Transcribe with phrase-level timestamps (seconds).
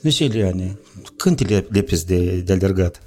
[0.00, 0.78] Deci, Eliane,
[1.16, 3.02] când te lepezi de, de alergat?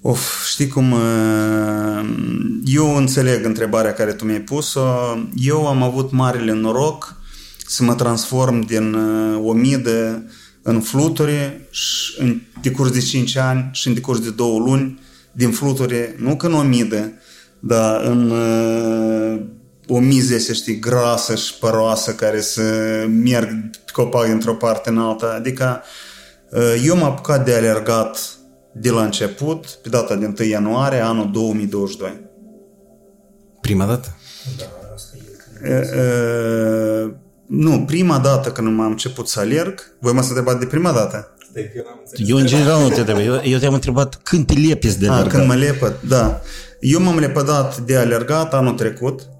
[0.00, 0.92] Of, știi cum...
[0.92, 2.08] uh,
[2.64, 4.86] Eu înțeleg întrebarea care tu mi-ai pus-o.
[5.36, 7.16] Eu am avut marele noroc
[7.66, 10.24] să mă transform din uh, omidă
[10.62, 15.00] în fluturi și în decurs de 5 ani și în decurs de 2 luni
[15.32, 17.12] din fluturi, nu că în omidă,
[17.60, 19.40] dar în uh,
[19.88, 22.62] o mize, să știi, grasă și păroasă care să
[23.08, 25.34] merg pe copac dintr-o parte în alta.
[25.38, 25.82] Adică
[26.50, 28.18] uh, eu m-am apucat de alergat
[28.72, 32.20] de la început, pe data de 1 ianuarie, anul 2022.
[33.60, 34.16] Prima dată?
[35.62, 35.70] Uh,
[37.06, 37.12] uh,
[37.46, 41.28] nu, prima dată când m-am început să alerg, voi m-ați întrebat de prima dată?
[42.16, 43.18] Eu, în general, nu te întreb.
[43.18, 45.32] Eu, eu te-am întrebat când te lepezi de A, alergat.
[45.32, 46.40] când mă lepăd, da.
[46.80, 49.33] Eu m-am lepădat de alergat anul trecut, e,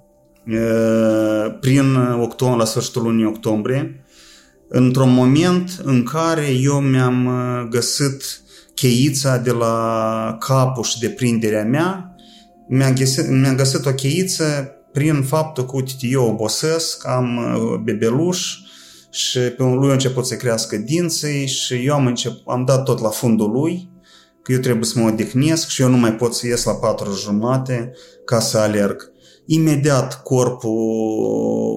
[1.60, 4.04] prin octombrie, la sfârșitul lunii octombrie,
[4.68, 8.42] într-un moment în care eu mi-am uh, găsit
[8.74, 12.16] cheița de la capul și de prinderea mea,
[12.68, 18.56] mi-am găsit, mi-am găsit o cheiță prin faptul că, uite, eu obosesc, am uh, bebeluș
[19.10, 22.84] și pe un lui a început să crească dinții și eu am, încep, am dat
[22.84, 23.90] tot la fundul lui,
[24.42, 27.14] că eu trebuie să mă odihnesc și eu nu mai pot să ies la patru
[27.14, 27.92] jumate
[28.24, 29.12] ca să alerg.
[29.46, 30.70] Imediat corpul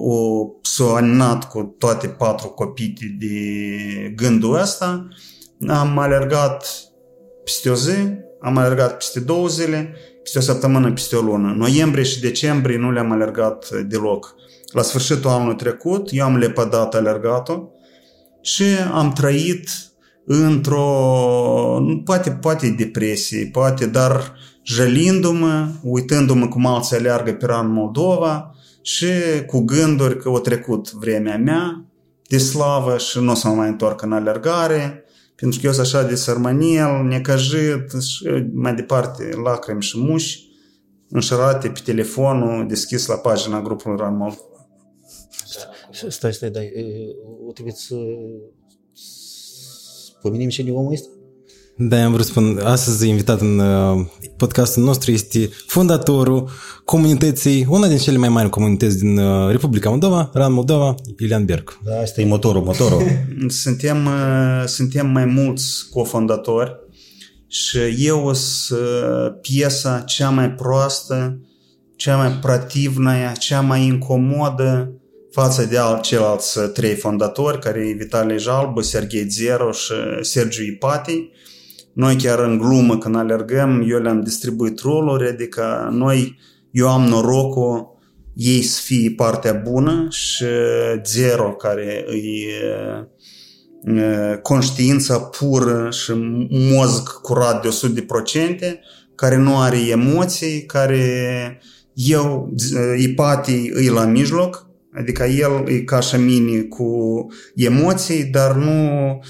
[0.04, 3.36] o, s-a aninat cu toate patru copii de
[4.16, 5.08] gândul ăsta.
[5.68, 6.66] Am alergat
[7.44, 7.96] peste o zi,
[8.40, 11.54] am alergat peste două zile, peste o săptămână, peste o lună.
[11.56, 14.34] Noiembrie și decembrie nu le-am alergat deloc.
[14.72, 17.70] La sfârșitul anului trecut, eu am lepădat alergatul
[18.42, 19.68] și am trăit
[20.24, 20.84] într-o,
[22.04, 24.34] poate, poate depresie, poate, dar
[24.68, 29.06] jălindu-mă, uitându-mă cum alții aleargă pe ran Moldova și
[29.46, 31.84] cu gânduri că o trecut vremea mea
[32.28, 35.04] de slavă și nu o să mă mai întorc în alergare,
[35.34, 40.46] pentru că eu sunt așa de sărmănel, necăjit și mai departe lacrimi și muși
[41.08, 44.42] înșărate pe telefonul deschis la pagina grupului Ran Moldova.
[46.08, 46.64] Stai, stai, dai.
[46.64, 46.84] e,
[47.46, 47.94] O trebuie să
[48.92, 51.08] să pomenim și de omul ăsta?
[51.80, 54.06] Da, am vrut să spun, astăzi invitat în uh,
[54.36, 56.50] podcastul nostru este fondatorul
[56.84, 61.78] comunității, una din cele mai mari comunități din uh, Republica Moldova, Ran Moldova, Iulian Berg.
[61.84, 63.02] Da, asta e motorul, motorul.
[63.62, 66.76] Suntem, uh, suntem mai mulți cofondatori
[67.48, 68.80] și eu sunt
[69.40, 71.40] piesa cea mai proastă,
[71.96, 74.92] cea mai prativnă, cea mai incomodă
[75.30, 81.30] față de alt, ceilalți trei fondatori, care e Vitalie Jalbă, Serghei Zero și Sergiu Ipati.
[81.98, 86.38] Noi chiar în glumă când alergăm, eu le-am distribuit roluri, adică noi,
[86.70, 87.98] eu am norocul
[88.34, 90.44] ei să fie partea bună și
[91.04, 92.52] Zero, care e
[93.92, 96.12] e, conștiința pură și
[96.50, 97.68] mozg curat de
[98.64, 98.78] 100%,
[99.14, 101.60] care nu are emoții, care
[101.92, 102.54] eu,
[102.96, 106.86] Ipati, îi la mijloc, adică el e ca și mine cu
[107.54, 109.20] emoții, dar nu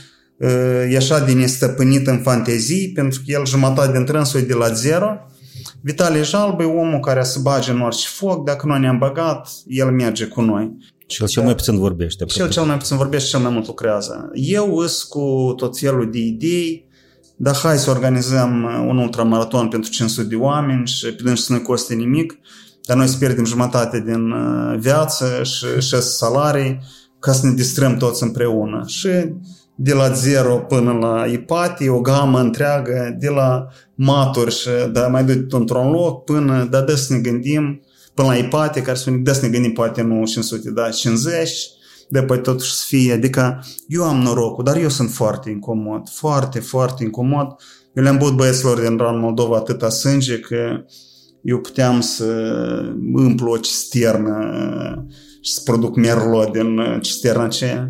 [0.90, 4.72] e așa de nestăpânit în fantezii, pentru că el jumătate din trânsul e de la
[4.72, 5.16] zero.
[5.80, 9.90] Vitalie Jalbă e omul care se bage în orice foc, dacă noi ne-am băgat, el
[9.90, 10.76] merge cu noi.
[11.06, 12.24] Și el cel mai puțin vorbește.
[12.26, 14.30] Și el cel mai puțin vorbește și cel mai mult lucrează.
[14.34, 16.88] Eu îs cu tot felul de idei,
[17.36, 21.60] dar hai să organizăm un ultramaraton pentru 500 de oameni și pe dâns să nu
[21.60, 22.38] coste nimic,
[22.86, 26.80] dar noi să pierdem jumătate din uh, viață și șase salarii
[27.18, 28.82] ca să ne distrăm toți împreună.
[28.86, 29.08] Și
[29.80, 35.24] de la zero până la ipati, o gamă întreagă, de la maturi și da, mai
[35.24, 37.80] duc într-un loc până, da, dă să ne gândim,
[38.14, 41.50] până la ipati, care spune, dă să ne gândim poate nu 500, da, 50,
[42.08, 46.60] de apoi totuși să fie, adică eu am norocul, dar eu sunt foarte incomod, foarte,
[46.60, 47.46] foarte incomod.
[47.94, 50.84] Eu le-am băut băieților din Ran Moldova atâta sânge că
[51.42, 52.24] eu puteam să
[53.12, 54.38] împlu o cisternă
[55.40, 57.86] și să produc merlot din cisterna aceea.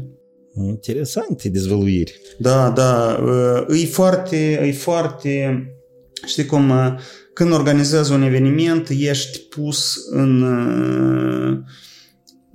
[0.66, 2.20] Interesante dezvăluiri.
[2.38, 3.20] Da, da,
[3.69, 5.64] e foarte, e foarte,
[6.26, 6.72] știi cum,
[7.32, 10.44] când organizezi un eveniment, ești pus în,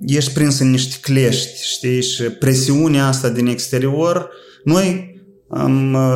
[0.06, 4.30] ești prins în niște clești, știi, și presiunea asta din exterior,
[4.64, 5.12] noi,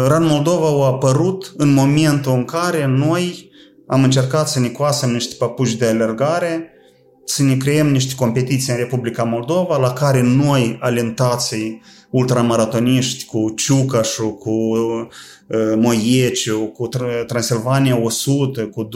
[0.06, 3.50] Ran Moldova a apărut în momentul în care noi
[3.87, 6.73] am încercat să ne coasem niște papuci de alergare,
[7.30, 11.80] să ne creăm niște competiții în Republica Moldova, la care noi, alentații
[12.10, 16.88] ultramaratoniști, cu Ciucașu, cu uh, Moieciu, cu
[17.26, 18.88] Transilvania 100, cu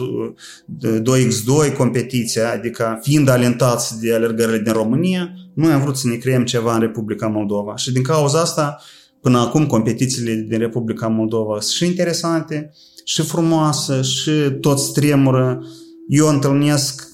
[0.83, 6.43] 2x2 competiția, adică fiind alentați de alergările din România, noi am vrut să ne creăm
[6.43, 7.75] ceva în Republica Moldova.
[7.75, 8.81] Și din cauza asta
[9.21, 12.71] până acum competițiile din Republica Moldova sunt și interesante,
[13.03, 14.31] și frumoase, și
[14.61, 15.63] toți tremură.
[16.07, 17.12] Eu întâlnesc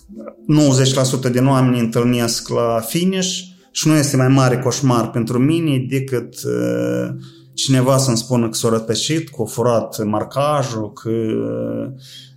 [1.28, 3.40] 90% din oameni întâlnesc la finish
[3.72, 7.10] și nu este mai mare coșmar pentru mine decât uh,
[7.54, 11.92] cineva să-mi spună că s-a rătăcit, că a furat marcajul, că uh,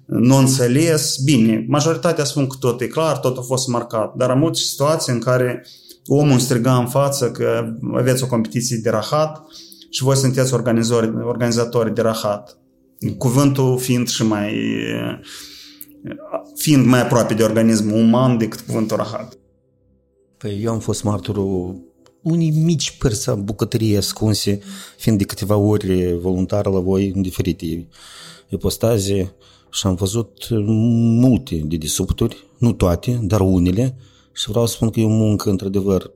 [0.06, 1.16] nu înțeles.
[1.24, 5.12] Bine, majoritatea spun că tot e clar, tot a fost marcat, dar am avut situații
[5.12, 5.66] în care
[6.06, 9.42] omul striga în față că aveți o competiție de rahat
[9.90, 12.58] și voi sunteți organizatori, organizatori de rahat.
[13.18, 14.54] Cuvântul fiind și mai
[16.54, 19.38] fiind mai aproape de organismul uman decât cuvântul rahat.
[20.36, 21.80] Păi eu am fost martorul
[22.22, 24.60] unii mici părți a bucătăriei ascunse,
[24.98, 27.88] fiind de câteva ori voluntar la voi în diferite
[28.48, 29.34] ipostaze
[29.70, 30.46] și am văzut
[31.20, 33.96] multe de disupturi, nu toate, dar unele,
[34.32, 36.10] și vreau să spun că e o muncă, într-adevăr,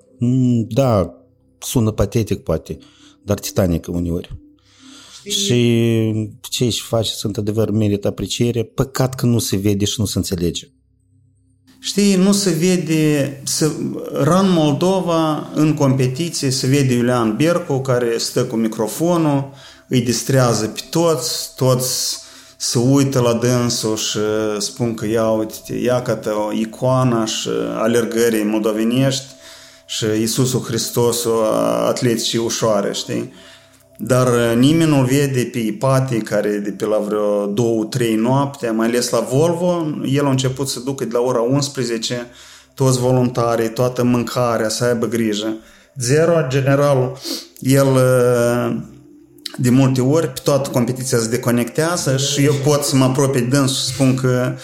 [0.68, 1.14] da,
[1.58, 2.78] sună patetic poate,
[3.22, 4.45] dar titanică uneori.
[5.30, 8.62] Și ce își face, sunt adevăr, merită apreciere.
[8.62, 10.68] Păcat că nu se vede și nu se înțelege.
[11.80, 13.70] Știi, nu se vede, să,
[14.12, 19.52] RAN Moldova în competiție se vede Iulian Bercu care stă cu microfonul,
[19.88, 22.18] îi distrează pe toți, toți
[22.56, 24.18] se uită la dânsul și
[24.58, 26.04] spun că ia uite, ia
[26.48, 29.24] o icoana și alergării moldovenești
[29.86, 31.42] și Iisusul Hristos o
[31.86, 33.32] atleticii ușoare, știi?
[33.98, 38.86] Dar nimeni nu vede pe Ipati care de pe la vreo două, trei noapte, mai
[38.86, 42.26] ales la Volvo, el a început să ducă de la ora 11
[42.74, 45.56] toți voluntarii, toată mâncarea, să aibă grijă.
[46.00, 47.18] Zero, general,
[47.60, 47.86] el
[49.56, 53.56] de multe ori pe toată competiția se deconectează și eu pot să mă apropii de
[53.56, 54.54] dânsul și spun că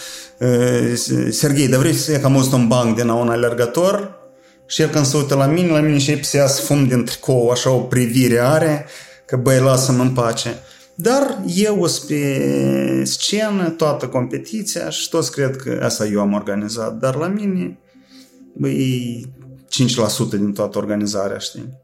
[1.29, 4.21] Serghei, dar vrei să ia cam un banc din un alergător?
[4.65, 7.49] Și el când se uită la mine, la mine și să ia fum din tricou,
[7.49, 8.85] așa o privire are,
[9.25, 10.55] că băi, lasă-mă în pace.
[10.95, 16.97] Dar eu sunt pe scenă toată competiția și toți cred că asta eu am organizat,
[16.97, 17.77] dar la mine
[18.53, 19.33] băi,
[20.27, 21.81] 5% din toată organizarea, știi?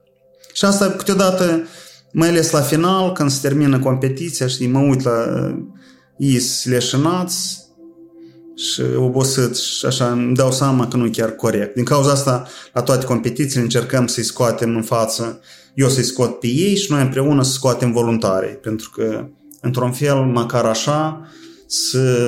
[0.54, 1.68] Și asta câteodată
[2.12, 5.26] mai ales la final, când se termină competiția, știi, mă uit la
[6.18, 7.69] ei leșinați
[8.60, 11.76] și obosit și așa îmi dau seama că nu e chiar corect.
[11.76, 15.42] Din cauza asta, la toate competițiile încercăm să-i scoatem în față,
[15.74, 19.28] eu să-i scot pe ei și noi împreună să scoatem voluntarii, pentru că,
[19.62, 21.28] într-un fel, măcar așa,
[21.68, 22.28] să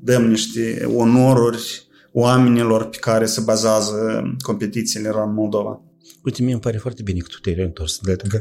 [0.00, 5.80] dăm niște onoruri oamenilor pe care se bazează competițiile în Moldova.
[6.24, 8.38] Uite, mie îmi pare foarte bine că tu te-ai reîntors de la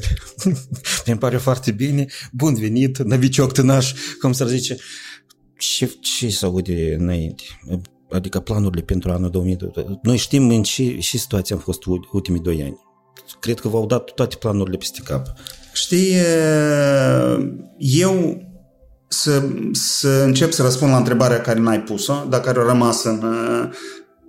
[1.12, 4.78] Mi pare foarte bine, bun venit, năvicioc tânaș, cum să zice.
[5.62, 7.44] Ce, ce să aude înainte?
[8.12, 9.86] Adică planurile pentru anul 2020.
[10.02, 11.80] Noi știm în ce, ce situație am fost
[12.12, 12.80] ultimii doi ani.
[13.40, 15.28] Cred că v-au dat toate planurile peste cap.
[15.74, 16.16] Știi,
[17.78, 18.42] eu
[19.08, 23.24] să, să încep să răspund la întrebarea care n-ai pus-o, dar care a rămas în,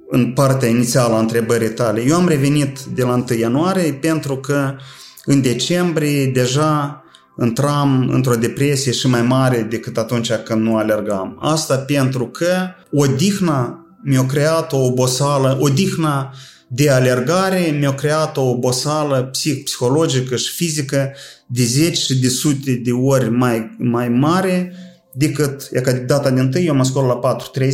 [0.09, 2.05] în partea inițială a întrebării tale.
[2.07, 4.77] Eu am revenit de la 1 ianuarie pentru că
[5.25, 7.02] în decembrie deja
[7.41, 11.39] intram într-o depresie și mai mare decât atunci când nu alergam.
[11.41, 16.35] Asta pentru că odihna mi-a creat o obosală, odihna
[16.69, 21.13] de alergare mi-a creat o obosală psih, psihologică și fizică
[21.47, 24.77] de 10 și de sute de ori mai, mai mare
[25.15, 27.73] decât, e ca data din întâi, eu mă scol la 4.30,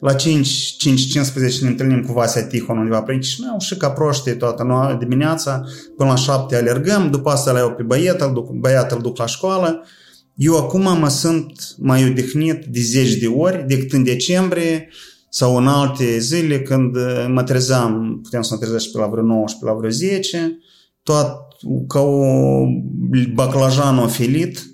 [0.00, 0.48] la 5,
[0.78, 4.96] 5, 15 ne întâlnim cu Vasea Tihon undeva prin Chișinău și ca proștii toată noua
[5.00, 5.64] dimineața
[5.96, 9.84] până la 7 alergăm, după asta le iau pe băietul, duc, băiatul duc la școală.
[10.34, 14.88] Eu acum mă sunt mai odihnit de 10 de ori decât în decembrie
[15.28, 16.96] sau în alte zile când
[17.28, 20.58] mă trezeam, puteam să mă trezesc pe la vreo 9 și pe la vreo 10,
[21.02, 21.28] tot
[21.88, 22.24] ca o
[23.34, 24.66] baclajan ofilit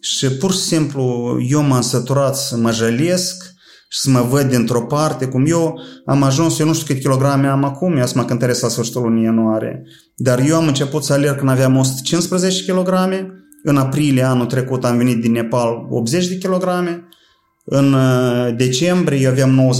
[0.00, 3.49] și pur și simplu eu m-am săturat să mă jălesc
[3.92, 7.46] și să mă văd dintr-o parte, cum eu am ajuns, eu nu știu câte kilograme
[7.46, 9.82] am acum, eu să mă cântăresc la sfârșitul lunii ianuarie,
[10.16, 12.88] dar eu am început să alerg când aveam 115 kg,
[13.62, 16.64] în aprilie anul trecut am venit din Nepal 80 de kg,
[17.64, 19.72] în uh, decembrie eu aveam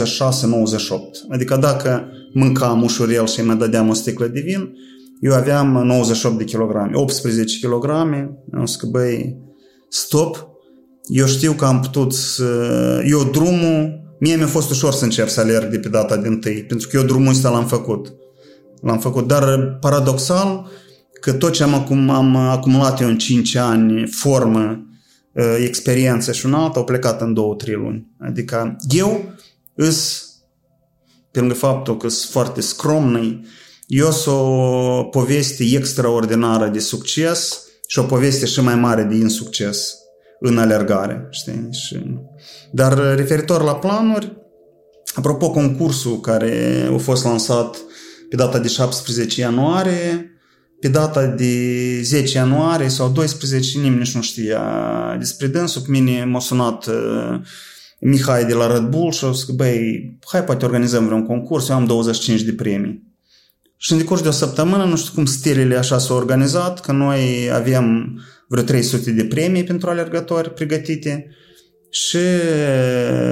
[1.29, 4.73] 96-98, adică dacă mâncam ușurel și mai dădeam o sticlă de vin,
[5.21, 9.37] eu aveam 98 de kilograme, 18 kg, am zis că băi,
[9.89, 10.50] stop,
[11.13, 12.45] eu știu că am putut să...
[13.07, 13.99] Eu drumul...
[14.19, 16.97] Mie mi-a fost ușor să încep să alerg de pe data din tâi, pentru că
[16.97, 18.13] eu drumul ăsta l-am făcut.
[18.83, 20.71] L-am făcut, dar paradoxal
[21.21, 24.87] că tot ce am, acum, am acumulat eu în 5 ani, formă,
[25.37, 28.07] ă, experiență și un alt, au plecat în 2-3 luni.
[28.19, 29.35] Adică eu
[29.75, 30.25] îs,
[31.31, 33.45] pe lângă faptul că sunt foarte scromnăi,
[33.87, 40.00] Eu sunt o poveste extraordinară de succes și o poveste și mai mare de insucces
[40.41, 41.27] în alergare.
[41.31, 41.69] Știi?
[41.71, 41.97] Și...
[42.71, 44.37] Dar referitor la planuri,
[45.15, 47.77] apropo concursul care a fost lansat
[48.29, 50.31] pe data de 17 ianuarie,
[50.81, 51.55] pe data de
[52.03, 54.63] 10 ianuarie sau 12, nimeni nici nu știa
[55.19, 55.83] despre dânsul.
[55.83, 57.41] Pe mine m-a sunat uh,
[58.01, 61.69] Mihai de la Red Bull și a zis că, băi, hai poate organizăm vreun concurs,
[61.69, 63.09] eu am 25 de premii.
[63.77, 67.51] Și în decurs de o săptămână, nu știu cum stilele așa s-au organizat, că noi
[67.53, 68.19] avem
[68.51, 71.27] vreo 300 de premii pentru alergători pregătite
[71.91, 72.17] și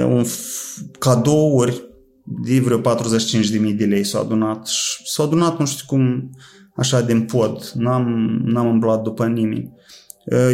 [0.05, 0.25] un
[0.99, 1.89] cadouri
[2.23, 4.67] de vreo 45.000 de lei s-au adunat.
[4.67, 6.29] Și s-au adunat, nu știu cum,
[6.75, 7.71] așa din pod.
[7.73, 9.71] N-am, n-am îmblat după nimeni.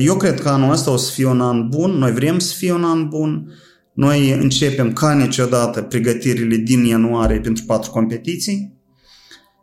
[0.01, 2.71] Eu cred că anul ăsta o să fie un an bun, noi vrem să fie
[2.71, 3.53] un an bun.
[3.93, 8.73] Noi începem ca niciodată pregătirile din ianuarie pentru patru competiții.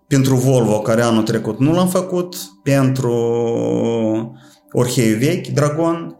[0.06, 3.14] Pentru Volvo, care anul trecut nu l-am făcut, pentru
[4.72, 6.16] Orheiu Vechi, Dragon,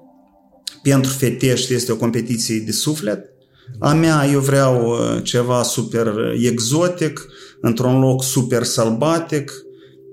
[0.83, 3.33] pentru Fetești este o competiție de suflet.
[3.79, 6.15] A mea, eu vreau uh, ceva super
[6.51, 7.27] exotic,
[7.61, 9.53] într-un loc super sălbatic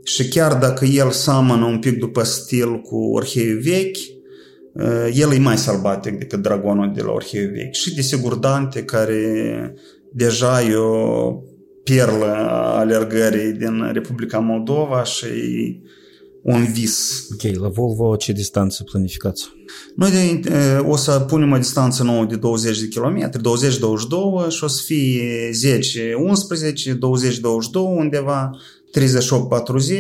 [0.04, 3.98] și chiar dacă el seamănă un pic după stil cu Orheiu Vechi,
[4.74, 7.74] uh, el e mai sălbatic decât Dragonul de la Orheiu Vechi.
[7.74, 9.74] Și desigur Dante, care
[10.14, 11.34] deja e o
[11.84, 15.28] perlă a alergării din Republica Moldova și
[16.54, 17.28] un vis.
[17.32, 19.50] Ok, la Volvo ce distanță planificați?
[19.96, 20.50] Noi de,
[20.88, 25.50] o să punem o distanță nouă de 20 de km, 20-22 și o să fie
[25.50, 26.98] 10-11, 20-22
[27.74, 28.50] undeva,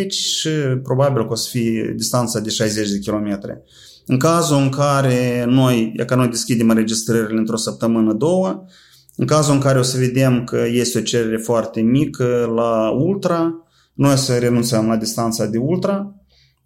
[0.06, 0.50] 38-40 și
[0.84, 3.40] probabil că o să fie distanța de 60 de km.
[4.06, 8.66] În cazul în care noi, e ca noi deschidem înregistrările într-o săptămână, două,
[9.16, 13.54] în cazul în care o să vedem că este o cerere foarte mică la ultra,
[13.94, 16.19] noi o să renunțăm la distanța de ultra,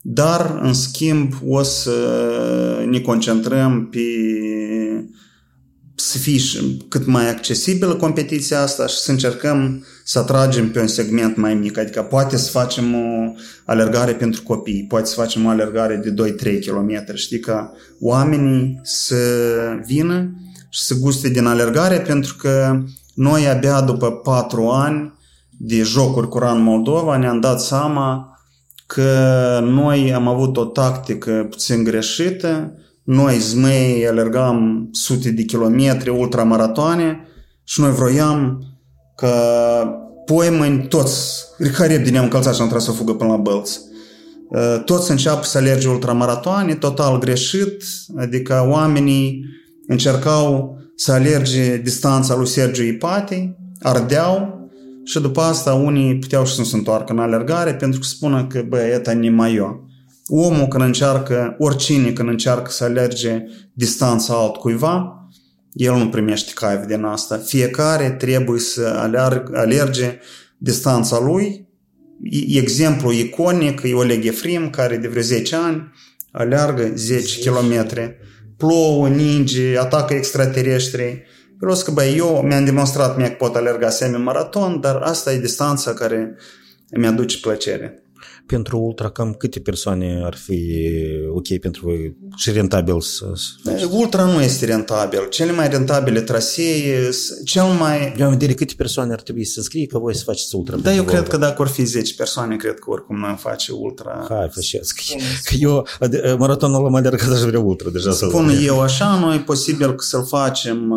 [0.05, 1.91] dar, în schimb, o să
[2.89, 3.99] ne concentrăm pe
[5.95, 6.39] să fie
[6.87, 11.77] cât mai accesibilă competiția asta și să încercăm să atragem pe un segment mai mic.
[11.77, 13.33] Adică poate să facem o
[13.65, 17.15] alergare pentru copii, poate să facem o alergare de 2-3 km.
[17.15, 19.15] Știi, ca oamenii să
[19.85, 20.31] vină
[20.69, 22.83] și să guste din alergare pentru că
[23.13, 25.13] noi abia după 4 ani
[25.57, 28.32] de jocuri cu RAN Moldova ne-am dat seama
[28.93, 32.73] că noi am avut o tactică puțin greșită,
[33.03, 37.27] noi zmei alergam sute de kilometri, ultramaratoane
[37.63, 38.63] și noi vroiam
[39.15, 39.33] că
[40.25, 41.43] poimeni toți,
[41.77, 43.79] ca repede ne-am încălțat și am tras să fugă până la bălți.
[44.49, 47.83] Uh, toți înceapă să alerge ultramaratoane, total greșit,
[48.17, 49.45] adică oamenii
[49.87, 54.62] încercau să alerge distanța lui Sergiu Ipati, ardeau,
[55.03, 58.47] și după asta unii puteau și să nu se întoarcă în alergare pentru că spună
[58.47, 59.87] că, bă, eta e mai eu.
[60.27, 63.43] Omul când încearcă, oricine când încearcă să alerge
[63.73, 65.27] distanța altcuiva,
[65.73, 67.37] el nu primește caiv din asta.
[67.37, 70.19] Fiecare trebuie să alerg, alerge
[70.57, 71.67] distanța lui.
[72.47, 75.91] Exemplu iconic e Oleg Efrim, care de vreo 10 ani
[76.31, 77.87] aleargă 10 km.
[78.57, 81.23] Plouă, ninge, atacă extraterestri
[81.63, 85.93] Vreau că, băi, eu mi-am demonstrat mie că pot alerga semi-maraton, dar asta e distanța
[85.93, 86.35] care
[86.91, 88.02] mi-aduce plăcere.
[88.45, 90.75] Pentru ultra, cam câte persoane ar fi
[91.33, 93.33] ok pentru voi și rentabil să...
[93.91, 95.27] Ultra nu este rentabil.
[95.29, 97.09] Cele mai rentabile trasee,
[97.45, 98.15] cel mai...
[98.17, 100.75] Eu am vedere câte persoane ar trebui să scrie că voi să faceți ultra.
[100.75, 104.25] Da, eu cred că dacă ar fi 10 persoane, cred că oricum noi face ultra.
[104.29, 104.93] Hai, faceți.
[105.43, 105.87] Că eu
[106.37, 108.11] maratonul am alergat aș vrea ultra deja.
[108.11, 110.93] Spun eu așa, noi posibil să-l facem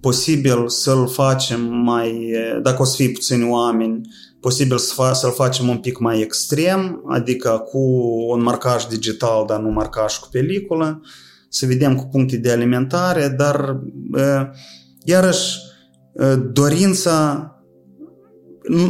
[0.00, 4.00] posibil să-l facem mai, dacă o să fie puțini oameni,
[4.41, 7.79] posibil să fa- să-l facem un pic mai extrem, adică cu
[8.29, 11.01] un marcaj digital, dar nu marcaj cu peliculă,
[11.49, 13.79] să vedem cu puncte de alimentare, dar
[15.03, 15.57] iarăși
[16.51, 17.51] dorința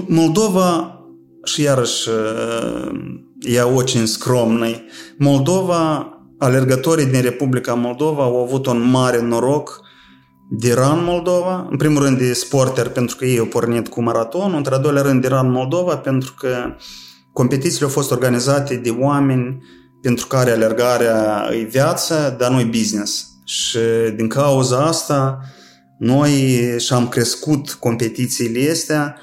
[0.08, 1.02] Moldova
[1.44, 2.10] și iarăși
[3.40, 4.86] ea очень скромной.
[5.18, 9.81] Moldova, alergătorii din Republica Moldova au avut un mare noroc
[10.55, 14.57] de RAN Moldova, în primul rând de sporter pentru că ei au pornit cu maratonul,
[14.57, 16.57] într-al doilea rând de RAN Moldova pentru că
[17.33, 19.63] competițiile au fost organizate de oameni
[20.03, 23.27] pentru care alergarea e viață, dar nu e business.
[23.45, 23.79] Și
[24.17, 25.39] din cauza asta
[25.99, 26.31] noi
[26.79, 29.17] și-am crescut competițiile astea.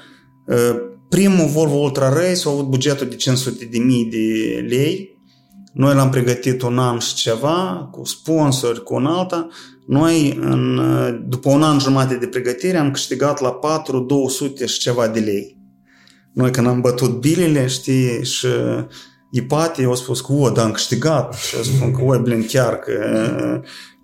[1.08, 5.18] Primul Volvo Ultra Race a avut bugetul de 500 de mii de lei.
[5.72, 9.48] Noi l-am pregătit un an și ceva, cu sponsori, cu un alta
[9.90, 10.80] noi, în,
[11.28, 15.58] după un an jumate de pregătire, am câștigat la 4 200 și ceva de lei.
[16.32, 18.46] noi când am bătut bilele, știi, și
[19.30, 21.34] Ipate au spus că, o, dar am câștigat.
[21.34, 22.92] Și eu spun că, oi, blin, chiar că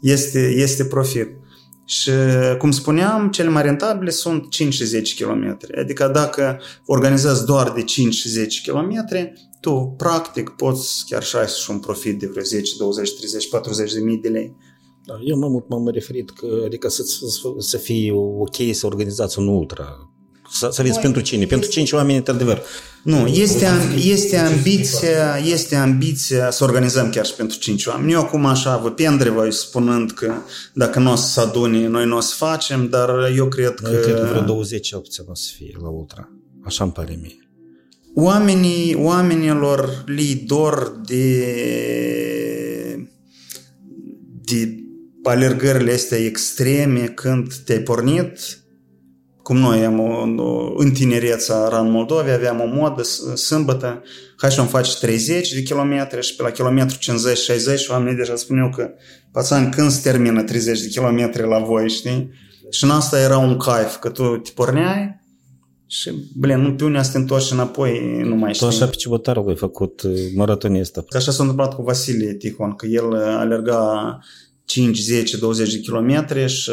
[0.00, 1.28] este, este profit.
[1.85, 2.11] Și,
[2.59, 5.59] cum spuneam, cele mai rentabile sunt 5 și 10 km.
[5.81, 9.09] Adică dacă organizezi doar de 5 și 10 km,
[9.61, 13.93] tu, practic, poți chiar și ai și un profit de vreo 10, 20, 30, 40
[13.93, 14.57] de mii de lei.
[15.07, 19.39] Da, eu mai mult m-am referit că, adică să, să, să fie ok să organizați
[19.39, 20.11] un ultra,
[20.51, 21.47] să, să aveți pentru cine?
[21.47, 22.63] Pentru cinci oameni, într-adevăr.
[23.03, 23.67] Nu, este,
[24.05, 28.13] este ambiția, este ambiția să organizăm chiar și pentru cinci oameni.
[28.13, 30.33] Eu acum așa vă pendrevă spunând că
[30.75, 33.91] dacă nu o să adune, noi nu o să facem, dar eu cred că...
[33.95, 36.29] Eu cred că vreo 20 opții o să fie la ultra.
[36.65, 37.51] Așa îmi pare mie.
[38.15, 41.45] Oamenii, oamenilor li dor de,
[44.45, 44.86] de
[45.28, 48.38] alergările astea extreme când te-ai pornit,
[49.42, 53.02] cum noi am o, în tinereța Ran Moldovei aveam o modă
[53.35, 54.02] sâmbătă,
[54.37, 58.90] hai să faci 30 de kilometri și pe la kilometru 50-60 oamenii deja spuneau că
[59.33, 62.30] pațani când se termină 30 de kilometri la voi, știi?
[62.71, 65.25] Și în asta era un caif, că tu te porneai
[65.87, 68.66] și, blin, nu pe unii să te întorci înapoi, nu mai știi.
[68.66, 71.04] Tu așa pe Cibotarul ai făcut uh, maratonista.
[71.09, 74.18] Așa s-a întâmplat cu Vasilie Tihon, că el alerga
[74.67, 76.71] 5, 10, 20 de kilometri și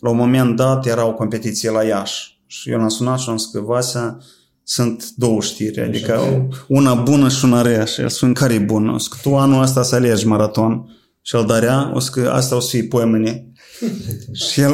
[0.00, 2.38] la un moment dat era o competiție la Iași.
[2.46, 4.18] Și eu l-am sunat și am zis că Vasea
[4.62, 6.20] sunt două știri, adică
[6.68, 7.84] una bună și una rea.
[7.84, 8.92] Și el spune, care e bună?
[8.92, 10.96] O că tu anul ăsta să alegi maraton.
[11.22, 13.52] Și el darea, o că asta o să fie poemene.
[14.50, 14.72] și el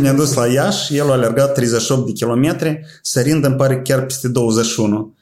[0.00, 4.28] ne-a dus la Iași, el a alergat 38 de kilometri, sărind îmi pare chiar peste
[4.28, 5.13] 21.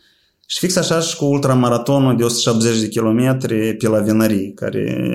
[0.52, 5.14] Și fix așa și cu ultramaratonul de 170 de kilometri pe la Vinării, care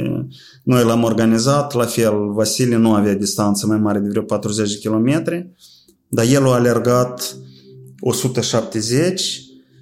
[0.64, 4.78] noi l-am organizat, la fel, Vasile nu avea distanță mai mare de vreo 40 de
[4.78, 5.50] kilometri,
[6.08, 7.36] dar el a alergat
[8.00, 9.42] 170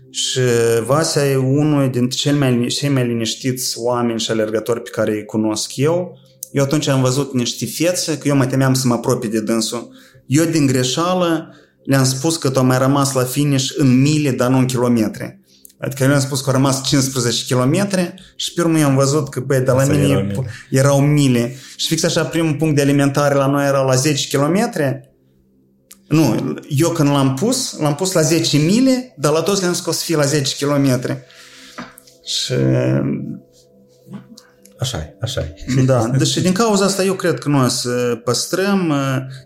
[0.10, 0.39] și
[0.86, 5.26] Vasea e unul dintre cei mai, cei mai liniștiți oameni și alergători pe care îi
[5.26, 6.18] cunosc eu.
[6.52, 9.89] Eu atunci am văzut niște fețe, că eu mă temeam să mă apropii de dânsul.
[10.26, 14.58] Eu din greșeală le-am spus că tu mai rămas la finish în mile, dar nu
[14.58, 15.44] în kilometri.
[15.86, 17.88] Adică eu am spus că au rămas 15 km
[18.36, 20.45] și pe urmă am văzut că, băi, de la mine erau mile.
[20.69, 21.56] erau mile.
[21.76, 24.71] Și fix așa, primul punct de alimentare la noi era la 10 km.
[26.08, 30.04] Nu, eu când l-am pus, l-am pus la 10 mile, dar la toți le-am scos
[30.04, 31.17] fie la 10 km.
[32.26, 32.54] Și
[34.80, 35.82] Așa e, așa e.
[35.86, 38.94] Da, deci din cauza asta eu cred că noi să păstrăm.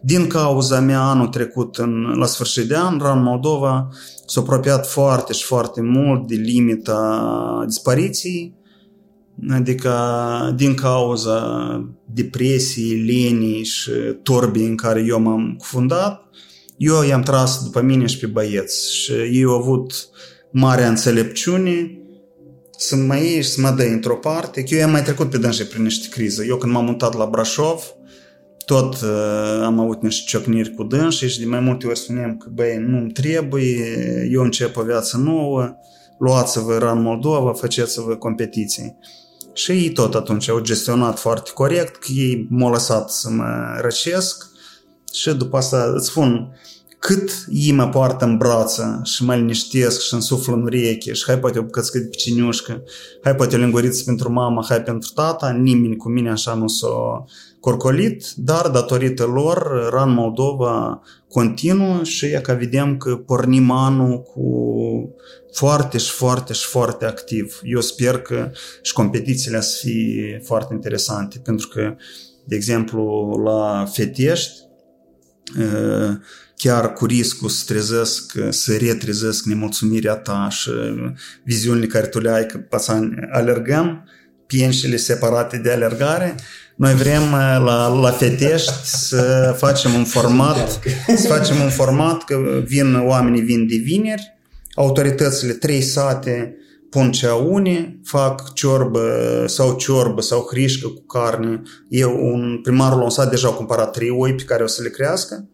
[0.01, 3.89] Din cauza mea anul trecut, în, la sfârșit de an, RAN Moldova
[4.27, 8.55] s-a apropiat foarte și foarte mult de limita dispariției,
[9.49, 9.93] adică
[10.55, 11.41] din cauza
[12.05, 13.91] depresiei, lenii și
[14.23, 16.21] torbii în care eu m-am cufundat,
[16.77, 19.93] eu i-am tras după mine și pe băieți și ei au avut
[20.51, 21.99] marea înțelepciune
[22.81, 24.63] să mă iei și să mă dai într-o parte.
[24.67, 26.45] Eu am mai trecut pe dânșe prin niște crize.
[26.47, 27.83] Eu când m-am mutat la Brașov,
[28.65, 32.49] tot uh, am avut niște ciocniri cu dânșe și de mai multe ori spuneam că
[32.53, 35.75] băi, nu-mi trebuie, eu încep o viață nouă,
[36.19, 38.97] luați-vă în Moldova, faceți-vă competiții.
[39.53, 44.45] Și ei tot atunci au gestionat foarte corect, că ei m-au lăsat să mă răcesc
[45.13, 46.51] și după asta îți spun,
[46.99, 51.39] cât ei mă poartă în brață și mă liniștesc și însuflă în ureche și hai
[51.39, 52.83] poate o bucățică de picinușcă,
[53.23, 57.25] hai poate o linguriță pentru mama, hai pentru tata, nimeni cu mine așa nu s-a
[57.59, 64.43] corcolit, dar datorită lor, RAN Moldova continuă și e ca vedem că pornim anul cu
[65.53, 67.59] foarte și foarte și foarte activ.
[67.63, 71.95] Eu sper că și competițiile să fie foarte interesante, pentru că,
[72.45, 74.67] de exemplu, la Fetești,
[76.61, 80.69] chiar cu riscul să trezesc, să retrezesc nemulțumirea ta și
[81.43, 84.09] viziunile care tu le ai că pasani alergăm,
[84.47, 86.35] penșele separate de alergare,
[86.75, 90.79] noi vrem uh, la, la Fetești să facem un format,
[91.17, 94.37] să facem un format că vin oamenii vin de vineri,
[94.73, 96.55] autoritățile trei sate
[96.89, 99.01] pun ceaune, fac ciorbă
[99.47, 101.61] sau ciorbă sau hrișcă cu carne.
[101.89, 104.89] Eu, un primarul un sat deja a cumpărat trei oi pe care o să le
[104.89, 105.49] crească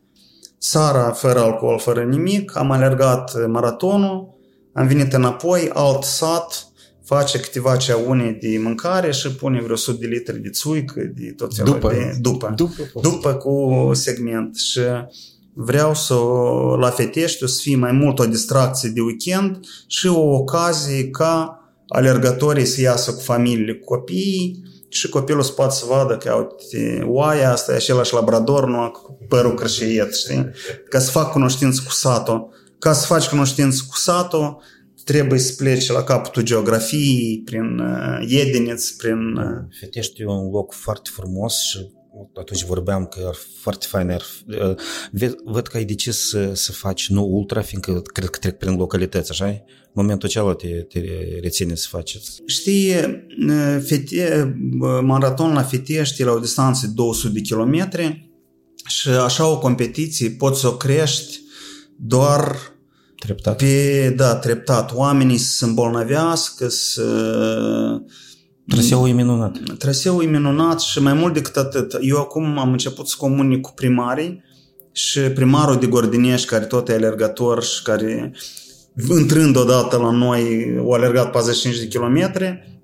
[0.67, 4.33] Sara, fără alcool, fără nimic, am alergat maratonul,
[4.73, 6.67] am venit înapoi, alt sat,
[7.03, 11.55] face câteva ceaune de mâncare și pune vreo 100 de litri de țuică, de tot
[11.55, 11.89] felul după.
[11.89, 12.17] de...
[12.21, 12.53] După.
[12.55, 14.55] După, după cu segment.
[14.55, 14.79] Și
[15.53, 16.13] vreau să
[16.79, 21.59] la Fetești o să fie mai mult o distracție de weekend și o ocazie ca
[21.87, 24.63] alergătorii să iasă cu familiile, cu copiii,
[24.95, 29.17] și copilul să poată să vadă că uite, oaia asta e același labrador, nu cu
[29.27, 30.51] părul crășeiet, știi?
[30.89, 32.49] Ca să fac cunoștință cu satul.
[32.79, 34.61] ca să faci cunoștință cu satul,
[35.03, 39.35] trebuie să pleci la capătul geografiei, prin uh, Iediniț, prin...
[39.35, 41.91] Uh, Fetești e un loc foarte frumos și
[42.33, 44.75] atunci vorbeam că ar foarte fain ar, uh,
[45.11, 48.75] ved, văd că ai decis să, să faci nu ultra, fiindcă cred că trec prin
[48.75, 50.99] localități, așa În momentul acela te, te
[51.41, 52.19] reține să faci.
[52.45, 58.29] Știi, uh, fete, uh, maraton la Fetești la o distanță de 200 de kilometri
[58.87, 61.39] și așa o competiție poți să o crești
[61.97, 62.73] doar
[63.15, 63.57] Treptat.
[63.57, 64.93] pe, da, treptat.
[64.93, 68.01] Oamenii să se îmbolnăvească, să
[68.67, 69.57] Traseul e minunat.
[69.77, 71.97] Traseul e minunat și mai mult decât atât.
[72.01, 74.43] Eu acum am început să comunic cu primarii
[74.91, 78.33] și primarul de Gordinești, care tot e alergător și care
[79.17, 82.79] intrând odată la noi, o alergat 45 de kilometri,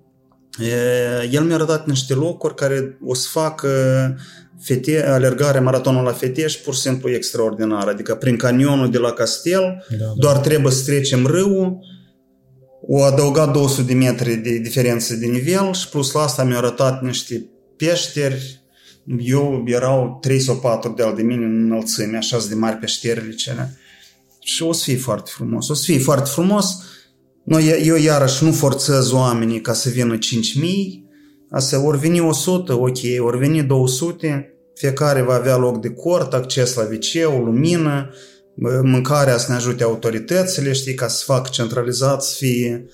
[1.31, 3.69] el mi-a arătat niște locuri care o să facă
[4.59, 7.87] fete, alergare maratonul la Feteș pur și simplu extraordinar.
[7.87, 10.13] Adică prin canionul de la Castel, da, da.
[10.15, 11.77] doar trebuie să trecem râul,
[12.81, 17.01] o adăugat 200 de metri de diferență de nivel și plus la asta mi-au arătat
[17.01, 18.61] niște peșteri
[19.19, 23.33] eu erau 3 sau 4 de al de mine în înălțime, așa de mari peșterile
[23.33, 23.77] cele.
[24.39, 25.69] Și o să fie foarte frumos.
[25.69, 26.65] O să fie foarte frumos.
[27.43, 30.19] Noi, eu iarăși nu forțez oamenii ca să vină 5.000,
[31.53, 36.73] Asta ori veni 100, ok, ori veni 200, fiecare va avea loc de cort, acces
[36.73, 38.09] la wc lumină,
[38.83, 42.85] mâncarea să ne ajute autoritățile, știi, ca să fac centralizat, să fie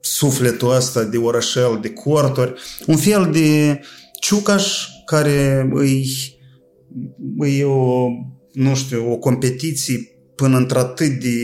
[0.00, 2.54] sufletul ăsta de orășel, de corturi,
[2.86, 3.80] un fel de
[4.20, 6.06] ciucaș care îi,
[7.38, 8.06] îi o,
[8.52, 11.36] nu știu, o competiție până într-atât de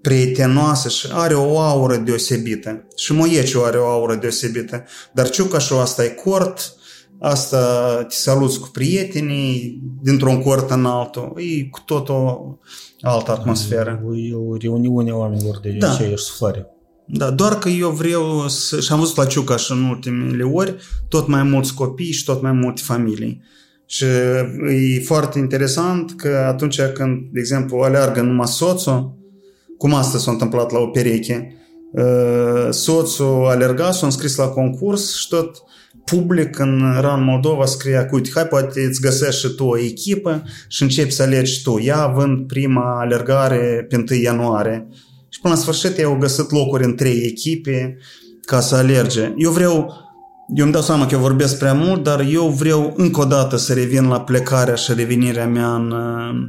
[0.00, 2.86] prietenoasă și are o aură deosebită.
[2.96, 4.84] Și Moieciu are o aură deosebită.
[5.14, 6.74] Dar ciucașul asta e cort,
[7.20, 11.32] asta te saluți cu prietenii, dintr-un cort în altul.
[11.36, 12.38] E cu tot o
[13.00, 14.02] altă atmosferă.
[14.16, 15.92] E o reuniune a oamenilor de da.
[15.92, 16.66] aceeași suflare.
[17.06, 18.80] Da, doar că eu vreau să...
[18.80, 20.76] Și am văzut la Ciucaș în ultimele ori
[21.08, 23.42] tot mai mulți copii și tot mai multe familii.
[23.86, 24.04] Și
[24.94, 29.18] e foarte interesant că atunci când, de exemplu, aleargă numai soțul,
[29.78, 31.54] cum asta s-a întâmplat la o pereche,
[32.70, 35.62] soțul alerga, s-a înscris la concurs și tot
[36.04, 40.42] public în RAN Moldova scria că uite, hai poate îți găsești și tu o echipă
[40.68, 41.80] și începi să alegi tu.
[41.80, 44.86] Ea având prima alergare pe 1 ianuarie.
[45.28, 47.98] Și până la sfârșit ei au găsit locuri în trei echipe
[48.42, 49.32] ca să alerge.
[49.36, 49.92] Eu vreau,
[50.54, 53.56] eu îmi dau seama că eu vorbesc prea mult, dar eu vreau încă o dată
[53.56, 56.48] să revin la plecarea și revenirea mea în uh,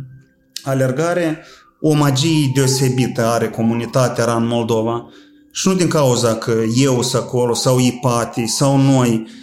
[0.64, 1.46] alergare.
[1.80, 5.10] O magie deosebită are comunitatea RAN Moldova
[5.52, 9.41] și nu din cauza că eu sunt acolo sau Ipati sau noi, Ă,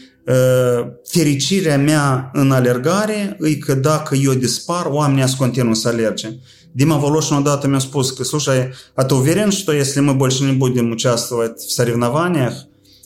[1.08, 6.30] fericirea mea în alergare e că dacă eu dispar, oamenii să continuă să alerge.
[6.72, 10.58] Дима Волошин одată mi-a spus că, слушай, а ты уверен, что если мы больше не
[10.58, 12.54] будем участвовать в соревнованиях,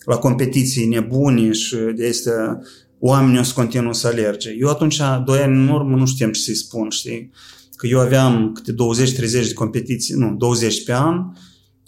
[0.06, 2.62] la competiții nebune și de astea,
[3.00, 4.56] oamenii o să continuă să alerge.
[4.60, 7.32] Eu atunci, doi ani în urmă, nu știam ce să-i spun, știi?
[7.76, 11.24] Că eu aveam câte 20-30 de competiții, nu, 20 pe an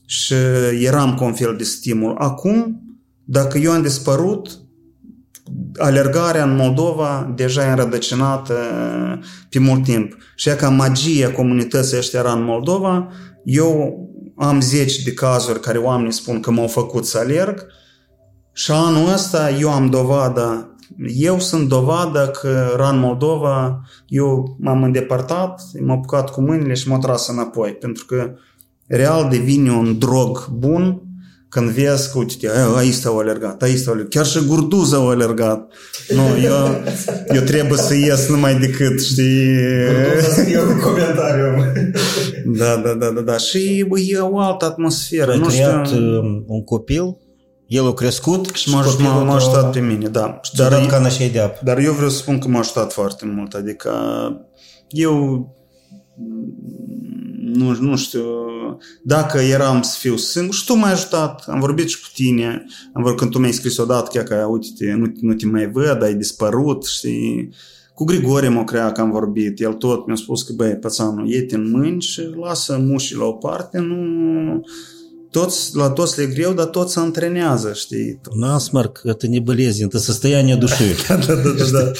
[0.06, 0.34] și
[0.80, 2.16] eram cu un fel de stimul.
[2.18, 2.82] Acum,
[3.24, 4.60] dacă eu am dispărut,
[5.77, 8.55] alergarea în Moldova deja e înrădăcinată
[9.51, 10.17] pe mult timp.
[10.35, 13.09] Și ca magia comunității ăștia era în Moldova,
[13.45, 13.99] eu
[14.37, 17.67] am zeci de cazuri care oamenii spun că m-au făcut să alerg.
[18.53, 25.63] Și anul ăsta eu am dovadă eu sunt dovadă că RAN Moldova, eu m-am îndepărtat,
[25.81, 28.35] m-am apucat cu mâinile și m-am tras înapoi, pentru că
[28.87, 31.03] real devine un drog bun
[31.55, 35.73] când vezi că, uite, aici au alergat, aici au alergat, chiar și Gurduza au alergat.
[36.09, 36.83] Nu, eu,
[37.35, 39.57] eu trebuie să ies numai decât, știi...
[39.87, 41.73] Gurduza scrie în comentariu.
[42.45, 43.37] Da, da, da, da, da.
[43.37, 45.31] Și bă, e o altă atmosferă.
[45.31, 45.99] Ai nu creat știu...
[45.99, 47.17] um, un copil,
[47.67, 50.41] el a crescut și m-a, m-a, m-a ajutat pe mine, da.
[50.57, 51.61] Dar, dat ca de apă.
[51.65, 53.55] dar eu vreau să spun că m-a ajutat foarte mult.
[53.55, 53.93] Adică
[54.89, 55.15] eu
[57.55, 58.25] nu, nu știu,
[59.02, 63.02] dacă eram să fiu singur, și tu m-ai ajutat, am vorbit și cu tine, am
[63.02, 66.14] vorbit când tu mi-ai scris odată chiar că, uite, nu, nu te mai văd, ai
[66.14, 67.48] dispărut, și
[67.94, 71.48] Cu Grigore mă crea că am vorbit, el tot mi-a spus că, băi, pățanul, iei
[71.50, 74.64] în mâini și lasă mușii la o parte, nu...
[75.32, 78.20] Toți, la toți le greu, dar toți se antrenează, știi?
[78.34, 80.84] Насморк – это не болезнь, это состояние души.
[81.08, 81.92] da, da, da, da.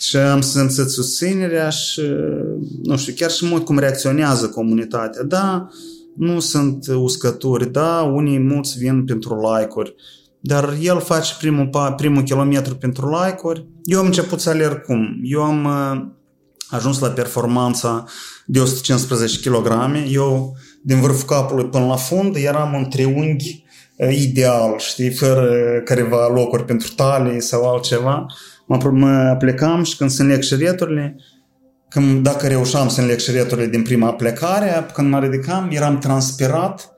[0.00, 2.02] și am simțit susținerea și,
[2.82, 5.22] nu știu, chiar și mult cum reacționează comunitatea.
[5.22, 5.68] Da,
[6.17, 9.95] nu sunt uscături, da, unii mulți vin pentru like-uri,
[10.39, 13.65] dar el face primul, primul kilometru pentru like-uri.
[13.83, 15.19] Eu am început să alerg cum?
[15.23, 15.67] Eu am
[16.69, 18.05] ajuns la performanța
[18.45, 19.67] de 115 kg.
[20.11, 23.63] Eu, din vârful capului până la fund, eram un triunghi
[23.97, 25.51] uh, ideal, știi, fără
[25.85, 28.25] careva locuri pentru talii sau altceva.
[28.65, 31.15] Mă, mă plecam și când sunt leg șireturile,
[31.95, 36.95] când, dacă reușeam să înleg șireturile din prima plecare, când mă ridicam, eram transpirat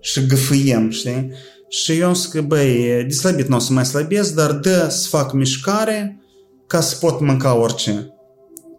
[0.00, 1.32] și gâfâiem, știi?
[1.68, 4.88] Și eu am zis că, băi, de slăbit nu o să mai slăbesc, dar dă
[4.88, 6.20] să fac mișcare
[6.66, 8.14] ca să pot mânca orice.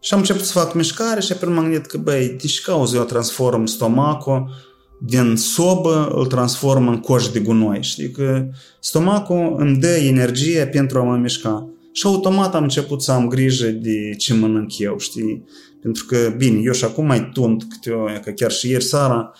[0.02, 2.96] Și am început să fac mișcare și apoi m-am gândit că, băi, de ce cauză
[2.96, 4.50] eu transform stomacul
[5.02, 7.82] din sobă, îl transform în coș de gunoi.
[7.82, 8.46] Știi că
[8.80, 11.71] stomacul îmi dă energie pentru a mă mișca.
[11.92, 15.44] Și automat am început să am grijă de ce mănânc eu, știi?
[15.82, 19.34] Pentru că, bine, eu și acum mai tund câte o, că chiar și ieri seara,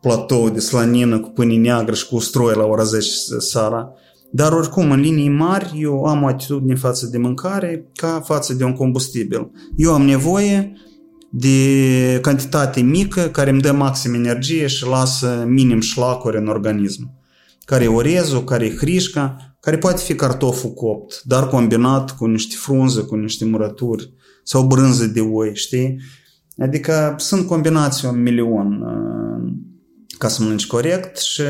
[0.00, 3.08] platou de slanină cu pâine neagră și cu usturoi la ora 10
[3.38, 3.92] seara.
[4.30, 8.64] Dar oricum, în linii mari, eu am o atitudine față de mâncare ca față de
[8.64, 9.50] un combustibil.
[9.76, 10.72] Eu am nevoie
[11.30, 17.10] de cantitate mică care îmi dă maxim energie și lasă minim șlacuri în organism.
[17.64, 22.54] Care e orezul, care e hrișca, care poate fi cartoful copt, dar combinat cu niște
[22.58, 26.00] frunze, cu niște murături sau brânză de oi, știi?
[26.58, 28.84] Adică sunt combinații un milion
[30.18, 31.42] ca să mănânci corect și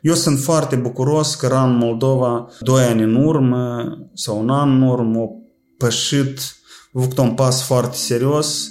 [0.00, 4.88] eu sunt foarte bucuros că RAN Moldova, doi ani în urmă sau un an în
[4.88, 5.28] urmă, a
[5.76, 6.38] pășit,
[6.92, 8.68] a făcut un pas foarte serios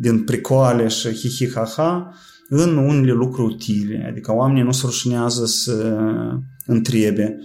[0.00, 2.14] din pricoale și hi-hi-ha-ha
[2.48, 5.96] în unele lucruri utile, adică oamenii nu se rușinează să
[6.66, 7.38] întrebe.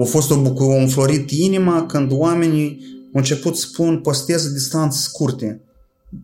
[0.00, 4.98] A fost o bucurie, a înflorit inima când oamenii au început să spun postez distanțe
[5.02, 5.60] scurte.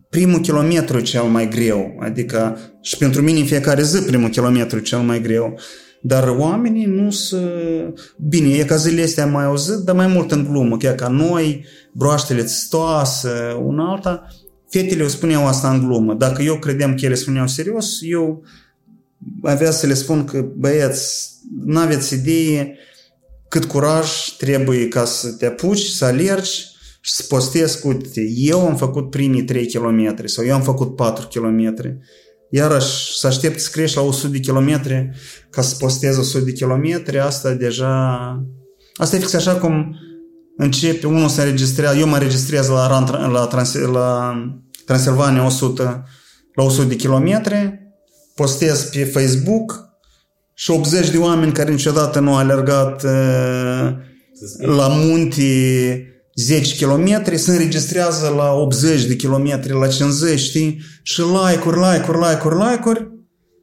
[0.09, 4.99] Primul kilometru cel mai greu, adică și pentru mine în fiecare zi primul kilometru cel
[4.99, 5.59] mai greu,
[6.01, 7.37] dar oamenii nu se...
[8.29, 11.65] Bine, e ca zilele astea mai auzit, dar mai mult în glumă, chiar ca noi,
[11.91, 13.29] broaștele țitoase,
[13.63, 14.27] una alta,
[14.69, 16.13] fetele o spuneau asta în glumă.
[16.13, 18.43] Dacă eu credeam că ele spuneau serios, eu
[19.41, 21.29] avea să le spun că, băieți,
[21.65, 22.77] n-aveți idee
[23.49, 26.75] cât curaj trebuie ca să te apuci, să alergi,
[27.07, 31.27] și să postez, uite, eu am făcut primii 3 km sau eu am făcut 4
[31.27, 31.73] km.
[32.49, 34.81] Iarăși, să aștept să crești la 100 de km
[35.49, 37.85] ca să postez 100 de km, asta deja...
[38.95, 39.95] Asta e fix așa cum
[40.57, 44.33] începe, unul se înregistrează, eu mă înregistrez la, la, la, Trans, la
[44.85, 46.03] Transilvania 100,
[46.53, 47.41] la 100 de km,
[48.35, 49.86] postez pe Facebook
[50.59, 53.89] și 80 de oameni care niciodată nu au alergat uh,
[54.57, 55.43] la munte
[56.35, 60.81] 10 km, se înregistrează la 80 de km, la 50, știi?
[61.03, 63.11] Și like-uri, like-uri, like-uri, like-uri.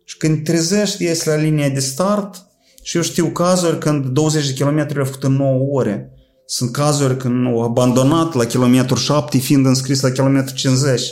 [0.04, 2.46] Și când trezești, ies la linia de start
[2.82, 6.12] și eu știu cazuri când 20 de km le-au făcut în 9 ore.
[6.46, 11.02] Sunt cazuri când au abandonat la kilometru 7 fiind înscris la kilometru 50.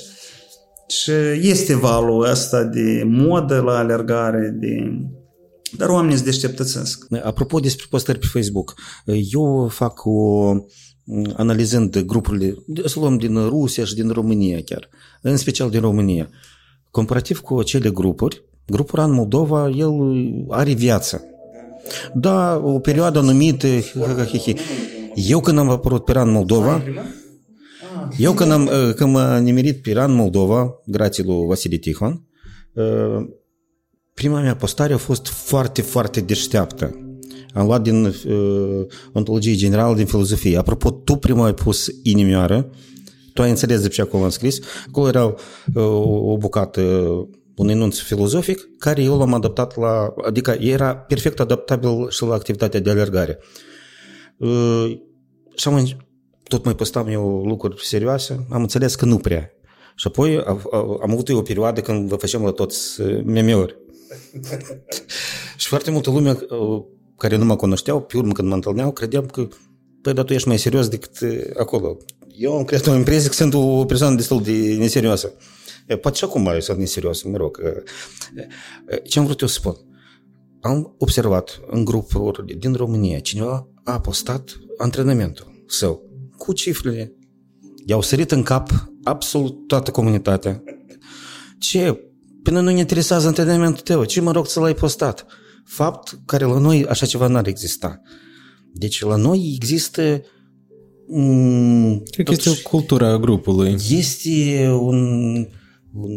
[0.89, 4.69] Și este valul ăsta de modă la alergare, de...
[5.77, 7.07] dar oamenii se deșteptățesc.
[7.23, 8.75] Apropo despre postări pe Facebook,
[9.33, 10.53] eu fac o
[11.37, 12.55] analizând grupurile,
[12.85, 14.89] să luăm din Rusia și din România chiar,
[15.23, 16.31] în special din România,
[16.91, 19.91] comparativ cu acele grupuri, grupul RAN Moldova, el
[20.49, 21.25] are viață.
[22.15, 23.67] Da, o perioadă anumită,
[25.15, 26.83] eu când am apărut pe RAN Moldova,
[28.19, 32.27] eu când am, când m-am nimerit pe RAN Moldova, grație lui Vasile Tihon,
[34.15, 36.97] prima mea postare a fost foarte, foarte deșteaptă
[37.53, 40.59] am luat din uh, ontologie generală din filozofie.
[40.59, 42.71] Apropo, tu prima ai pus inimioară,
[43.35, 44.59] tu ai înțeles de ce acolo am scris.
[44.89, 45.35] Acolo era uh,
[46.05, 46.81] o bucată,
[47.57, 52.81] un enunț filozofic, care eu l-am adaptat la, adică era perfect adaptabil și la activitatea
[52.81, 53.39] de alergare.
[54.37, 54.99] Uh,
[55.55, 55.89] și am,
[56.49, 59.51] tot mai postam eu lucruri serioase, am înțeles că nu prea.
[59.97, 60.43] Și apoi
[61.03, 63.82] am avut o perioadă când vă facem la toți uh, meme-uri.
[65.57, 66.85] Și foarte multă lume uh,
[67.17, 69.49] care nu mă cunoșteau, pe urmă când mă întâlneau, credeam că,
[70.03, 71.19] păi, dar tu ești mai serios decât
[71.59, 71.97] acolo.
[72.37, 75.33] Eu am creat o impresie că sunt o persoană destul de neserioasă.
[76.01, 77.61] Poate și acum mai sunt neserios, mă rog.
[79.05, 79.77] Ce am vrut eu să spun?
[80.61, 86.03] Am observat în grupuri din România, cineva a postat antrenamentul său
[86.37, 87.13] cu cifrele.
[87.87, 88.71] I-au sărit în cap
[89.03, 90.63] absolut toată comunitatea.
[91.59, 92.12] Ce?
[92.43, 94.05] Până nu ne interesează antrenamentul tău.
[94.05, 95.27] Ce mă rog să l-ai postat?
[95.65, 98.01] fapt care la noi așa ceva n-ar exista.
[98.73, 100.23] Deci la noi există
[102.11, 103.77] Cred că este o cultură a grupului.
[103.91, 104.97] Este un,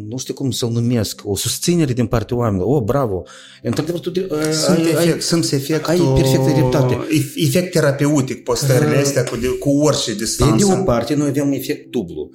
[0.10, 2.68] nu știu cum să-l numesc, o susținere din partea oamenilor.
[2.76, 3.24] Oh, bravo!
[3.62, 4.12] Într-adevăr, tu
[4.52, 6.98] sunt, ai, efect, ai, sunt efect ai perfectă dreptate.
[7.36, 10.66] Efect terapeutic postările astea cu, de, cu orice distanță.
[10.66, 12.30] Pe de o parte, noi avem efect dublu.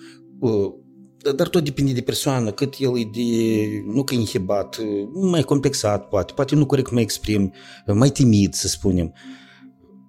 [1.23, 4.81] Dar- Dar tot depinde de persoană, cât el e de, nu că inhibat,
[5.13, 7.53] mai complexat poate, poate nu corect mai exprim,
[7.87, 9.13] mai timid să spunem.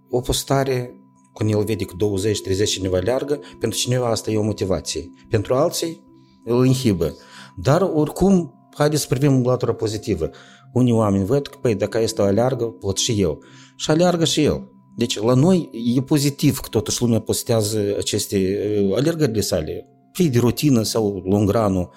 [0.09, 0.95] O postare,
[1.33, 1.95] când el vede că
[2.63, 5.09] 20-30 cineva leargă, pentru cineva asta e o motivație.
[5.29, 6.03] Pentru alții
[6.45, 7.15] îl inhibă.
[7.61, 10.29] Dar oricum, haideți să privim latura pozitivă.
[10.73, 13.43] Unii oameni văd că, păi, dacă este aleargă, pot și eu.
[13.75, 14.69] Și aleargă și el.
[14.95, 20.39] Deci, la noi e pozitiv că totuși lumea postează aceste uh, alergările sale, fie de
[20.39, 21.89] rutină sau longranul.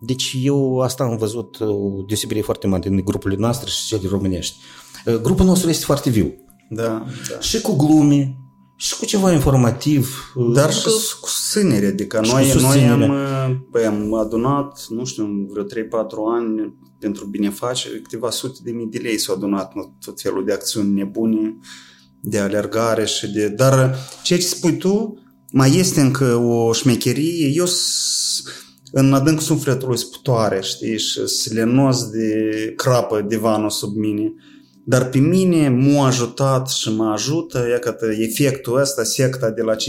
[0.00, 4.08] Deci eu asta am văzut uh, o deosebire foarte mare din grupurile noastre și cele
[4.08, 4.56] românești.
[5.06, 6.34] Uh, Grupul nostru este foarte viu.
[6.70, 7.40] Da, da.
[7.40, 8.36] Și cu glume,
[8.76, 10.32] și cu ceva informativ.
[10.34, 13.04] uh, Dar și cu susținere, adică Și noi, cu noi susținere.
[13.04, 13.10] am,
[13.50, 15.66] uh, păi, am adunat, nu știu, în vreo 3-4
[16.36, 20.52] ani pentru binefacere, câteva sute de mii de lei s-au adunat în tot felul de
[20.52, 21.56] acțiuni nebune,
[22.20, 23.48] de alergare și de...
[23.48, 25.18] Dar ceea ce spui tu,
[25.52, 27.46] mai este încă o șmecherie.
[27.54, 28.42] Eu s-
[28.92, 32.28] în adânc sufletului sputoare, știi, și silenos de
[32.76, 34.32] crapă divanul sub mine.
[34.84, 39.84] Dar pe mine m-a ajutat și mă ajută, iată, efectul ăsta, secta de la 5.30.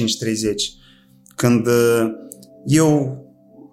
[1.36, 2.06] Când uh,
[2.66, 3.18] eu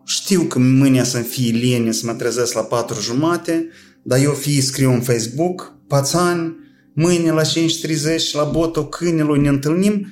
[0.06, 3.68] știu că mâine să-mi fie lene să mă trezesc la 4 jumate,
[4.02, 6.56] dar eu fie scriu în Facebook, pațani,
[6.94, 10.06] mâine la 5.30 la botul câinelui ne întâlnim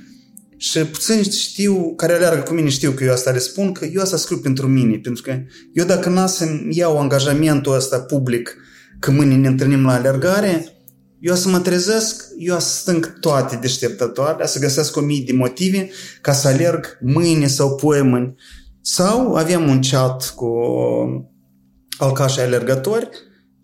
[0.62, 4.02] și puțin știu, care aleargă cu mine știu că eu asta le spun, că eu
[4.02, 5.38] asta scriu pentru mine, pentru că
[5.72, 8.56] eu dacă n să iau angajamentul ăsta public
[8.98, 10.66] că mâine ne întâlnim la alergare,
[11.20, 15.00] eu o să mă trezesc, eu o să stâng toate deșteptătoare, o să găsesc o
[15.00, 18.34] mie de motive ca să alerg mâine sau poimâni.
[18.80, 20.48] Sau aveam un chat cu
[21.98, 23.08] alcași alergători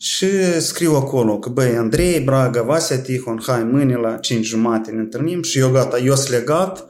[0.01, 5.01] și scriu acolo că băi, Andrei, Braga, Vasia Tihon, hai mâine la 5 jumate ne
[5.01, 6.87] întâlnim și eu gata, eu sunt legat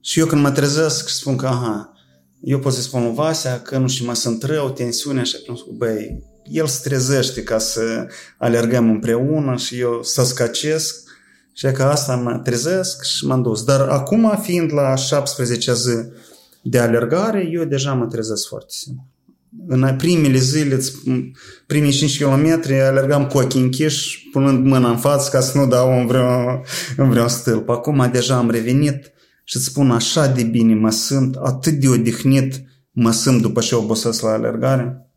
[0.00, 1.92] și eu când mă trezesc spun că aha,
[2.40, 5.58] eu pot să spun lui Vasia că nu știu, mă sunt rău, tensiune și atunci
[5.58, 8.06] spun, băi, el se trezește ca să
[8.38, 11.08] alergăm împreună și eu să scacesc
[11.52, 13.64] și că asta mă trezesc și m-am dus.
[13.64, 15.96] Dar acum, fiind la 17 zi
[16.62, 19.04] de alergare, eu deja mă trezesc foarte simplu.
[19.66, 20.78] În primele zile,
[21.66, 26.00] primii 5 km, alergam cu ochii închiși, punând mâna în față ca să nu dau
[26.00, 26.62] în vreun,
[26.96, 27.68] în vreun stâlp.
[27.68, 29.12] Acum deja am revenit
[29.44, 33.74] și îți spun așa de bine mă simt, atât de odihnit mă simt după ce
[33.74, 35.10] obosesc la alergare.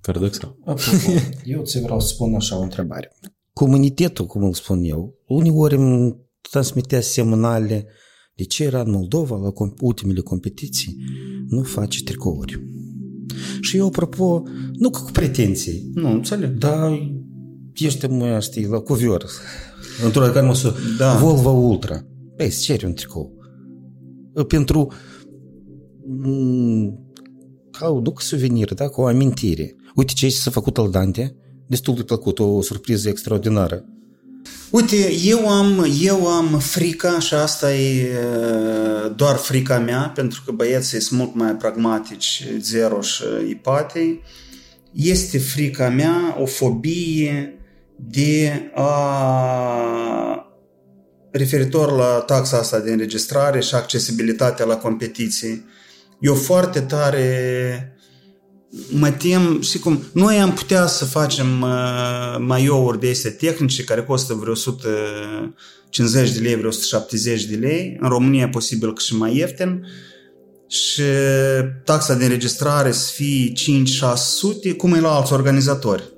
[0.00, 0.56] Paradoxal.
[0.64, 1.10] Apropo,
[1.44, 3.16] eu ți vreau să spun așa o întrebare.
[3.52, 6.16] Comunitetul, cum îl spun eu, uneori îmi
[6.50, 7.86] transmitea semnale
[8.34, 10.96] de ce era în Moldova la com- ultimele competiții
[11.48, 12.62] nu face tricouri.
[13.60, 14.42] Și eu, apropo,
[14.72, 16.50] nu cu pretenții, Nu, înțeleg.
[16.58, 17.10] dar
[17.74, 19.24] ești mă, știi, la cuvior,
[20.04, 21.14] într-o care măsură, Da.
[21.16, 22.04] Volvo Ultra.
[22.36, 23.32] Păi, îți ceri un tricou.
[24.48, 24.88] Pentru
[26.06, 26.98] m,
[27.70, 28.88] ca o duc suvenir, da?
[28.88, 29.74] cu o amintire.
[29.94, 33.84] Uite ce s-a făcut al Dante, destul de plăcut, o surpriză extraordinară.
[34.70, 40.52] Uite, eu am, eu am frica și asta e uh, doar frica mea, pentru că
[40.52, 44.22] băieții sunt mult mai pragmatici, Zero și Ipatei.
[44.92, 47.58] Este frica mea, o fobie
[47.96, 48.94] de a
[51.30, 55.64] referitor la taxa asta de înregistrare și accesibilitatea la competiții.
[56.18, 57.93] Eu foarte tare
[58.88, 64.02] mă tem, și cum, noi am putea să facem uh, maiouri de astea tehnice care
[64.02, 67.96] costă vreo 150 de lei, vreo 170 de lei.
[68.00, 69.86] În România e posibil că și mai ieftin.
[70.68, 71.02] Și
[71.84, 73.52] taxa de înregistrare să fie
[74.72, 76.12] 5-600, cum e la alți organizatori.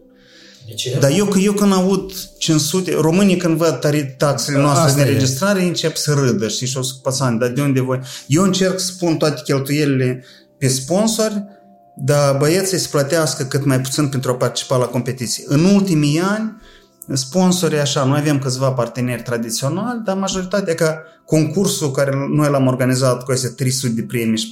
[1.00, 5.12] Dar eu, eu când aud 500, românii când văd tari, taxele noastre Asta de e.
[5.12, 8.00] înregistrare încep să râdă, știi, și o să păsani, dar de unde voi?
[8.26, 10.24] Eu încerc să pun toate cheltuielile
[10.58, 11.44] pe sponsori,
[11.96, 15.44] dar băieții să plătească cât mai puțin pentru a participa la competiții.
[15.46, 16.56] În ultimii ani,
[17.12, 23.24] sponsorii așa, noi avem câțiva parteneri tradiționali, dar majoritatea, ca concursul care noi l-am organizat
[23.24, 24.50] cu aceste 300 de premii și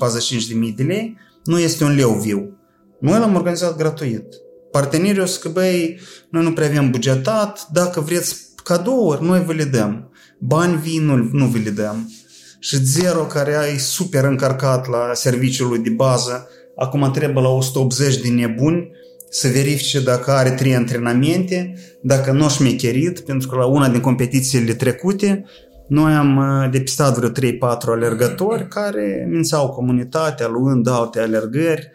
[0.70, 2.56] 45.000 de lei, nu este un leu viu.
[3.00, 4.24] Noi l-am organizat gratuit.
[4.70, 9.52] Partenerii o să că, băi, noi nu prea avem bugetat, dacă vreți cadouri, noi vă
[9.52, 10.10] le dăm.
[10.38, 12.12] Bani vii, nu, nu vi le dăm.
[12.58, 18.16] Și Zero, care e super încărcat la serviciul lui de bază, acum trebuie la 180
[18.16, 18.90] de nebuni
[19.30, 24.74] să verifice dacă are trei antrenamente, dacă nu șmecherit, pentru că la una din competițiile
[24.74, 25.44] trecute
[25.86, 27.32] noi am uh, depistat vreo 3-4
[27.86, 31.90] alergători care mințeau comunitatea luând alte alergări,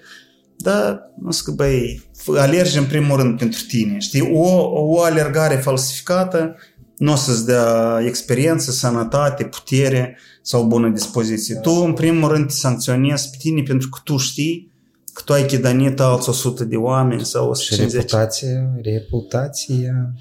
[0.57, 2.01] dar nu știu că, băi,
[2.37, 4.31] alergi în primul rând pentru tine, știi?
[4.33, 6.55] O, o alergare falsificată
[6.99, 11.55] nu o să-ți dea experiență, sănătate, putere sau bună dispoziție.
[11.55, 14.71] Tu, în primul rând, te sancționezi pe tine pentru că tu știi
[15.13, 17.93] că tu ai chidanit alți 100 de oameni sau Și 150.
[18.01, 20.13] reputație, reputația...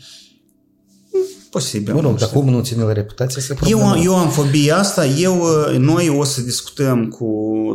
[1.50, 1.94] Posibil.
[1.94, 2.40] Mă rog, nu dar știu.
[2.40, 5.42] cum nu ține la reputație, se Eu, am- eu am fobia asta, eu,
[5.78, 7.26] noi o să discutăm cu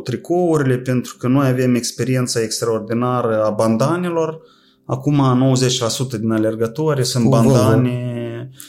[0.04, 4.40] tricourile pentru că noi avem experiența extraordinară a bandanelor.
[4.86, 5.22] Acum
[6.16, 7.50] 90% din alergători sunt Cu Volvo.
[7.52, 8.13] bandane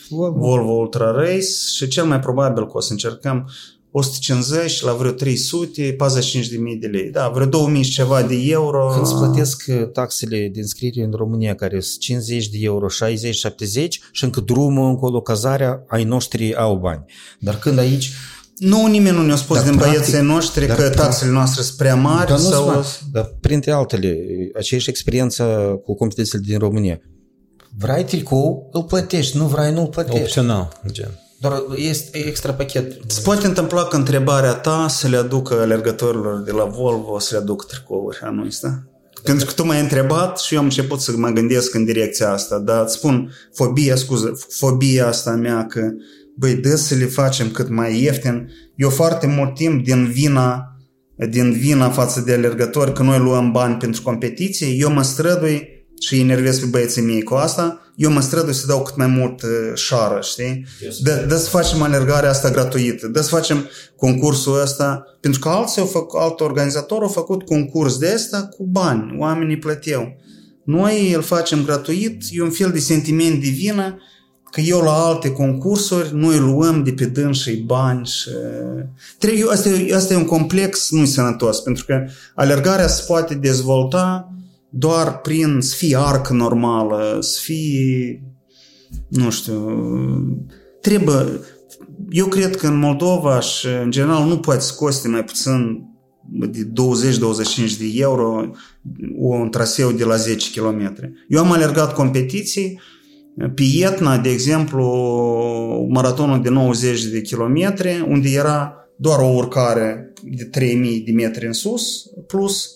[0.08, 0.38] Volvo.
[0.38, 3.48] Volvo Ultra Race și cel mai probabil că o să încercăm
[3.90, 7.10] 150 la vreo 300, 45 de mii de lei.
[7.10, 8.88] Da, vreo 2000 și ceva de euro.
[8.92, 13.34] Când îți plătesc uh, taxele de înscriere în România, care sunt 50 de euro, 60,
[13.34, 17.04] 70 și încă drumul încolo, cazarea, ai noștri au bani.
[17.38, 18.12] Dar când aici,
[18.58, 21.62] Nu, nimeni nu ne-a spus Dar din practic- băieții noștri dar că practic- taxele noastre
[21.62, 22.64] sunt prea mari dar, nu sau...
[22.66, 22.84] sau...
[23.12, 24.16] dar printre altele,
[24.56, 25.44] aceeași experiență
[25.84, 27.00] cu competițiile din România.
[27.78, 30.20] Vrei tricou, îl plătești, nu vrei, nu îl plătești.
[30.20, 31.18] Opțional, gen.
[31.40, 33.02] Doar este extra pachet.
[33.04, 37.40] Îți poate întâmpla că întrebarea ta să le aducă alergătorilor de la Volvo să le
[37.40, 38.86] aducă tricouri anul ăsta?
[39.22, 42.58] Pentru că tu m-ai întrebat și eu am început să mă gândesc în direcția asta,
[42.58, 45.80] dar îți spun, fobia, scuză, fobia asta mea că,
[46.36, 48.50] băi, dă să le facem cât mai ieftin.
[48.76, 50.76] Eu foarte mult timp din vina,
[51.30, 56.14] din vina față de alergători că noi luăm bani pentru competiție, eu mă strădui și
[56.14, 59.42] îi enervez pe băieții mei cu asta, eu mă strădui să dau cât mai mult
[59.42, 60.66] uh, șară, știi?
[61.02, 65.80] Dă, dă să facem alergarea asta gratuită, dă să facem concursul ăsta, pentru că alții
[65.80, 70.16] au făcut, alt organizator au făcut concurs de asta cu bani, oamenii plăteau.
[70.64, 73.98] Noi îl facem gratuit, e un fel de sentiment de vină
[74.50, 78.28] că eu la alte concursuri noi luăm de pe dânsii bani și...
[79.18, 84.34] Trebuie, asta, e, asta e un complex nu sănătos, pentru că alergarea se poate dezvolta
[84.76, 88.22] doar prin să fie arc normală, să fie,
[89.08, 89.78] nu știu,
[90.80, 91.40] trebuie,
[92.10, 95.82] eu cred că în Moldova și în general nu poate să coste mai puțin
[96.30, 96.72] de
[97.66, 98.50] 20-25 de euro
[99.16, 100.94] un traseu de la 10 km.
[101.28, 102.80] Eu am alergat competiții
[103.54, 104.84] pe Etna, de exemplu,
[105.90, 111.52] maratonul de 90 de kilometri, unde era doar o urcare de 3000 de metri în
[111.52, 112.73] sus, plus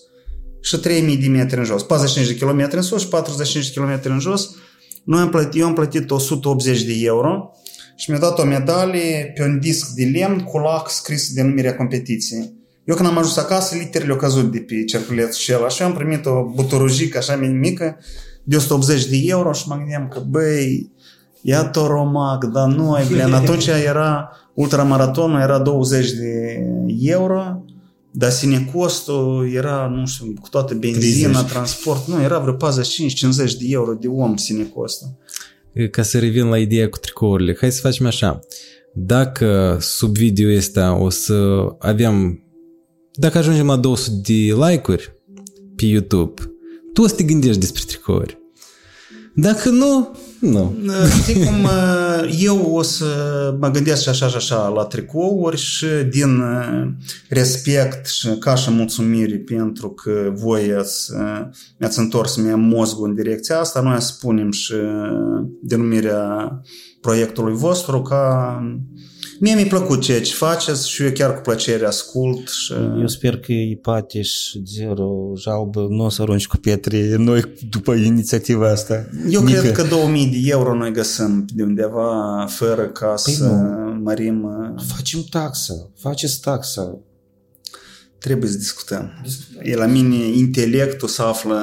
[0.61, 1.83] și 3000 de metri în jos.
[1.83, 4.49] 45 de kilometri în sus și 45 de kilometri în jos.
[5.03, 7.51] Noi am plătit, eu am plătit 180 de euro
[7.95, 12.53] și mi-a dat o medalie pe un disc de lemn cu lac scris denumirea competiției.
[12.83, 15.63] Eu când am ajuns acasă, literele au căzut de pe cerculețul și el.
[15.63, 17.97] Așa am primit o buturujică așa mică
[18.43, 20.91] de 180 de euro și mă gândeam că, băi,
[21.41, 23.33] ia Toromac, dar nu ai, blen.
[23.33, 26.63] Atunci era, ultramaratonul era 20 de
[27.01, 27.63] euro,
[28.11, 31.51] dar sine costul era, nu știu, cu toată benzina, 30.
[31.51, 32.57] transport, nu, era vreo 45-50
[33.59, 35.07] de euro de om sine costul.
[35.91, 38.39] Ca să revin la ideea cu tricourile, hai să facem așa.
[38.93, 42.43] Dacă sub video ăsta o să avem,
[43.13, 45.13] dacă ajungem la 200 de like-uri
[45.75, 46.41] pe YouTube,
[46.93, 48.37] tu o să te gândești despre tricouri.
[49.35, 50.75] Dacă nu, nu.
[51.21, 53.05] Știi cum uh, eu o să
[53.59, 56.87] mă gândesc și așa și așa la tricouri și din uh,
[57.29, 63.15] respect și ca și mulțumire pentru că voi ați, uh, mi-ați întors mie mozgul în
[63.15, 64.73] direcția asta, noi spunem și
[65.61, 66.61] denumirea
[67.01, 68.55] proiectului vostru ca
[69.39, 72.73] Mie mi-a plăcut ceea ce faceți și eu chiar cu plăcere ascult și...
[72.99, 77.93] Eu sper că Ipate și Zero Jalbă nu o să arunci cu pietre noi după
[77.93, 79.09] inițiativa asta.
[79.29, 79.59] Eu Mică.
[79.59, 83.99] cred că 2000 de euro noi găsim de undeva fără ca Păi să nu.
[84.03, 84.43] mărim...
[84.43, 86.97] uh, Facem taxă, faceți taxă.
[88.19, 89.11] Trebuie să discutăm.
[89.61, 91.57] E la mine intelectul se află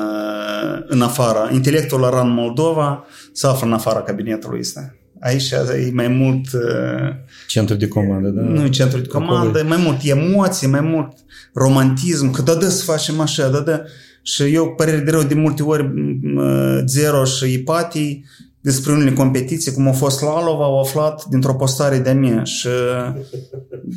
[0.88, 1.50] în afara.
[1.52, 4.94] Intelectul la RAN Moldova se află în afara cabinetului ăsta.
[5.26, 7.08] Aici e mai mult uh,
[7.48, 8.40] Centru de comandă, da?
[8.42, 11.12] nu e centru de comandă, mai mult emoții, mai mult
[11.54, 13.82] romantism, că da, da, să facem așa, da, da.
[14.22, 18.24] Și eu, cu părere de rău, de multe ori m- Zero și Ipatii
[18.60, 22.68] despre unele competiții, cum a fost la Alova, au aflat dintr-o postare de-a mea și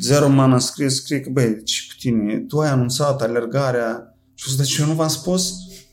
[0.00, 4.50] Zero m-a scris, scrie că, băi, ce cu tine, tu ai anunțat alergarea și eu
[4.54, 5.48] zic, dar ce, eu nu v-am spus?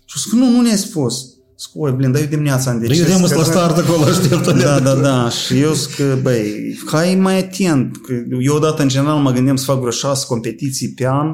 [0.05, 1.36] Și eu zic, nu, nu ne-ai spus.
[1.59, 2.99] Zic, oi, blin, dar eu dimineața am decis.
[2.99, 5.29] Eu de că- la start acolo aștept da, da, da.
[5.29, 7.97] Și eu zic că, băi, hai mai atent.
[7.97, 11.27] Că eu odată, în general, mă gândeam să fac vreo șase competiții pe an,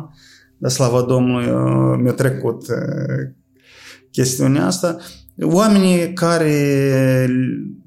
[0.57, 3.34] dar slavă Domnului uh, mi-a trecut uh,
[4.11, 4.97] chestiunea asta.
[5.41, 7.30] Oamenii care,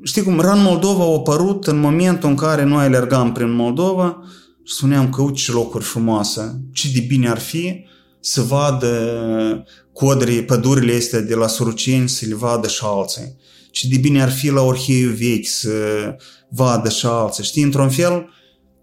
[0.02, 4.22] știi cum, RAN Moldova au apărut în momentul în care noi alergam prin Moldova
[4.62, 7.84] și spuneam că uite ce locuri frumoase, ce de bine ar fi
[8.26, 13.36] să vadă codrii, pădurile astea de la Suruceni, să le vadă și alții
[13.76, 15.70] ce de bine ar fi la orheiul vechi să
[16.48, 17.44] vadă și alții.
[17.44, 18.28] Știi, într-un fel,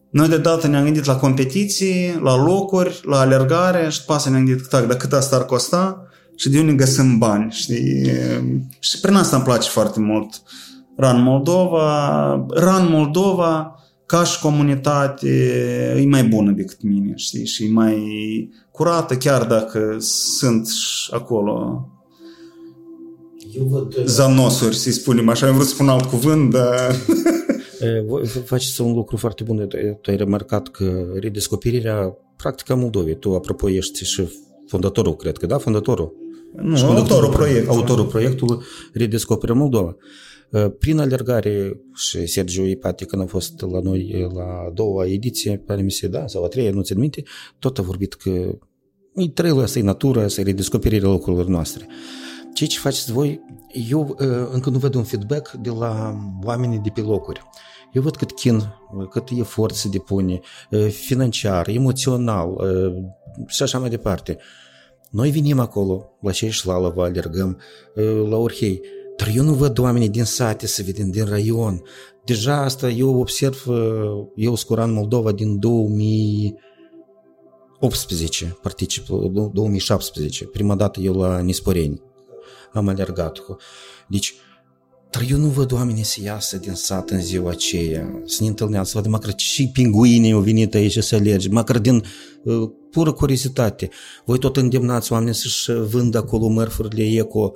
[0.10, 4.46] noi de dată ne-am gândit la competiții, la locuri, la alergare și după asta ne-am
[4.46, 8.12] gândit, tac, dar cât asta ar costa și de unde găsim bani, știi?
[8.80, 10.41] Și prin asta îmi place foarte mult
[10.98, 12.46] Ran Moldova.
[12.50, 13.76] Ran Moldova,
[14.06, 15.30] ca și comunitate,
[15.97, 17.45] e mai bună decât mine, știi?
[17.45, 20.68] Și e mai curată, chiar dacă sunt
[21.12, 21.88] acolo
[23.58, 24.06] Eu văd...
[24.06, 25.47] zanosuri, să-i spunem așa.
[25.47, 26.95] Am vrut să spun alt cuvânt, dar...
[28.08, 29.68] Voi faceți un lucru foarte bun.
[30.01, 33.16] Tu ai remarcat că redescoperirea practică a Moldovei.
[33.16, 34.28] Tu, apropo, ești și
[34.68, 35.58] fondatorul, cred că, da?
[35.58, 36.14] Fondatorul.
[36.56, 37.78] Nu, autorul proiectului.
[37.78, 38.58] Autorul proiectului
[38.93, 39.95] Redescoperă Moldova.
[40.80, 45.74] Prin alergare și Sergiu Ipate, când a fost la noi la a doua ediție, pe
[45.74, 47.24] emisie, da, sau a treia, nu țin minte,
[47.60, 48.30] tot a vorbit că
[49.16, 51.88] e trăiul ăsta, e natura, să e redescoperirea locurilor noastre.
[52.54, 53.41] Ceea ce faceți voi,
[53.89, 54.16] eu
[54.51, 57.41] încă nu văd un feedback de la oamenii de pe locuri.
[57.93, 58.62] Eu văd cât chin,
[59.10, 60.39] cât efort se depune,
[60.89, 62.56] financiar, emoțional
[63.47, 64.38] și așa mai departe.
[65.10, 67.60] Noi venim acolo, la Ceșlalova, alergăm,
[68.30, 68.82] la Orhei,
[69.18, 71.82] dar eu nu văd oamenii din sate să vedem, din raion.
[72.26, 73.66] Deja asta eu observ,
[74.36, 79.07] eu scuran Moldova din 2018, particip,
[79.53, 82.01] 2017, prima dată eu la Nisporeni
[82.74, 83.38] am alergat.
[84.07, 84.34] Deci,
[85.09, 88.88] dar eu nu văd oamenii să iasă din sat în ziua aceea, să ne întâlnească,
[88.88, 92.03] să vadă măcar și pinguinii au venit aici să alerge, măcar din
[92.43, 93.89] uh, pură curiozitate.
[94.26, 97.51] Voi tot îndemnați oamenii să-și vândă acolo mărfurile eco.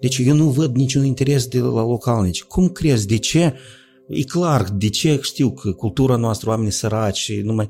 [0.00, 2.42] Deci eu nu văd niciun interes de la localnici.
[2.42, 3.06] Cum crezi?
[3.06, 3.54] De ce?
[4.08, 7.68] E clar, de ce știu că cultura noastră, oamenii săraci, numai...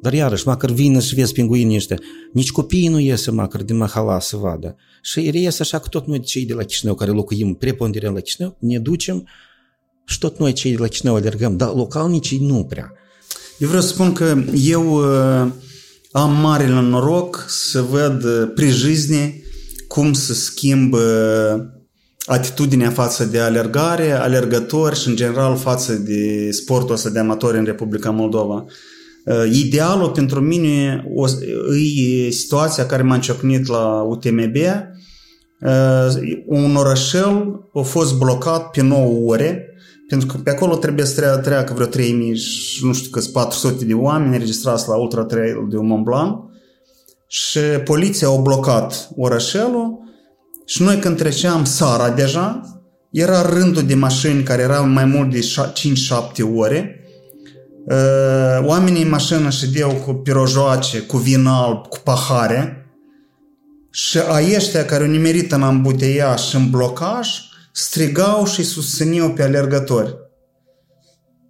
[0.00, 1.98] Dar iarăși, măcar vină și vezi pinguinii ăștia.
[2.32, 4.76] Nici copiii nu iese măcar din mahala să vadă.
[5.02, 8.56] Și reiese așa că tot noi cei de la Chișinău, care locuim preponderent la Chișinău,
[8.60, 9.28] ne ducem
[10.04, 12.92] și tot noi cei de la Chișinău alergăm, dar localnicii nu prea.
[13.58, 15.52] Eu vreau să spun că eu uh,
[16.12, 19.40] am marele noroc să văd uh, prijizne
[19.88, 21.00] cum se schimbă
[22.26, 27.64] atitudinea față de alergare, alergători și în general față de sportul ăsta de amatori în
[27.64, 28.64] Republica Moldova.
[29.52, 31.04] Idealul pentru mine
[32.26, 34.56] e situația care m-a ciocnit la UTMB.
[36.46, 39.70] Un orășel a fost blocat pe 9 ore,
[40.08, 43.94] pentru că pe acolo trebuie să treacă vreo 3000 și nu știu câți 400 de
[43.94, 46.44] oameni înregistrați la Ultra Trail de Mont Blanc
[47.26, 49.98] și poliția a blocat orășelul
[50.66, 52.60] și noi când treceam Sara deja,
[53.10, 57.00] era rândul de mașini care erau mai mult de 5-7 ore
[58.64, 62.90] oamenii în mașină ședeau cu pirojoace, cu vin alb, cu pahare
[63.90, 64.18] și
[64.56, 67.28] ăștia care au nimerit în ambuteiaș și în blocaj
[67.72, 70.14] strigau și susțineau pe alergători.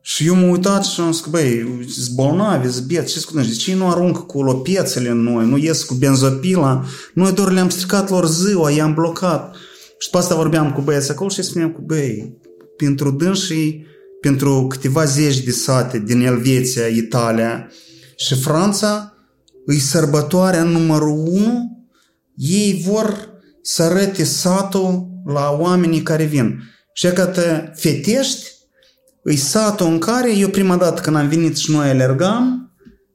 [0.09, 3.75] Și eu m-am uitat și am zis că, băi, zbolnavi, zbiet, ce scuze, de ce
[3.75, 6.85] nu aruncă cu lopețele în noi, nu ies cu benzopila,
[7.15, 9.57] noi doar le-am stricat lor ziua, i-am blocat.
[9.99, 12.37] Și pe asta vorbeam cu băieți acolo și spuneam cu, băi,
[12.77, 13.87] pentru dânsii
[14.21, 17.71] pentru câteva zeci de sate din Elveția, Italia
[18.17, 19.15] și Franța,
[19.65, 21.87] îi sărbătoarea numărul unu,
[22.35, 23.29] ei vor
[23.63, 26.63] să arăte satul la oamenii care vin.
[26.93, 28.56] Și că te fetești,
[29.29, 32.73] îi satul în care eu prima dată când am venit și noi alergam,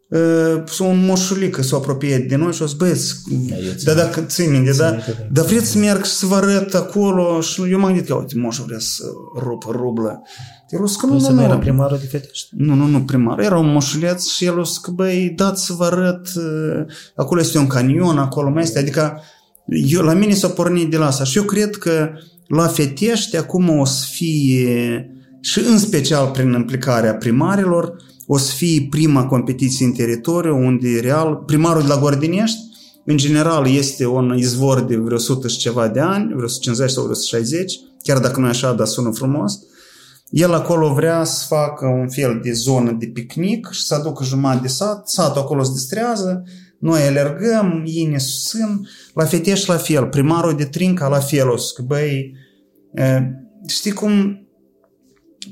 [0.09, 3.15] uh, un moșulică s-a apropiat de noi și o zis, băieți,
[3.83, 4.97] da, dacă ții minte, da,
[5.31, 7.41] dar vreți să merg și să vă arăt acolo?
[7.41, 9.03] Și eu m-am gândit că, uite, moșul vrea să
[9.43, 10.21] rupă rublă.
[10.69, 12.47] El că nu, nu, nu, era primarul de Fetești?
[12.51, 13.39] Nu, nu, nu primar.
[13.39, 16.27] Era un moșuleț și el o să că, băi, dați să vă arăt,
[17.15, 19.21] acolo este un canion, acolo mai este, adică
[19.65, 21.23] eu, la mine s-a pornit de la asta.
[21.23, 22.09] Și eu cred că
[22.47, 25.09] la Fetești acum o să fie
[25.41, 27.95] și în special prin implicarea primarilor,
[28.27, 31.35] o să fie prima competiție în teritoriu unde real.
[31.35, 32.59] Primarul de la Gordinești
[33.05, 37.03] în general este un izvor de vreo 100 și ceva de ani, vreo 150 sau
[37.03, 39.59] vreo 160, chiar dacă nu e așa, dar sună frumos.
[40.29, 44.61] El acolo vrea să facă un fel de zonă de picnic și să aducă jumătate
[44.61, 46.43] de sat, satul acolo se distrează,
[46.79, 51.57] noi alergăm, ei ne susțin, la Fetești la fel, primarul de Trinca la fel, o
[51.57, 52.35] să băi,
[53.67, 54.40] știi cum,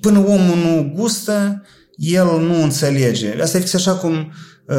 [0.00, 1.62] până omul nu gustă,
[1.96, 3.42] el nu înțelege.
[3.42, 4.32] Asta e fix așa cum
[4.66, 4.76] uh,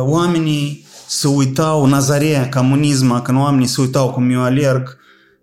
[0.00, 4.98] oamenii se uitau, Nazarea, comunisma, când oamenii se uitau cum eu alerg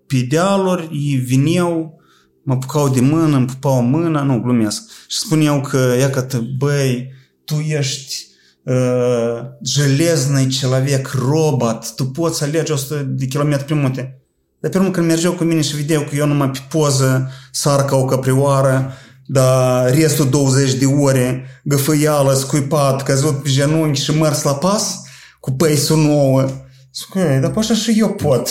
[0.08, 2.00] pe dealuri, ei vineau,
[2.44, 4.82] mă pucau de mână, îmi pupau mâna, nu, glumesc.
[5.08, 7.14] Și spuneau că, ia că băi,
[7.46, 8.28] tu ești
[8.64, 14.20] uh, железный человек, robot, tu poți alege 100 de kilometri pe munte.
[14.60, 17.86] Dar pe urmă când mergeau cu mine și vedeau că eu numai pe poză sar
[17.86, 18.94] ca o căprioară,
[19.33, 25.03] dar restul 20 de ore găfăială, scuipat, căzut pe genunchi și mers la pas
[25.41, 26.49] cu peisul nouă.
[26.95, 28.49] Zic, dar așa și eu pot.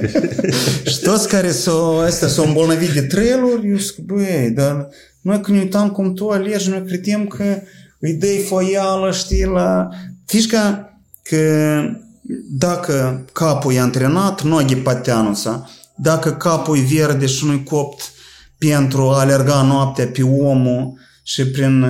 [0.92, 4.88] și toți care s-au, astea, s-au îmbolnăvit de trailuri, eu zic, băi, dar
[5.20, 7.58] noi când ne uitam cum tu alegi, noi credem că
[7.98, 9.88] îi dai foială, știi, la...
[10.26, 11.80] Fișca că
[12.50, 18.14] dacă capul e antrenat, nogi pateanuța, dacă capul e verde și nu-i copt
[18.58, 21.82] pentru a alerga noaptea pe omul și prin,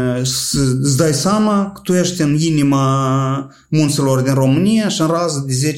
[0.80, 5.72] îți dai seama că tu ești în inima munților din România și în rază de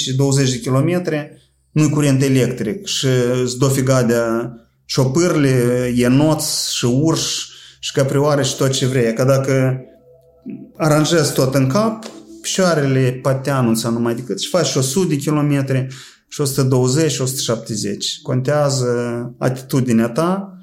[0.47, 1.30] 10-20 de kilometri
[1.70, 3.07] nu-i curent electric și
[3.43, 4.14] îți dofiga de
[4.84, 9.12] șopârle, enoți și urși și caprioare și tot ce vrei.
[9.12, 9.80] Că dacă
[10.76, 12.05] aranjezi tot în cap,
[12.43, 15.86] picioarele pateanul numai decât și faci 100 de kilometri
[16.28, 18.20] și 120 și 170.
[18.22, 18.86] Contează
[19.39, 20.57] atitudinea ta,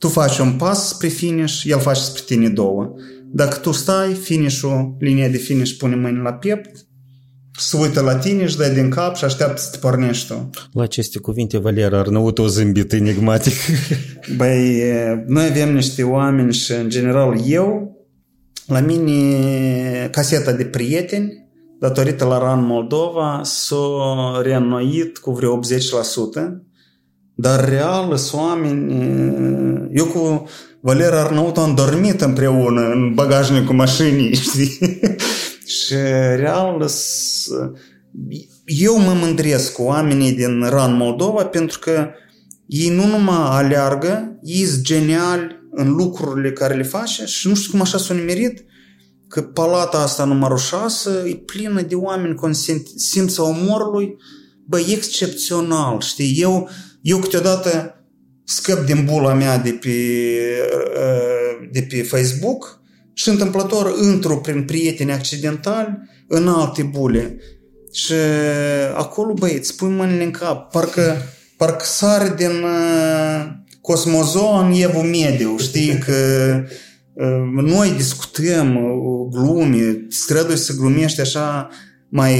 [0.00, 2.94] tu faci un pas spre finish, el face spre tine două.
[3.32, 6.86] Dacă tu stai, finish-ul, linia de finish pune mâini la piept,
[7.58, 10.50] se uită la tine și dai din cap și așteaptă să te pornești tu.
[10.72, 13.54] La aceste cuvinte, Valera Arnăut o zâmbit enigmatic.
[14.36, 14.82] Băi,
[15.26, 17.96] noi avem niște oameni și, în general, eu,
[18.66, 21.48] la mine, caseta de prieteni,
[21.80, 23.76] datorită la RAN Moldova, s-a
[24.42, 25.60] reînnoit cu vreo 80%,
[27.40, 28.92] dar real sunt oameni...
[29.92, 30.48] Eu cu
[30.80, 34.78] Valera Arnaut am dormit împreună în bagajnicul mașinii, știi?
[35.64, 35.94] și
[36.36, 36.88] real
[38.64, 42.08] eu mă mândresc cu oamenii din RAN Moldova pentru că
[42.66, 47.70] ei nu numai aleargă, ei sunt geniali în lucrurile care le face și nu știu
[47.70, 48.64] cum așa s-a nimerit
[49.28, 52.50] că palata asta numărul 6 e plină de oameni cu
[52.96, 54.16] simța umorului,
[54.66, 56.40] bă, excepțional, știi?
[56.40, 56.68] Eu,
[57.02, 57.94] eu câteodată
[58.44, 59.88] scăp din bula mea de pe,
[60.96, 62.80] uh, de pe Facebook
[63.12, 65.98] și întâmplător intru prin prieteni accidentali
[66.28, 67.36] în alte bule.
[67.92, 68.12] Și
[68.94, 70.70] acolo, băi, îți pui mâinile în cap.
[70.70, 71.16] Parcă,
[71.56, 73.46] parcă sari din uh,
[73.80, 75.98] Cosmozon Evu Mediu, știi?
[75.98, 76.14] Că
[77.12, 81.68] uh, noi discutăm uh, glume, strădui să glumești așa
[82.10, 82.36] mai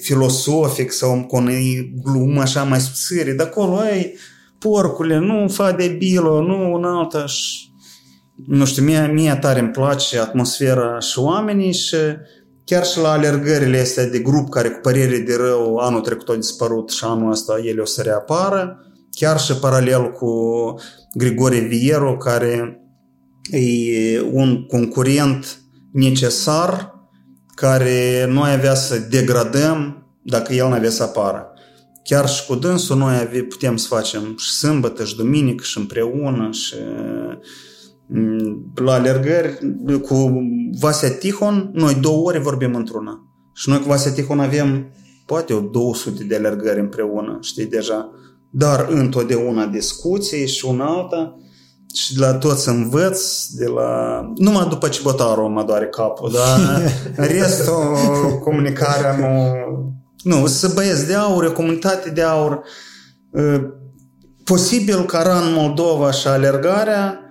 [0.00, 1.40] filosofic sau cu o
[2.02, 3.32] glumă așa mai subțire.
[3.32, 4.14] De acolo, ai,
[4.58, 7.70] porcule, nu fa de bilo, nu un alta și
[8.46, 11.96] nu știu, mie, mie tare îmi place atmosfera și oamenii și
[12.64, 16.36] chiar și la alergările astea de grup care cu părere de rău anul trecut au
[16.36, 20.30] dispărut și anul ăsta ele o să reapară, chiar și paralel cu
[21.14, 22.80] Grigore Vieru, care
[23.50, 25.60] e un concurent
[25.92, 26.91] necesar
[27.62, 31.46] care noi avea să degradăm dacă el nu avea să apară.
[32.04, 36.48] Chiar și cu dânsul noi avea, putem să facem și sâmbătă și duminică și împreună
[36.50, 36.74] și
[38.06, 39.58] mm, la alergări
[40.02, 40.32] cu
[40.80, 43.26] Vasia Tihon, noi două ore vorbim într-una.
[43.54, 44.92] Și noi cu Vasia Tihon avem
[45.26, 48.10] poate o 200 de alergări împreună, știi, deja.
[48.50, 51.38] Dar întotdeauna discuții și una alta
[51.94, 54.20] și de la toți învăț, de la...
[54.36, 56.82] Numai după ce botarul mă doare capul, dar
[57.16, 57.96] în restul
[58.44, 59.56] comunicarea nu...
[60.22, 62.62] Nu, să băieți de aur, o comunitate de aur.
[64.44, 67.22] Posibil ca RAN Moldova și alergarea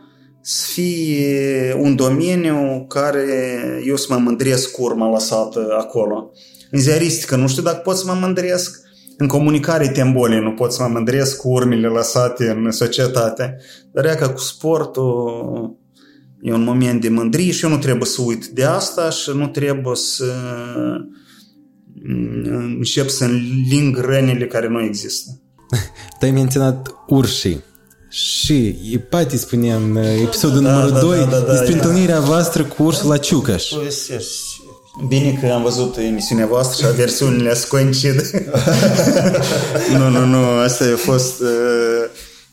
[0.41, 3.25] să fie un domeniu care
[3.85, 6.31] eu să mă mândresc cu urma lăsată acolo.
[6.71, 8.79] În ziaristică nu știu dacă pot să mă mândresc,
[9.21, 13.57] în comunicare tembole nu pot să mă mândresc cu urmele lăsate în societate,
[13.91, 15.77] dar ea ca cu sportul
[16.41, 19.47] e un moment de mândrie și eu nu trebuie să uit de asta și nu
[19.47, 20.33] trebuie să
[22.03, 25.41] mm, încep să înling rănile care nu există.
[26.19, 27.63] Tu ai menționat urșii
[28.09, 32.63] și Ipati spuneam episodul da, numărul da, 2 da, da, da, despre da, întâlnirea voastră
[32.63, 33.71] cu ursul la Ciucaș.
[34.99, 38.29] Bine că am văzut emisiunea voastră și versiunile să coincid.
[39.97, 41.41] nu, nu, nu, asta a fost,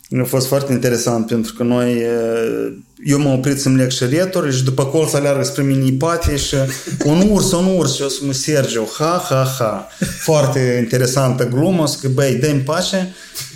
[0.09, 2.73] uh, a fost foarte interesant pentru că noi, uh,
[3.03, 6.55] eu m-am oprit să-mi leg șerieturi și după colț aleargă spre mine Ipate și
[7.03, 9.87] un urs, un urs și eu spun Sergio, ha, ha, ha.
[10.19, 13.13] Foarte interesantă glumă, că băi, dă-mi pace.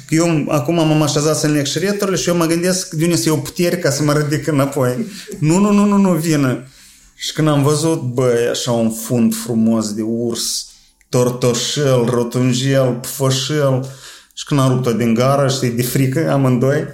[0.10, 3.38] Eu acum m-am așezat să-mi leg șerieturile și eu mă gândesc de unde să iau
[3.38, 5.08] putere ca să mă ridic înapoi.
[5.40, 6.64] Nu, nu, nu, nu, nu, vină
[7.24, 10.66] și când am văzut, băi, așa un fund frumos de urs,
[11.10, 13.86] tortoșel, rotunjel, pfășel,
[14.34, 16.86] și când am rupt-o din gara, știi, de frică, amândoi,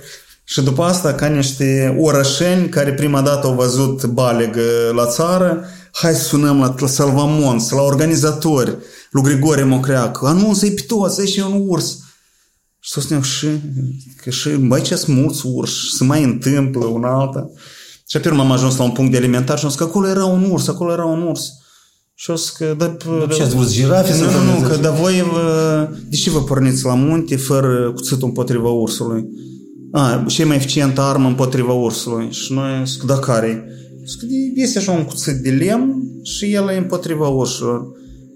[0.44, 6.14] și după asta, ca niște orășeni care prima dată au văzut balegă la țară, hai
[6.14, 8.78] să sunăm la, la Salvamons, la organizatori,
[9.12, 11.98] lui Grigore Mocreac, anunță-i pe toți, și un urs.
[12.80, 13.48] Și tot spuneam și,
[14.24, 17.50] că și, băi, ce sunt mulți urși, se mai întâmplă una alta.
[18.10, 20.26] Și apoi am ajuns la un punct de alimentar și am zis că acolo era
[20.26, 21.52] un urs, acolo era un urs.
[22.16, 22.76] Și o să că...
[22.78, 22.98] Da,
[23.28, 24.18] da, ce ați văzut girafe?
[24.18, 28.28] Nu, nu, nu, că dar voi, vă, de ce vă porniți la munte fără cuțitul
[28.28, 29.26] împotriva ursului?
[29.92, 32.32] A, și e mai eficientă armă împotriva ursului.
[32.32, 33.70] Și noi zic, da care
[34.06, 35.94] Zic, este așa un cuțit de lemn
[36.24, 37.88] și el e împotriva urșilor.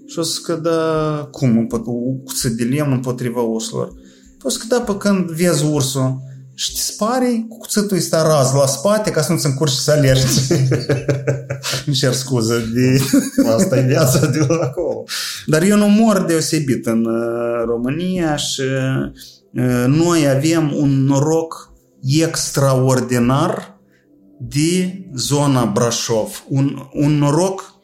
[0.06, 3.92] Și o să că da, cum un cuțit de lemn împotriva urșilor?
[4.42, 6.22] O să că da, pe când vezi ursul
[6.54, 10.52] și te spari, cu cuțitul ăsta raz la spate ca să nu-ți încurci să alergi.
[11.86, 13.00] Îmi cer scuză de...
[13.56, 15.04] Asta e viața de acolo.
[15.46, 17.08] Dar eu nu mor deosebit în
[17.64, 18.62] România și
[19.86, 21.72] noi avem un noroc
[22.20, 23.78] extraordinar
[24.38, 26.44] de zona Brașov.
[26.48, 27.74] Un, un noroc,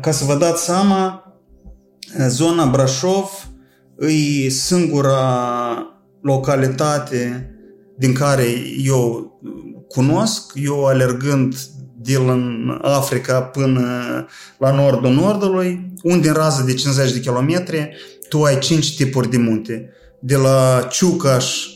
[0.00, 1.24] ca să vă dați seama,
[2.28, 3.48] zona Brașov
[4.44, 5.20] e singura
[6.22, 7.50] localitate
[7.96, 8.46] din care
[8.84, 9.30] eu
[9.88, 11.54] cunosc, eu alergând
[12.00, 12.28] din
[12.82, 13.82] Africa până
[14.58, 17.90] la nordul nordului, unde în rază de 50 de kilometri
[18.28, 19.90] tu ai 5 tipuri de munte.
[20.18, 21.66] De la Ciucaș,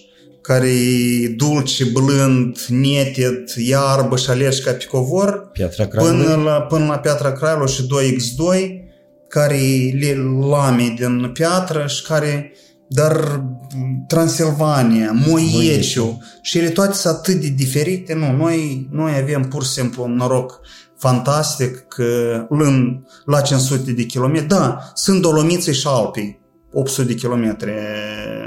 [0.41, 0.69] care
[1.23, 6.99] e dulce, blând, neted, iarbă și alergi ca pe covor, Piatra până la, până la
[6.99, 8.71] Piatra Craiului și 2x2,
[9.29, 9.57] care
[10.01, 10.17] e
[10.49, 12.53] lame din piatră și care
[12.89, 13.45] dar
[14.07, 19.71] Transilvania, Moieciu și ele toate sunt atât de diferite, nu, noi, noi avem pur și
[19.71, 20.61] simplu un noroc
[20.99, 22.05] fantastic că
[22.49, 26.41] lând la 500 de kilometri, da, sunt Dolomiții și Alpii,
[26.73, 27.73] 800 de kilometri,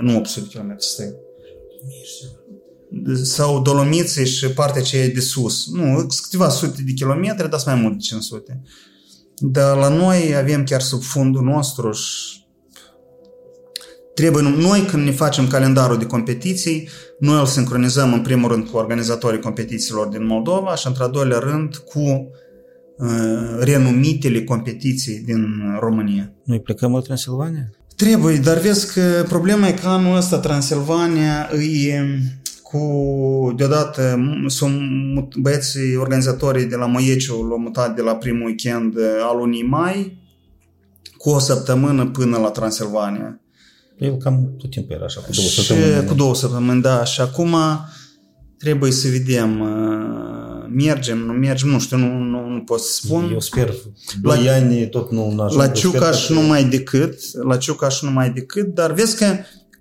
[0.02, 1.16] nu 800 de kilometri, stai.
[3.24, 5.72] Sau Dolomiții și partea aceea de sus.
[5.72, 8.62] Nu, sunt câteva sute de kilometri, dar sunt mai mult de 500.
[9.36, 12.37] Dar la noi avem chiar sub fundul nostru și
[14.18, 16.90] Trebuie noi când ne facem calendarul de competiții,
[17.20, 21.76] noi îl sincronizăm în primul rând cu organizatorii competițiilor din Moldova și într-al doilea rând
[21.76, 23.08] cu uh,
[23.60, 25.46] renumitele competiții din
[25.80, 26.32] România.
[26.44, 27.72] Noi plecăm la Transilvania?
[27.96, 31.50] Trebuie, dar vezi că problema e că anul ăsta Transilvania
[31.86, 32.04] e
[32.62, 34.80] cu deodată sunt
[35.36, 38.96] băieții organizatorii de la Moieciu l-au mutat de la primul weekend
[39.30, 40.18] al lunii mai
[41.18, 43.42] cu o săptămână până la Transilvania.
[43.98, 46.06] El cam tot timpul era așa, cu două și săptămâni.
[46.08, 47.04] cu două săptămâni, da.
[47.04, 47.56] Și acum
[48.58, 49.50] trebuie să vedem,
[50.70, 53.30] mergem, nu mergem, nu știu, nu, nu, nu pot să spun.
[53.32, 53.74] Eu sper,
[54.22, 55.62] doi la, ani tot nu ajung.
[55.62, 59.26] La Ciucaș nu mai decât, la Ciucaș nu mai decât, dar vezi că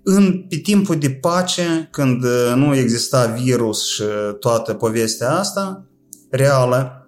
[0.03, 4.03] în pe timpul de pace, când nu exista virus și
[4.39, 5.85] toată povestea asta
[6.29, 7.07] reală,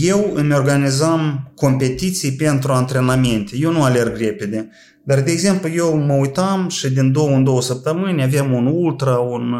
[0.00, 3.56] eu îmi organizam competiții pentru antrenamente.
[3.56, 4.70] Eu nu alerg repede.
[5.06, 9.16] Dar, de exemplu, eu mă uitam și din două în două săptămâni aveam un ultra,
[9.16, 9.54] un,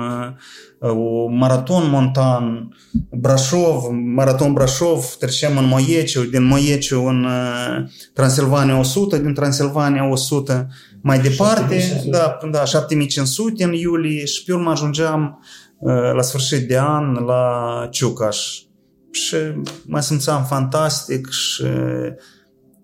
[0.80, 2.68] un maraton montan,
[3.10, 3.82] Brașov,
[4.14, 7.26] maraton Brașov, trecem în Moieciu, din Moieciu în
[8.12, 10.68] Transilvania 100, din Transilvania 100
[11.00, 12.10] mai departe, 7500.
[12.10, 15.44] da, da, 7500 în iulie și pe urmă ajungeam
[16.14, 18.64] la sfârșit de an la Ciucaș
[19.14, 19.36] și
[19.86, 21.64] mă simțeam fantastic și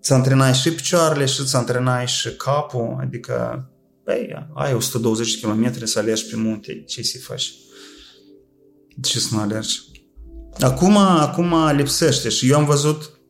[0.01, 3.65] ți antrenai și picioarele și ți antrenai și capul, adică
[4.03, 7.53] băi, ai 120 km să alergi pe munte, ce să faci?
[8.95, 9.81] De ce să nu alergi?
[10.59, 13.21] Acum, acum lipsește și eu am văzut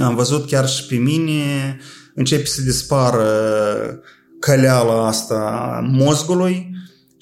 [0.00, 1.78] am văzut chiar și pe mine
[2.14, 4.00] începe să dispară
[4.40, 6.70] căleala asta mozgului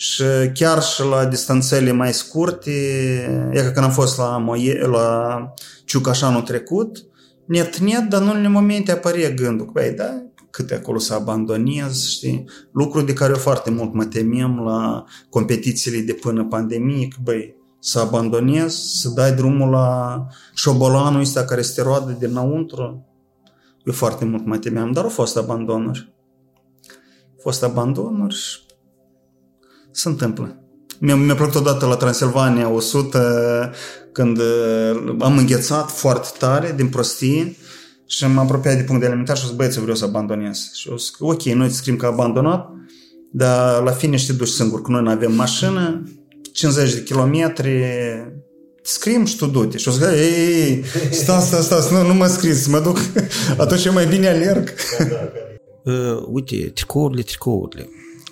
[0.01, 0.25] și
[0.55, 2.71] chiar și la distanțele mai scurte,
[3.53, 5.53] e că când am fost la, Moie, la
[5.85, 7.05] Ciucaș anul trecut,
[7.45, 12.07] net, net, dar în unele momente apare gândul că, băi, da, câte acolo să abandonez,
[12.09, 12.45] știi?
[12.73, 17.55] Lucru de care eu foarte mult mă temem la competițiile de până pandemie, că, băi,
[17.81, 23.07] să abandonez, să dai drumul la șobolanul ăsta care este roadă dinăuntru.
[23.85, 26.13] Eu foarte mult mă temeam, dar au fost abandonuri.
[27.31, 28.59] Au fost abandonuri și
[29.91, 30.65] se întâmplă.
[30.99, 33.73] Mi-a, mi-a plăcut odată la Transilvania 100
[34.13, 37.57] când uh, am înghețat foarte tare din prostie
[38.07, 40.71] și m-am apropiat de punct de alimentar și o zis, băieți, vreau să abandonez.
[40.73, 42.69] Și o zis, ok, noi îți scrim că abandonat,
[43.33, 46.03] dar la fine te duci singur, că noi nu avem mașină,
[46.53, 47.85] 50 de kilometri,
[48.83, 49.77] scrim și tu du-te.
[49.77, 52.99] Și o zic, ei, ei, ei, sta, sta, sta, nu, nu mă scris, mă duc,
[53.63, 54.73] atunci e mai bine alerg.
[55.85, 57.89] Uh, uite, tricourile, tricourile.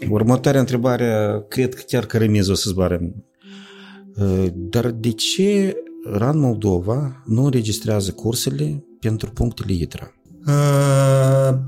[0.08, 3.00] Următoarea întrebare, cred că chiar că remiză o să zboară.
[4.54, 10.14] Dar de ce RAN Moldova nu înregistrează cursele pentru punctele ITRA?
[10.46, 11.58] Uh,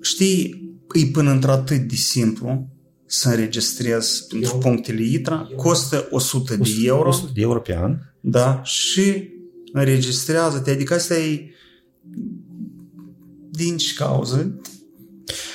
[0.00, 2.68] știi, e până într-atât de simplu
[3.06, 7.08] să înregistrez pentru punctele ITRA, costă 100 de euro.
[7.08, 7.98] 100 de euro pe an.
[8.20, 9.28] Da, și
[9.72, 11.50] înregistrează-te, adică asta e
[13.50, 14.60] din ce cauză?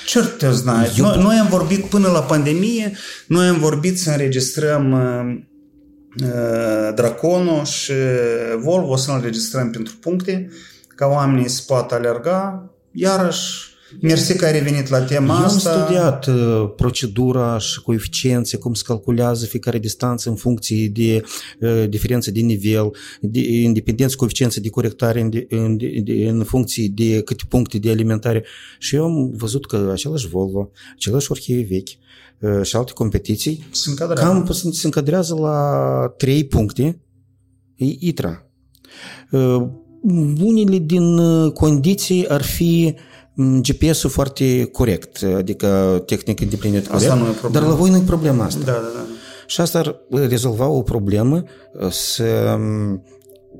[0.05, 0.97] Ce te знает?
[0.97, 2.91] Eu- Noi, noi am vorbit până la pandemie,
[3.27, 5.37] noi am vorbit să înregistrăm uh,
[6.27, 7.93] uh, Draconul și
[8.59, 10.49] Volvo, să înregistrăm pentru puncte,
[10.95, 12.69] ca oamenii să poată alerga.
[12.91, 13.69] Iarăși,
[14.00, 15.82] mersi că ai revenit la tema Eu am asta.
[15.84, 21.22] studiat uh, procedura și coeficiențe, cum se calculează fiecare distanță în funcție de
[21.60, 22.90] uh, diferență de nivel,
[23.20, 27.78] de independență coeficiență de corectare în, de, în, de, de, în funcție de câte puncte
[27.78, 28.44] de alimentare.
[28.78, 31.88] Și eu am văzut că același Volvo, același orchie vechi
[32.38, 34.28] uh, și alte competiții Se încadrează.
[34.28, 37.00] cam se se încadrează la 3 puncte
[37.76, 38.46] e ITRA.
[39.30, 39.66] Uh,
[40.40, 43.00] Unele din uh, condiții ar fi mm,
[43.36, 47.54] GPS-ul foarte corect, adică tehnic îndeplinit corect, Asta nu e problemă.
[47.64, 48.60] dar la voi nu e problema asta.
[48.64, 49.04] Da, da, da.
[49.46, 49.96] Și asta ar
[50.28, 52.24] rezolva o problemă uh, să
[52.58, 53.02] um,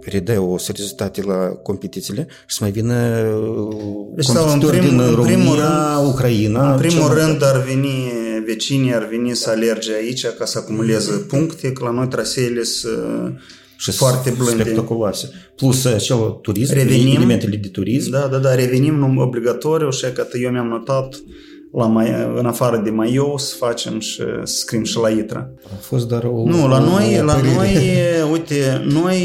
[0.00, 2.94] redă o seriozitate la competițiile și să mai vină
[3.38, 3.76] uh,
[4.14, 6.72] Deci, sau, în competitori prim- din în primul România, Ucraina.
[6.72, 8.12] În primul cel mai- rând ar veni
[8.46, 13.38] vecinii, ar veni să alerge aici ca să acumuleze puncte, că la noi traseele sunt
[13.76, 14.62] și foarte blânde.
[14.62, 15.30] spectaculoase.
[15.56, 17.16] Plus acel turism, Revenim.
[17.16, 18.10] elementele de turism.
[18.10, 21.22] Da, da, da, revenim nu obligatoriu și că eu mi-am notat
[21.72, 25.50] la mai, în afară de Maiou să facem și să scrim și la ITRA.
[25.64, 26.44] A fost doar o...
[26.44, 27.54] Nu, la noi, o la părere.
[27.54, 27.76] noi,
[28.32, 29.18] uite, noi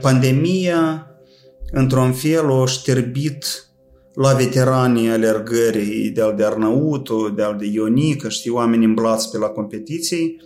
[0.00, 1.06] pandemia
[1.72, 3.68] într-un fel o șterbit
[4.14, 10.36] la veteranii alergării de-al de Arnautu, de-al de Ionică, știi, oameni îmblați pe la competiții,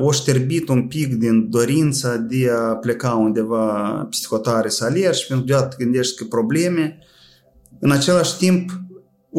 [0.00, 5.52] o șterbit un pic din dorința de a pleca undeva psihotare să alergi, pentru că
[5.52, 6.98] deodată gândești că probleme.
[7.78, 8.70] În același timp,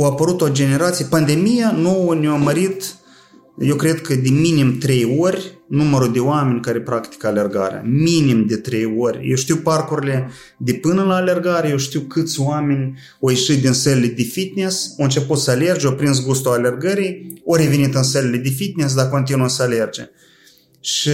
[0.02, 2.96] a apărut o generație, pandemia nu ne-a mărit
[3.60, 7.82] eu cred că de minim 3 ori numărul de oameni care practică alergarea.
[7.86, 9.30] Minim de 3 ori.
[9.30, 14.14] Eu știu parcurile de până la alergare, eu știu câți oameni au ieșit din sălile
[14.14, 18.50] de fitness, au început să alerge, au prins gustul alergării, au revenit în sălile de
[18.50, 20.10] fitness, dar continuă să alerge.
[20.80, 21.10] Și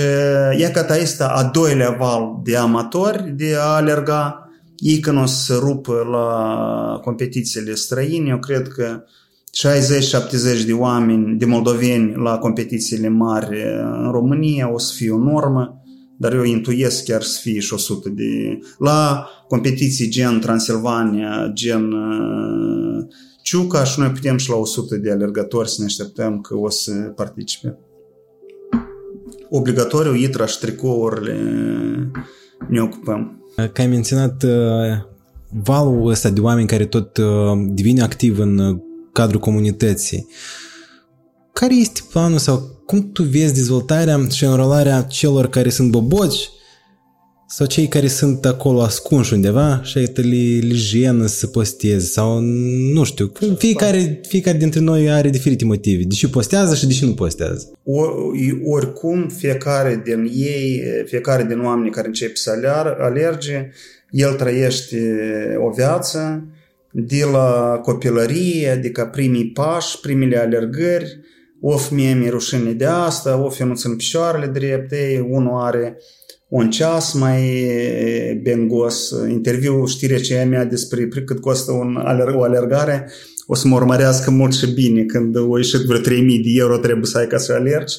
[0.58, 4.50] ia că este a doilea val de amatori de a alerga.
[4.78, 9.04] Ei când o să rupă la competițiile străine, eu cred că
[9.52, 13.64] 60-70 de oameni, de moldoveni la competițiile mari
[14.04, 15.82] în România o să fie o normă,
[16.18, 18.60] dar eu intuiesc chiar să fie și 100 de...
[18.78, 23.06] La competiții gen Transilvania, gen uh,
[23.42, 26.92] Ciuca și noi putem și la 100 de alergători să ne așteptăm că o să
[26.92, 27.78] participe.
[29.50, 31.38] Obligatoriu, ITRA și tricourile
[32.70, 33.46] ne ocupăm.
[33.74, 34.52] Că ai menționat uh,
[35.64, 37.26] valul ăsta de oameni care tot uh,
[37.68, 38.78] devine activ în uh,
[39.14, 40.28] cadrul comunității.
[41.54, 46.50] Care este planul sau cum tu vezi dezvoltarea și înrolarea celor care sunt boboci
[47.48, 52.40] sau cei care sunt acolo ascunși undeva și aici le, le jenă să posteze sau
[52.94, 56.94] nu știu, că fiecare, fiecare dintre noi are diferite motive, de ce postează și de
[56.94, 57.72] ce nu postează.
[57.84, 58.02] O,
[58.66, 63.70] oricum, fiecare din ei, fiecare din oamenii care începe să aler, alerge,
[64.10, 64.98] el trăiește
[65.68, 66.46] o viață
[66.92, 71.20] de la copilărie, adică primii pași, primele alergări,
[71.62, 75.98] of mie mi rușine de asta, of eu nu țin picioarele drepte, unul are
[76.50, 77.42] un ceas mai
[78.44, 83.12] bengos, interviu, știrea ce mea despre cât costă un aler- o alergare,
[83.48, 87.06] o să mă urmărească mult și bine când o ieșit vreo 3000 de euro trebuie
[87.06, 87.96] să ai ca să alergi.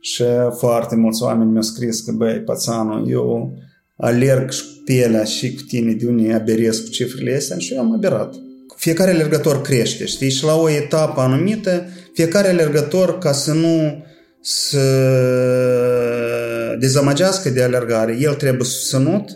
[0.00, 0.24] Și
[0.58, 3.58] foarte mulți oameni mi-au scris că băi, pațanul, eu
[3.96, 7.92] alerg și pielea și cu tine de unde aberesc cu cifrele astea și eu am
[7.92, 8.34] aberat.
[8.76, 10.30] Fiecare alergător crește, știi?
[10.30, 14.04] Și la o etapă anumită, fiecare alergător, ca să nu
[14.40, 14.86] să
[16.78, 19.28] dezamăgească de alergare, el trebuie susținut,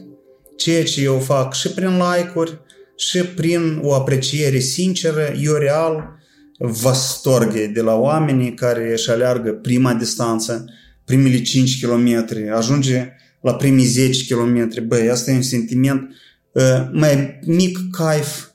[0.56, 2.58] ceea ce eu fac și prin like-uri,
[2.96, 6.18] și prin o apreciere sinceră, eu real
[6.58, 10.64] vă storghe de la oamenii care își aleargă prima distanță,
[11.04, 14.70] primele 5 km, ajunge la primii 10 km.
[14.86, 16.10] Băi, asta e un sentiment
[16.52, 18.48] uh, mai mic caif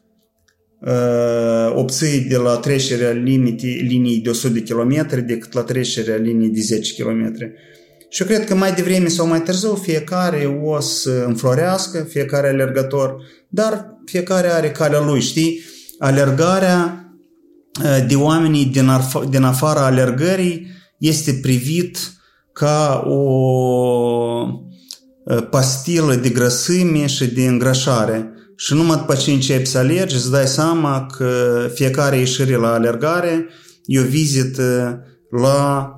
[0.82, 6.50] uh, obții de la trecerea limite, liniei de 100 de km decât la trecerea liniei
[6.50, 7.36] de 10 km.
[8.10, 13.16] Și eu cred că mai devreme sau mai târziu fiecare o să înflorească, fiecare alergător,
[13.50, 15.62] dar fiecare are calea lui, știi?
[16.00, 17.00] Alergarea
[18.08, 20.68] de oamenii din, arf- din afara alergării
[20.98, 21.98] este privit
[22.54, 23.26] ca o
[25.50, 28.30] pastilă de grăsime și de îngrășare.
[28.56, 31.32] și numai după ce începi să alergi, îți dai seama că
[31.74, 33.46] fiecare ieșire la alergare
[33.86, 35.00] e o vizită
[35.42, 35.90] la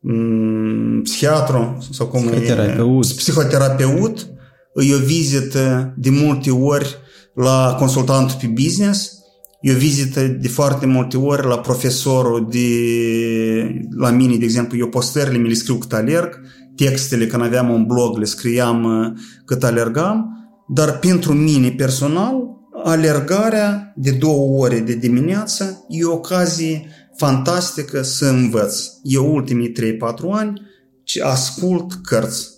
[0.00, 3.04] mm, psihiatru sau cum Psihoterapeut.
[3.04, 4.26] e, psihoterapeut,
[4.74, 6.96] e o vizită de multe ori
[7.34, 9.12] la consultantul pe business,
[9.60, 12.68] e o vizită de foarte multe ori la profesorul de,
[13.96, 16.40] la mine, de exemplu, eu postările mi le scriu cât alerg,
[16.76, 19.12] textele când aveam un blog le scriam uh,
[19.44, 20.26] cât alergam,
[20.68, 22.34] dar pentru mine personal,
[22.84, 28.86] alergarea de două ore de dimineață e o ocazie fantastică să învăț.
[29.02, 29.74] Eu ultimii 3-4
[30.30, 30.60] ani
[31.04, 32.50] ce ascult cărți.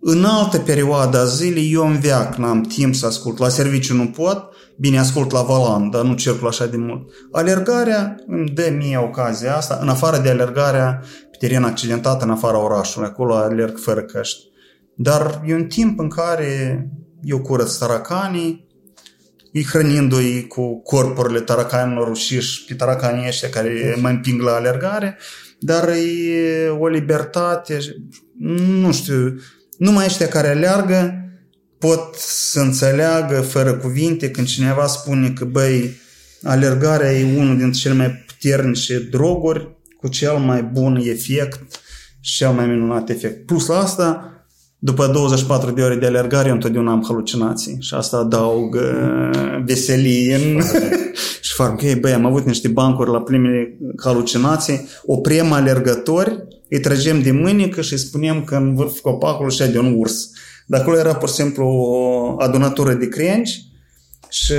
[0.00, 3.38] În altă perioadă a zilei eu în veac n-am timp să ascult.
[3.38, 4.48] La serviciu nu pot,
[4.78, 7.08] bine ascult la volan, dar nu circul așa de mult.
[7.32, 12.58] Alergarea îmi dă mie ocazia asta, în afară de alergarea pe teren accidentat în afara
[12.58, 14.42] orașului, acolo alerg fără căști.
[14.94, 16.88] Dar e un timp în care
[17.22, 18.68] eu curăț taracanii,
[19.52, 25.18] îi hrănindu-i cu corpurile taracanilor ușiși pe taracanii ăștia care mă împing la alergare,
[25.58, 27.78] dar e o libertate,
[28.68, 29.40] nu știu,
[29.78, 31.28] numai ăștia care alergă
[31.78, 35.96] pot să înțeleagă fără cuvinte când cineva spune că, băi,
[36.42, 39.73] alergarea e unul dintre cele mai puternice droguri
[40.04, 41.80] cu cel mai bun efect
[42.20, 43.46] și cel mai minunat efect.
[43.46, 44.32] Plus la asta,
[44.78, 47.76] după 24 de ore de alergare, eu întotdeauna am halucinații.
[47.80, 50.60] Și asta adaug uh, veselie în...
[51.40, 57.22] și fac, ok, băi, am avut niște bancuri la primele halucinații, oprem alergători, îi tragem
[57.22, 60.30] de mânică și îi spunem că în vârf copacului și de un urs.
[60.66, 63.72] Dar acolo era pur și simplu o adunătură de crengi
[64.28, 64.54] și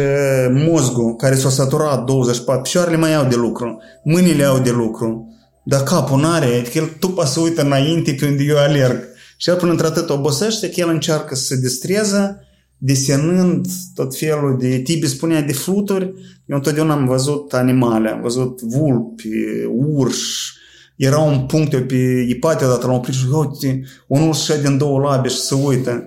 [0.52, 5.35] mozgul care s-a saturat 24, picioarele mai au de lucru, mâinile au de lucru,
[5.66, 9.04] dar capul n-are, adică el tupa să uită înainte când eu alerg.
[9.38, 12.40] Și el până într-atât obosește că el încearcă să se distreze
[12.78, 14.78] desenând tot felul de...
[14.78, 16.06] Tibi spunea de fluturi,
[16.46, 19.30] eu întotdeauna am văzut animale, am văzut vulpi,
[19.76, 20.54] urși,
[20.96, 24.78] era un punct eu pe Ipatia odată l-am oprit și uite, un urs și din
[24.78, 26.06] două labe și se uită.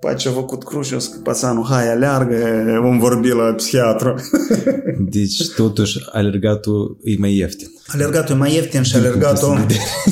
[0.00, 2.36] Păi ce a făcut Cruciu, că pațanul, hai, aleargă,
[2.82, 4.14] vom vorbi la psihiatru.
[5.14, 7.68] Deci, totuși, alergatul e mai ieftin.
[7.86, 9.66] Alergatul e mai ieftin și alergatul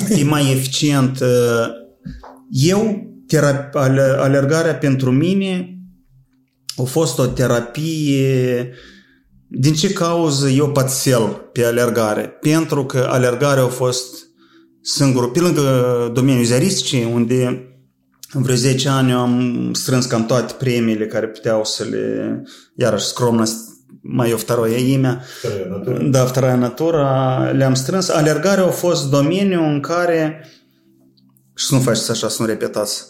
[0.09, 1.19] e mai eficient.
[2.51, 3.75] Eu, terap-
[4.19, 5.79] alergarea pentru mine
[6.77, 8.71] a fost o terapie
[9.49, 12.23] din ce cauză eu pățel pe alergare?
[12.41, 14.27] Pentru că alergarea a fost
[14.83, 17.67] singurul, pe lângă domeniul ziaristicii, unde
[18.34, 22.44] în vreo 10 ani eu am strâns cam toate premiile care puteau să le,
[22.76, 23.44] iarăși scromnă,
[24.02, 25.24] mai o второе имя,
[26.10, 28.10] da, вторая natura, le-am strâns.
[28.10, 30.48] Alergarea a fost domeniul în care,
[31.56, 33.04] și să nu faceți așa, să nu repetați,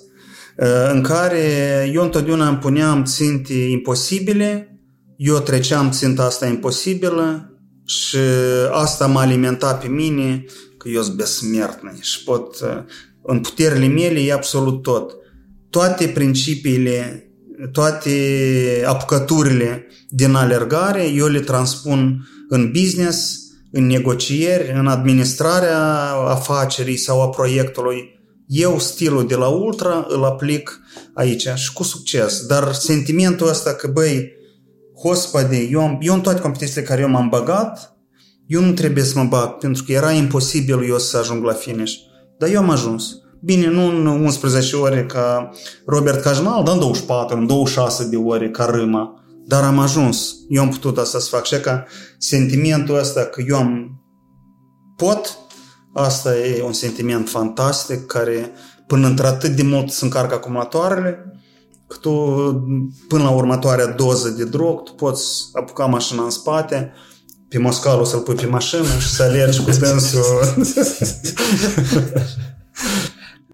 [0.91, 1.43] în care
[1.93, 4.79] eu întotdeauna îmi puneam ținte imposibile,
[5.17, 7.55] eu treceam ținta asta imposibilă
[7.85, 8.17] și
[8.71, 10.45] asta m-a alimentat pe mine
[10.77, 12.55] că eu sunt besmertnă și pot,
[13.26, 15.16] în puterile mele e absolut tot.
[15.70, 17.30] Toate principiile,
[17.72, 18.12] toate
[18.86, 23.40] apucăturile din alergare, eu le transpun în business,
[23.72, 28.14] în negocieri, în administrarea afacerii sau a proiectului.
[28.46, 30.80] Eu stilul de la ultra îl aplic
[31.14, 32.46] aici și cu succes.
[32.46, 34.32] Dar sentimentul ăsta că, băi,
[35.02, 37.96] hospede, eu, am, eu în toate competițiile care eu m-am băgat,
[38.46, 41.94] eu nu trebuie să mă bag, pentru că era imposibil eu să ajung la finish.
[42.38, 43.20] Dar eu am ajuns.
[43.40, 45.50] Bine, nu în 11 ore ca
[45.86, 49.20] Robert Cajnal, dar în 24, în 26 de ore ca Râma.
[49.46, 50.34] Dar am ajuns.
[50.48, 51.44] Eu am putut asta să fac.
[51.44, 51.84] Și ca
[52.18, 54.00] sentimentul ăsta că eu am
[54.96, 55.38] pot,
[55.92, 58.50] asta e un sentiment fantastic care
[58.86, 61.40] până într-atât de mult se încarcă acumulatoarele,
[61.86, 62.10] că tu,
[63.08, 66.92] până la următoarea doză de drog, tu poți apuca mașina în spate,
[67.56, 70.22] pe moscalul să-l pui pe mașină și să alergi cu dânsul.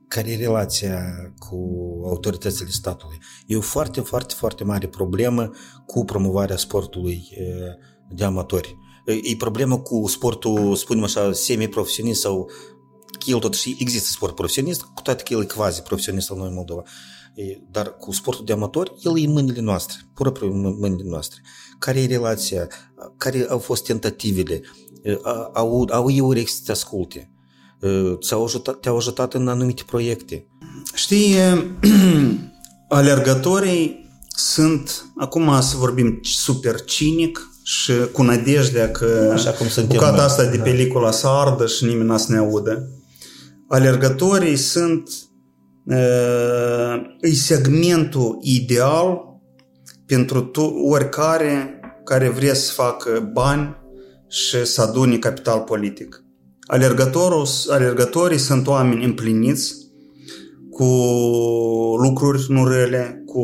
[0.09, 1.03] Care e relația
[1.39, 1.57] cu
[2.05, 3.19] autoritățile statului?
[3.47, 5.51] E o foarte, foarte, foarte mare problemă
[5.87, 7.29] cu promovarea sportului
[8.11, 8.77] de amatori.
[9.07, 12.51] E problemă cu sportul, spunem așa, semi-profesionist sau
[13.27, 16.55] el totuși există sport profesionist, cu toate că el e quasi profesionist al noi în
[16.55, 16.83] Moldova.
[17.71, 21.41] Dar cu sportul de amatori, el e în mâinile noastre, pur în mâinile noastre.
[21.83, 22.69] Care e relația?
[23.17, 24.61] Care au fost tentativele?
[25.53, 27.31] Au, au eu să te asculte?
[28.23, 30.47] Ți-au ajutat, te-au ajutat în anumite proiecte?
[30.95, 31.37] Știi,
[32.89, 40.45] alergătorii sunt, acum să vorbim super cinic și cu nădejdea că Așa cum bucata asta
[40.45, 42.89] de película să ardă și nimeni să ne audă.
[43.69, 45.11] Alergătorii sunt
[47.21, 49.32] e segmentul ideal
[50.07, 53.77] pentru tu, oricare care vrea să facă bani
[54.29, 56.25] și să adune capital politic.
[56.67, 59.75] Alergătorul, alergătorii sunt oameni împliniți
[60.71, 60.85] cu
[62.03, 63.41] lucruri nu rele, cu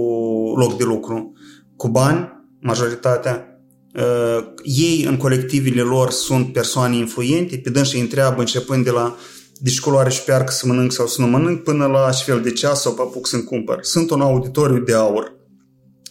[0.57, 1.33] loc de lucru,
[1.77, 3.63] cu bani, majoritatea.
[3.95, 9.17] Uh, ei în colectivele lor sunt persoane influente, pe dânsă îi întreabă începând de la
[9.61, 12.53] deci culoare și pearcă să mănânc sau să nu mănânc, până la ce fel de
[12.53, 13.79] ceas sau papuc să-mi cumpăr.
[13.83, 15.37] Sunt un auditoriu de aur.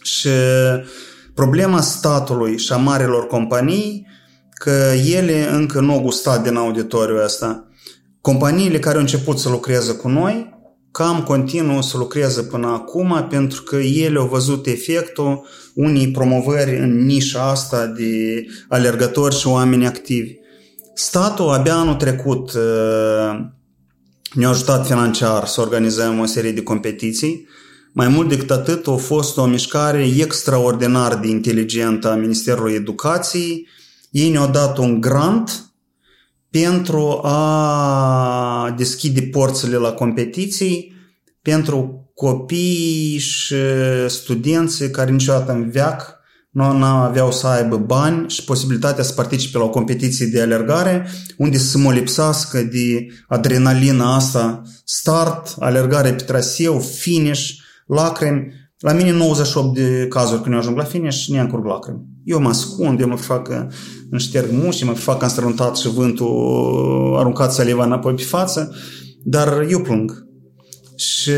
[0.08, 0.28] Și
[1.34, 4.06] problema statului și a marilor companii
[4.50, 7.68] că ele încă nu au gustat din auditoriul ăsta.
[8.20, 10.58] Companiile care au început să lucreze cu noi,
[10.90, 17.04] cam continuă să lucreze până acum pentru că ele au văzut efectul unei promovări în
[17.04, 20.32] nișa asta de alergători și oameni activi.
[20.94, 23.38] Statul abia anul trecut uh,
[24.32, 27.48] ne-a ajutat financiar să organizăm o serie de competiții.
[27.98, 33.68] Mai mult decât atât, a fost o mișcare extraordinar de inteligentă a Ministerului Educației.
[34.10, 35.72] Ei ne-au dat un grant
[36.50, 40.94] pentru a deschide porțile la competiții
[41.42, 43.54] pentru copii și
[44.08, 46.16] studenți care niciodată în veac
[46.50, 51.58] nu aveau să aibă bani și posibilitatea să participe la o competiție de alergare unde
[51.58, 57.57] să mă lipsească de adrenalina asta, start, alergare pe traseu, finish,
[57.88, 58.52] lacrimi.
[58.78, 62.04] La mine 98 de cazuri când eu ajung la finish, ne încurg lacrimi.
[62.24, 63.48] Eu mă ascund, eu mă fac
[64.10, 68.74] în șterg mușii, mă fac în străntat și vântul aruncat saliva înapoi pe față,
[69.24, 70.26] dar eu plâng.
[70.96, 71.30] Și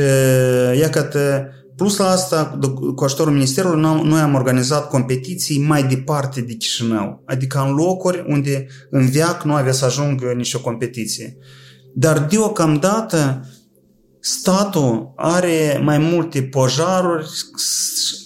[0.78, 2.59] iată, plus la asta,
[2.94, 8.66] cu ajutorul Ministerului, noi am organizat competiții mai departe de Chișinău, adică în locuri unde
[8.90, 11.36] în veac nu avea să ajungă nicio competiție.
[11.94, 13.44] Dar deocamdată
[14.20, 17.28] statul are mai multe pojaruri,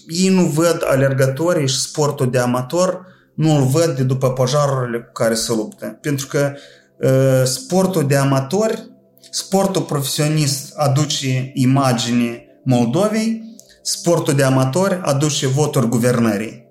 [0.09, 5.13] ei nu văd alergătorii și sportul de amator, nu îl văd de după pojarurile cu
[5.13, 5.99] care se luptă.
[6.01, 6.53] Pentru că
[6.99, 8.91] uh, sportul de amatori,
[9.31, 16.65] sportul profesionist aduce imagine Moldovei, sportul de amatori aduce voturi guvernării.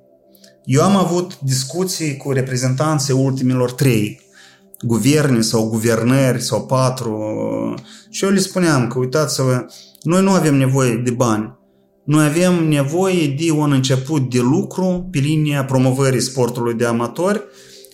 [0.65, 4.22] Eu am avut discuții cu reprezentanții ultimilor trei
[4.84, 7.34] guverne sau guvernări sau patru
[8.10, 9.66] și eu le spuneam că uitați-vă,
[10.02, 11.58] noi nu avem nevoie de bani,
[12.04, 17.44] noi avem nevoie de un început de lucru pe linia promovării sportului de amatori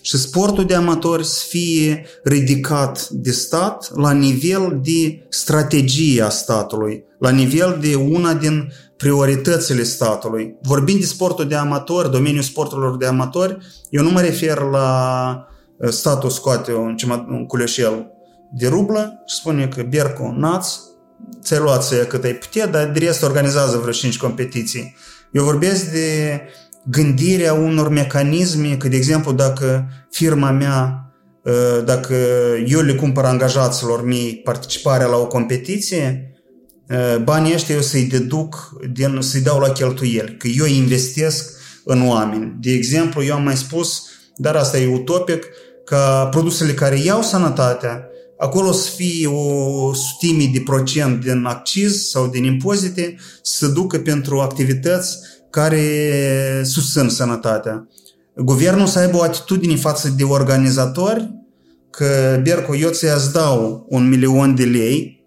[0.02, 7.04] și sportul de amatori să fie ridicat de stat la nivel de strategie a statului,
[7.18, 10.54] la nivel de una din prioritățile statului.
[10.62, 13.56] Vorbind de sportul de amatori, domeniul sporturilor de amatori,
[13.90, 15.49] eu nu mă refer la uh,
[15.88, 16.96] statul scoate un,
[17.28, 18.12] un culeșel
[18.52, 20.66] de rublă și spune că Bercu, naț,
[21.42, 24.96] ți-ai luat să ia cât ai putea, dar de rest organizează vreo 5 competiții.
[25.32, 26.40] Eu vorbesc de
[26.84, 31.12] gândirea unor mecanisme, că, de exemplu, dacă firma mea,
[31.46, 32.14] ă, dacă
[32.66, 36.34] eu le cumpăr angajaților mei participarea la o competiție,
[36.90, 42.08] ă, banii ăștia eu să-i deduc, din, să-i dau la cheltuieli, că eu investesc în
[42.08, 42.56] oameni.
[42.60, 44.02] De exemplu, eu am mai spus,
[44.36, 45.46] dar asta e utopic,
[45.90, 52.26] ca produsele care iau sănătatea, acolo să fie o sutime de procent din acciz sau
[52.26, 55.18] din impozite să ducă pentru activități
[55.50, 55.82] care
[56.64, 57.88] susțin sănătatea.
[58.36, 61.30] Guvernul să aibă o atitudine față de organizatori
[61.90, 65.24] că, Berco, eu ți-ați dau un milion de lei,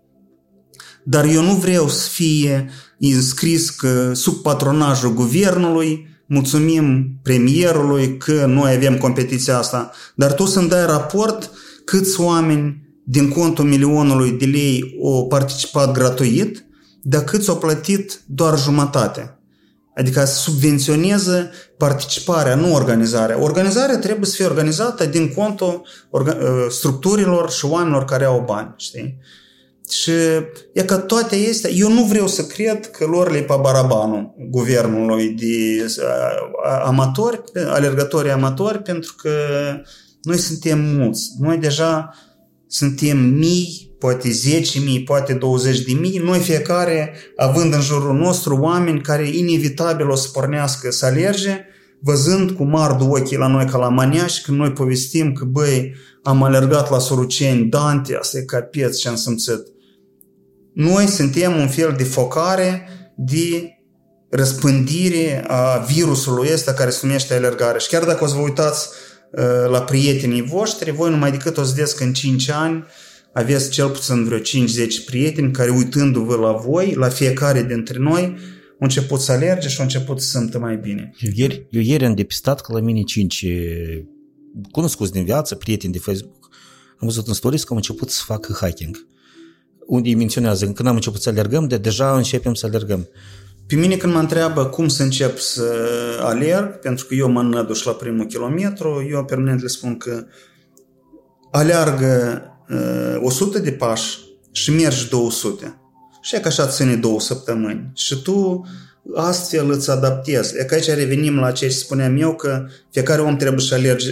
[1.04, 2.70] dar eu nu vreau să fie
[3.00, 10.70] înscris că sub patronajul guvernului mulțumim premierului că noi avem competiția asta, dar tu să-mi
[10.70, 11.52] dai raport
[11.86, 16.66] câți oameni din contul milionului de lei au participat gratuit,
[17.02, 19.38] dar câți au plătit doar jumătate.
[19.96, 23.42] Adică subvenționează participarea, nu organizarea.
[23.42, 28.74] Organizarea trebuie să fie organizată din contul orga, ă, structurilor și oamenilor care au bani,
[28.78, 29.18] știi?
[29.90, 30.12] Și
[30.74, 35.30] e că toate astea, eu nu vreau să cred că lor le pe barabanul guvernului
[35.30, 35.86] de
[36.86, 39.30] amatori, alergători amatori, pentru că
[40.22, 41.30] noi suntem mulți.
[41.40, 42.14] Noi deja
[42.68, 48.58] suntem mii, poate 10 mii, poate 20 de mii, noi fiecare având în jurul nostru
[48.62, 51.66] oameni care inevitabil o să pornească să alerge,
[52.00, 55.94] văzând cu mari ochii la noi ca la maniași, când noi povestim că, băi,
[56.24, 59.73] am alergat la Soruceni, Dante, asta e capeț ce am simțit.
[60.74, 63.78] Noi suntem un fel de focare de
[64.30, 67.80] răspândire a virusului ăsta care se numește alergare.
[67.80, 68.90] Și chiar dacă o să vă uitați
[69.32, 72.84] uh, la prietenii voștri, voi numai decât o să vedeți că în 5 ani
[73.34, 74.42] aveți cel puțin vreo 5-10
[75.06, 78.38] prieteni care uitându-vă la voi, la fiecare dintre noi,
[78.80, 81.14] început să alerge și a început să se simtă mai bine.
[81.20, 83.46] Eu ieri, eu ieri am depistat că la mine cinci
[84.72, 86.50] cunoscuți din viață, prieteni de Facebook,
[87.00, 89.08] am văzut în stories că am început să facă hiking.
[89.88, 93.08] Unde îi menționează, când am început să alergăm, de deja începem să alergăm.
[93.68, 95.74] Pe mine când mă întreabă cum să încep să
[96.22, 100.26] alerg, pentru că eu mă înăduș la primul kilometru, eu permanent le spun că
[101.52, 104.20] aleargă uh, 100 de pași
[104.52, 105.78] și mergi 200.
[106.22, 107.92] Și e că așa ține două săptămâni.
[107.94, 108.66] Și tu
[109.16, 110.60] astfel îți adaptezi.
[110.60, 114.12] E că aici revenim la ce spuneam eu, că fiecare om trebuie să alerge,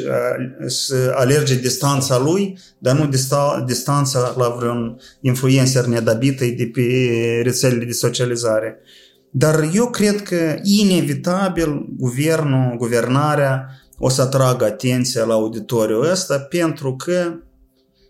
[0.68, 6.82] să alerge distanța lui, dar nu dista, distanța la vreun influencer nedabită de pe
[7.44, 8.80] rețelele de socializare.
[9.30, 13.66] Dar eu cred că inevitabil guvernul, guvernarea
[13.98, 17.34] o să atragă atenția la auditoriul ăsta pentru că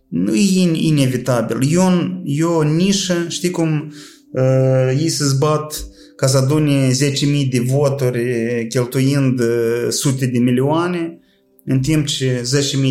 [0.07, 1.57] nu e inevitabil.
[1.71, 3.93] E, un, e o nișă, știi cum
[4.31, 5.85] uh, ei se zbat
[6.22, 11.19] ca să adune 10.000 de voturi cheltuind uh, sute de milioane,
[11.65, 12.41] în timp ce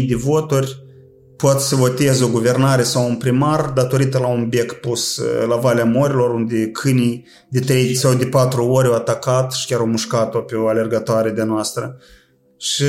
[0.01, 0.85] 10.000 de voturi
[1.36, 5.57] poate să voteze o guvernare sau un primar datorită la un bec pus uh, la
[5.57, 9.86] Valea Morilor, unde câinii de 3 sau de 4 ori au atacat și chiar au
[9.86, 11.97] mușcat-o pe o alergătoare de noastră.
[12.57, 12.85] Și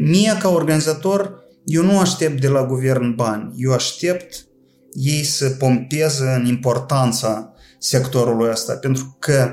[0.00, 4.46] mie, ca organizator, eu nu aștept de la guvern bani, eu aștept
[4.92, 9.50] ei să pompeze în importanța sectorului ăsta, pentru că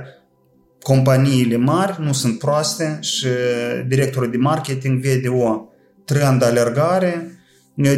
[0.84, 3.28] companiile mari nu sunt proaste și
[3.88, 5.62] directorul de marketing vede o
[6.06, 7.32] trend alergare.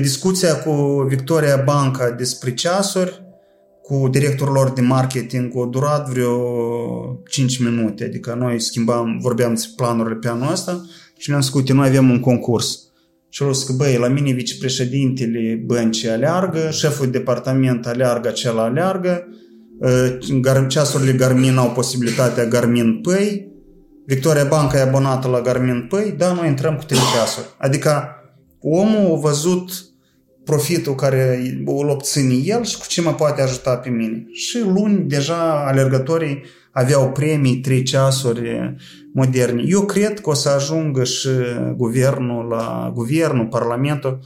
[0.01, 3.23] Discuția cu Victoria Banca despre ceasuri
[3.81, 6.39] cu directorul lor de marketing a durat vreo
[7.29, 10.85] 5 minute, adică noi schimbam, vorbeam despre planurile pe anul ăsta
[11.17, 12.79] și ne-am spus, noi avem un concurs.
[13.29, 18.63] Și au zis că, băi, la mine vicepreședintele băncii aleargă, șeful de departament aleargă, acela
[18.63, 19.27] aleargă,
[20.67, 23.53] ceasurile Garmin au posibilitatea Garmin Pay,
[24.05, 27.45] Victoria Banca e abonată la Garmin Pay, da, noi intrăm cu trei ceasuri.
[27.57, 28.07] Adică
[28.59, 29.71] omul a văzut
[30.43, 34.25] profitul care îl obține el și cu ce mă poate ajuta pe mine.
[34.31, 38.75] Și luni deja alergătorii aveau premii, trei ceasuri
[39.13, 39.63] moderne.
[39.65, 41.29] Eu cred că o să ajungă și
[41.75, 44.19] guvernul, la guvernul, parlamentul,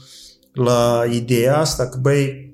[0.52, 2.49] la ideea asta că, băi,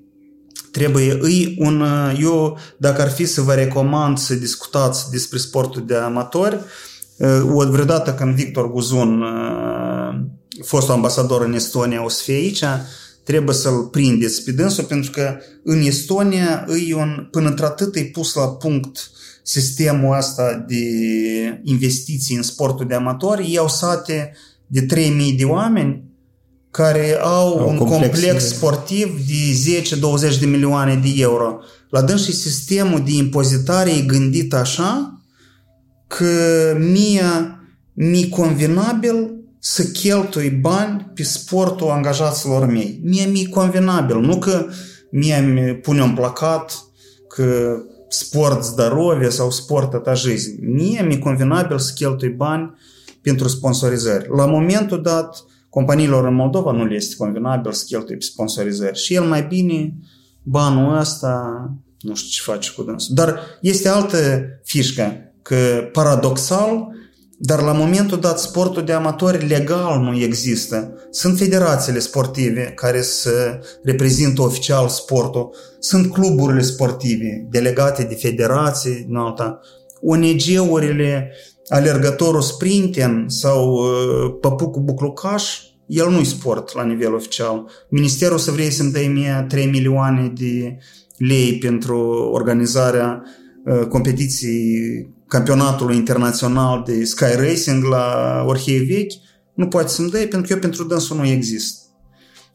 [0.76, 1.84] trebuie, îi un,
[2.20, 6.58] eu, dacă ar fi să vă recomand să discutați despre sportul de amatori,
[7.52, 9.24] o vreodată când Victor Guzun,
[10.64, 12.64] fostul ambasador în Estonia, o să fie aici,
[13.24, 18.34] trebuie să-l prindeți pe dânsul, pentru că în Estonia îi un, până într-atât e pus
[18.34, 19.10] la punct
[19.42, 20.84] sistemul ăsta de
[21.62, 24.36] investiții în sportul de amatori, ei au sate
[24.66, 26.02] de 3000 de oameni
[26.75, 29.81] care au, au un complex, complex sportiv de
[30.35, 31.59] 10-20 de milioane de euro.
[31.89, 35.21] La dâns și sistemul de impozitare e gândit așa
[36.07, 36.27] că
[36.79, 37.59] mie
[37.93, 42.99] mi convenabil să cheltui bani pe sportul angajaților mei.
[43.03, 44.65] Mie mi convenabil, nu că
[45.11, 46.85] mie mi pune un placat
[47.27, 47.77] că
[48.09, 50.59] sport здоровье sau sport это жизнь.
[50.59, 52.73] Mie mi convenabil să cheltui bani
[53.21, 54.27] pentru sponsorizări.
[54.35, 55.45] La momentul dat,
[55.76, 58.98] companiilor în Moldova nu le este convenabil să cheltuie pe sponsorizări.
[58.98, 59.94] Și el mai bine
[60.42, 61.40] banul ăsta
[62.00, 63.14] nu știu ce face cu dânsul.
[63.14, 64.18] Dar este altă
[64.64, 66.88] fișcă, că paradoxal,
[67.38, 70.94] dar la momentul dat sportul de amatori legal nu există.
[71.10, 79.16] Sunt federațiile sportive care să reprezintă oficial sportul, sunt cluburile sportive delegate de federații din
[79.16, 79.60] alta,
[80.00, 81.32] ONG-urile,
[81.68, 87.70] alergătorul sprinten sau uh, păpucul buclucaș, el nu-i sport la nivel oficial.
[87.88, 90.78] Ministerul să vrei să-mi dai mie 3 milioane de
[91.16, 91.98] lei pentru
[92.32, 93.22] organizarea
[93.64, 99.12] uh, competiției campionatului internațional de sky racing la Orhei Vechi,
[99.54, 101.85] nu poate să-mi dai pentru că eu pentru dânsul nu exist.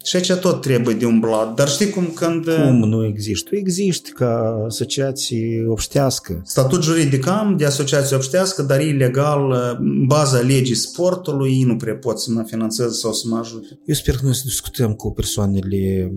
[0.04, 1.56] Și aici tot trebuie de umblat.
[1.56, 2.44] Dar știi cum când...
[2.44, 3.50] Cum nu există?
[3.50, 6.42] Tu existi ca asociație obștească.
[6.46, 11.96] Statut juridic am de asociație obștească, dar e legal, baza legii sportului, ei nu prea
[11.96, 13.80] pot să mă finanțeze sau să mă ajute.
[13.86, 16.12] Eu sper că noi să discutăm cu persoanele...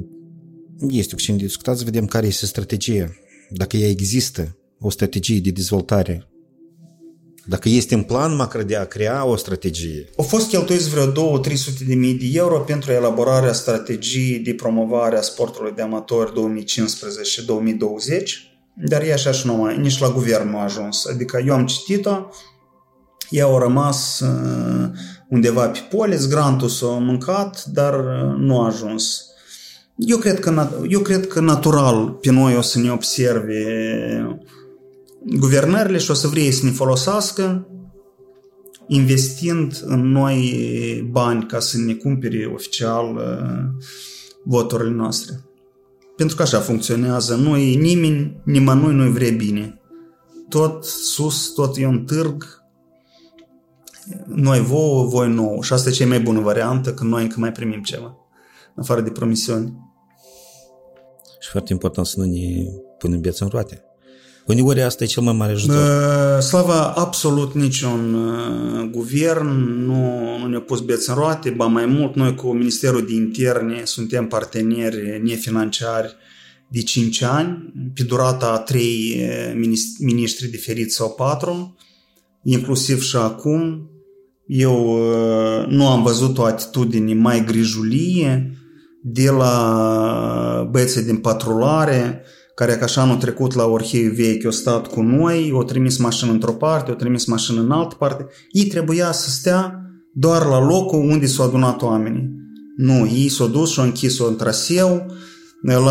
[0.89, 3.11] Este cu cine de discutat, să vedem care este strategia.
[3.51, 6.29] Dacă ea există, o strategie de dezvoltare
[7.47, 10.09] dacă este în plan macro de a crea o strategie.
[10.17, 11.47] Au fost cheltuiți vreo 2-300
[11.87, 17.47] de mii de euro pentru elaborarea strategiei de promovare a sportului de amatori 2015 și
[17.47, 21.07] 2020, dar e așa și numai, nici la guvern nu a ajuns.
[21.07, 22.29] Adică eu am citit-o,
[23.31, 24.89] ea au rămas uh,
[25.29, 29.29] undeva pe polis, grantul s-a mâncat, dar uh, nu a ajuns.
[29.97, 33.65] Eu cred, că, eu cred că natural pe noi o să ne observe
[35.27, 37.69] guvernările și o să vrei să ne folosească
[38.87, 43.87] investind în noi bani ca să ne cumpere oficial uh,
[44.45, 45.41] voturile noastre.
[46.17, 47.35] Pentru că așa funcționează.
[47.35, 49.81] Noi, nimeni, nimănui nu-i vrea bine.
[50.49, 52.63] Tot sus, tot e un târg.
[54.27, 55.63] Noi vouă, voi nouă.
[55.63, 58.17] Și asta e cea mai bună variantă, că noi încă mai primim ceva.
[58.75, 59.77] În afară de promisiuni.
[61.41, 62.65] Și foarte important să nu ne
[62.99, 63.85] punem viața în roate.
[64.47, 66.41] Uneori asta e cel mai mare ajutor.
[66.41, 69.47] Slava, absolut niciun uh, guvern
[69.85, 73.81] nu, nu ne-a pus beți în roate, ba mai mult, noi cu Ministerul de Interne
[73.85, 76.17] suntem parteneri nefinanciari
[76.69, 81.77] de 5 ani, pe durata a 3 uh, miniștri diferiți sau 4,
[82.43, 83.89] inclusiv și acum.
[84.47, 88.59] Eu uh, nu am văzut o atitudine mai grijulie
[89.03, 94.87] de la băieții din patrulare, care ca așa anul trecut la Orheiu Vechi o stat
[94.87, 98.27] cu noi, o trimis mașină într-o parte, o trimis mașină în altă parte.
[98.51, 99.81] Ei trebuia să stea
[100.13, 102.31] doar la locul unde s-au adunat oamenii.
[102.77, 105.07] Nu, ei s-au dus și au închis-o în traseu
[105.63, 105.83] la,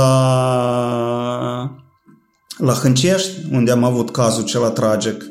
[2.58, 5.26] la Hâncești, unde am avut cazul cel tragic.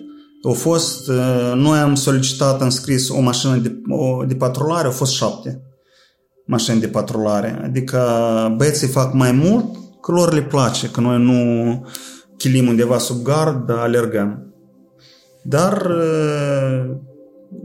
[0.45, 1.11] Au fost,
[1.55, 5.63] noi am solicitat în scris o mașină de, o, de patrulare, au fost șapte
[6.47, 7.61] mașini de patrulare.
[7.65, 8.01] Adică
[8.57, 11.87] băieții fac mai mult că lor le place, că noi nu
[12.37, 14.55] chilim undeva sub gard, dar alergăm.
[15.43, 16.97] Dar uh,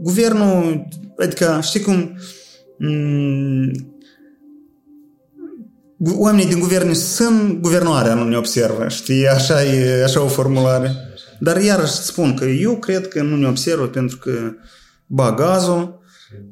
[0.00, 0.88] guvernul,
[1.18, 2.18] adică știi cum
[2.78, 3.70] mm,
[6.16, 10.92] oamenii din guvern sunt, guvernarea nu ne observă, știi, așa e, așa o formulare.
[11.40, 14.32] Dar iarăși spun că eu cred că nu ne observă pentru că
[15.06, 16.00] ba gazul,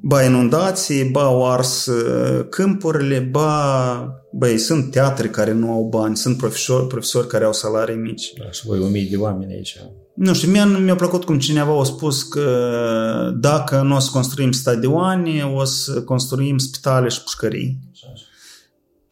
[0.01, 6.17] ba inundații, ba au ars uh, câmpurile, ba băi, sunt teatre care nu au bani,
[6.17, 8.33] sunt profesori, profesori care au salarii mici.
[8.39, 9.77] Da, și voi o mii de oameni aici.
[10.15, 14.53] Nu știu, mi-a, mi-a plăcut cum cineva a spus că dacă nu o să construim
[14.53, 17.79] stadioane, o să construim spitale și pușcării.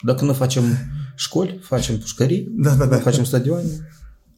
[0.03, 0.63] Dacă nu facem
[1.17, 2.97] școli, facem pușcării, da, da, da.
[2.97, 3.69] facem stadioane,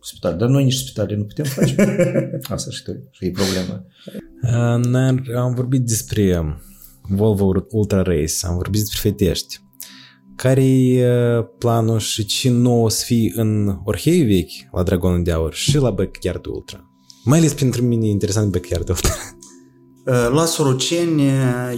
[0.06, 0.36] spitale.
[0.36, 1.74] Dar noi nici spitale nu putem face.
[2.54, 3.84] Asta și tu, și e problema.
[4.76, 6.56] Noi am vorbit despre
[7.08, 9.64] Volvo Ultra Race, am vorbit despre Fetești.
[10.36, 11.06] Care e
[11.58, 15.76] planul și ce nou o să fie în Orhei vechi la Dragonul de Aur și
[15.76, 16.90] la Backyard Ultra?
[17.24, 19.10] Mai ales pentru mine e interesant Backyard Ultra.
[20.34, 21.22] La Soroceni,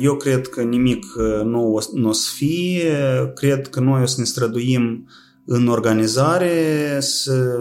[0.03, 1.05] eu cred că nimic
[1.45, 2.93] nou nu o să fie.
[3.35, 5.09] Cred că noi o să ne străduim
[5.45, 7.57] în organizare, să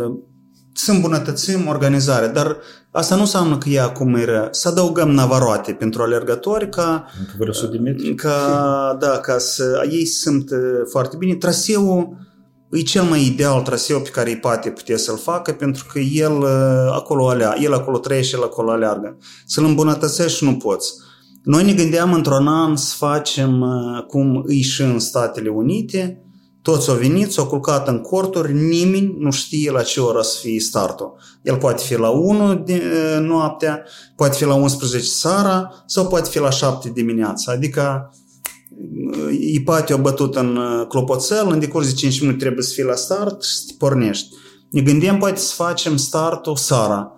[0.78, 2.58] să îmbunătățim organizarea, dar
[2.92, 4.48] asta nu înseamnă că ea acum e rea.
[4.52, 7.06] Să adăugăm navaroate pentru alergători ca,
[8.16, 10.50] ca, da, ca să ei sunt
[10.90, 11.36] foarte bine.
[11.36, 12.18] Traseul
[12.72, 16.46] e cel mai ideal traseu pe care îi poate putea să-l facă pentru că el
[16.92, 19.18] acolo alea, el acolo trăiește, el acolo aleargă.
[19.46, 20.94] Să-l îmbunătățești nu poți.
[21.44, 23.66] Noi ne gândeam într-un an să facem
[24.08, 26.22] cum îi și în Statele Unite,
[26.72, 30.60] toți au venit, s-au culcat în corturi, nimeni nu știe la ce oră să fie
[30.60, 31.16] startul.
[31.42, 32.82] El poate fi la 1 de,
[33.22, 33.84] noaptea,
[34.16, 37.52] poate fi la 11 seara sau poate fi la 7 dimineața.
[37.52, 38.14] Adică
[39.40, 42.96] e poate o bătut în clopoțel, în decurs de 5 minute trebuie să fii la
[42.96, 44.28] start și să te pornești.
[44.72, 47.12] Ne gândim poate să facem startul seara.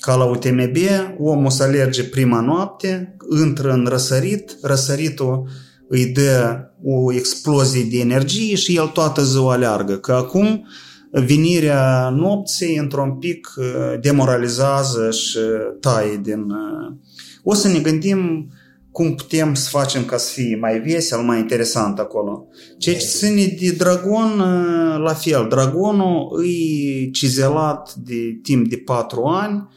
[0.00, 0.76] Ca la UTMB,
[1.18, 5.48] omul să alerge prima noapte, intră în răsărit, răsăritul
[5.88, 9.96] îi dă o explozie de energie și el toată ziua aleargă.
[9.96, 10.66] Că acum
[11.10, 13.64] venirea nopții într-un pic uh,
[14.00, 15.38] demoralizează și
[15.80, 16.40] taie din...
[16.40, 16.96] Uh,
[17.42, 18.50] o să ne gândim
[18.90, 22.46] cum putem să facem ca să fie mai vesel, mai interesant acolo.
[22.78, 29.24] Ceea ce ține de dragon, uh, la fel, dragonul e cizelat de timp de patru
[29.24, 29.68] ani,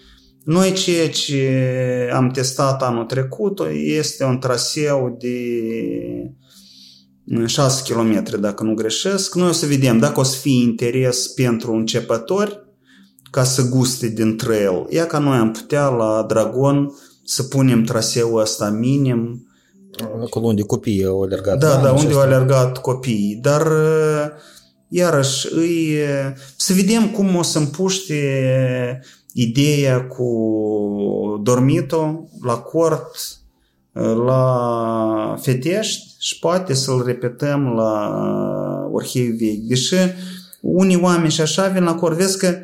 [0.44, 1.50] noi ceea ce
[2.14, 5.38] am testat anul trecut este un traseu de
[7.46, 9.36] 6 km, dacă nu greșesc.
[9.36, 12.64] Noi o să vedem dacă o să fie interes pentru începători
[13.32, 14.86] ca să guste din trail.
[14.90, 16.94] Ia ca noi am putea la Dragon
[17.24, 19.48] să punem traseul ăsta minim.
[20.24, 21.60] Acolo unde copiii au alergat.
[21.60, 23.40] Da, da, unde au alergat copiii.
[23.42, 23.72] Dar
[24.88, 25.98] iarăși îi,
[26.58, 28.20] să vedem cum o să împuște
[29.34, 30.30] ideea cu
[31.44, 33.18] dormitul la cort,
[34.02, 39.68] la Fetești și poate să-l repetăm la uh, Orheiu Vechi.
[39.68, 39.96] Deși
[40.62, 42.58] unii oameni și așa vin la cor, vezi că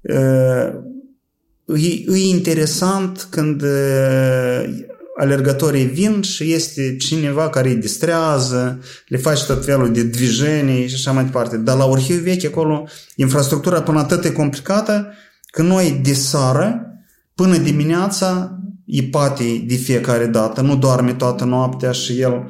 [0.00, 0.72] uh,
[1.82, 4.64] e, e interesant când uh,
[5.16, 10.94] alergătorii vin și este cineva care îi distrează, le face tot felul de dvijenii și
[10.94, 11.56] așa mai departe.
[11.56, 12.86] Dar la Orhiu Vechi, acolo,
[13.16, 15.12] infrastructura până atât e complicată
[15.50, 16.84] că noi de seară
[17.34, 18.59] până dimineața
[18.90, 22.46] e pati de fiecare dată, nu doarme toată noaptea și el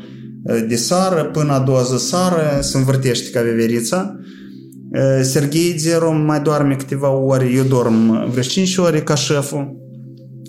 [0.69, 4.17] de sară până a doua zi sară se învârtește ca veverița.
[5.23, 9.77] Serghei Zero mai doarme câteva ore, eu dorm vreo 5 ore ca șeful,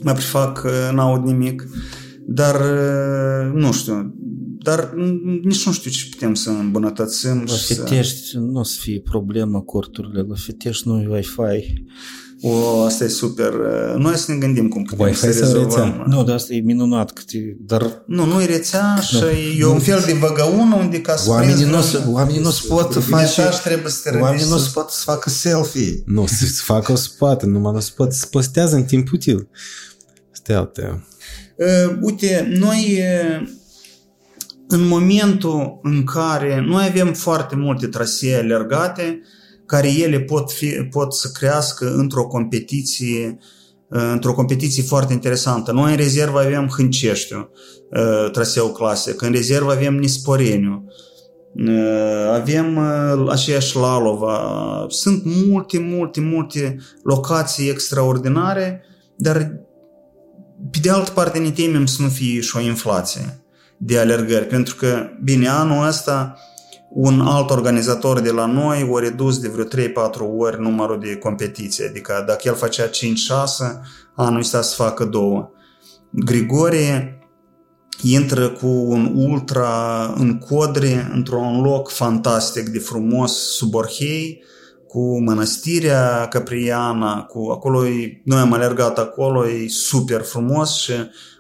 [0.03, 1.67] mai prefac, n-aud nimic,
[2.27, 2.61] dar
[3.53, 4.15] nu știu,
[4.63, 4.93] dar
[5.43, 7.43] nici nu știu ce putem să îmbunătățim.
[7.47, 8.39] La Fitești să...
[8.39, 11.83] nu o să fie problemă corturile, la Fitești nu e Wi-Fi.
[12.43, 13.53] O, asta e super.
[13.97, 16.03] Noi să ne gândim cum putem Wi-Fi să rezolvăm.
[16.07, 17.23] Nu, dar asta e minunat.
[17.59, 18.03] Dar...
[18.05, 19.29] Nu, nu e rețea și nu.
[19.57, 23.03] e un fel de văgăună unde ca să oamenii nu, se, oamenii nu se pot
[23.03, 23.49] face...
[23.63, 26.03] trebuie să te Oamenii nu se pot să facă selfie.
[26.05, 29.49] Nu, să facă o spate, numai nu se pot să postează în timp util.
[30.31, 31.07] Stai altă.
[31.55, 33.47] Uh, uite, noi uh,
[34.67, 39.21] în momentul în care noi avem foarte multe trasee alergate,
[39.71, 43.37] care ele pot, fi, pot să crească într-o competiție
[43.93, 45.71] într-o competiție foarte interesantă.
[45.71, 47.49] Noi în rezervă avem Hânceștiu,
[48.31, 50.85] traseu clasic, în rezervă avem Nisporeniu,
[52.31, 52.77] avem
[53.29, 54.85] aceeași Lalova.
[54.89, 58.85] Sunt multe, multe, multe locații extraordinare,
[59.15, 59.37] dar
[60.71, 63.43] pe de altă parte ne temem să nu fie și o inflație
[63.77, 66.37] de alergări, pentru că, bine, anul ăsta
[66.93, 69.67] un alt organizator de la noi o redus de vreo 3-4
[70.37, 72.89] ori numărul de competiții, adică dacă el făcea 5-6,
[74.15, 75.49] anul ăsta să facă două.
[76.09, 77.19] Grigorie
[78.01, 84.43] intră cu un ultra în Codre, într-un loc fantastic de frumos sub Orhei,
[84.87, 87.81] cu mănăstirea Capriana, cu acolo,
[88.23, 90.93] noi am alergat acolo, e super frumos și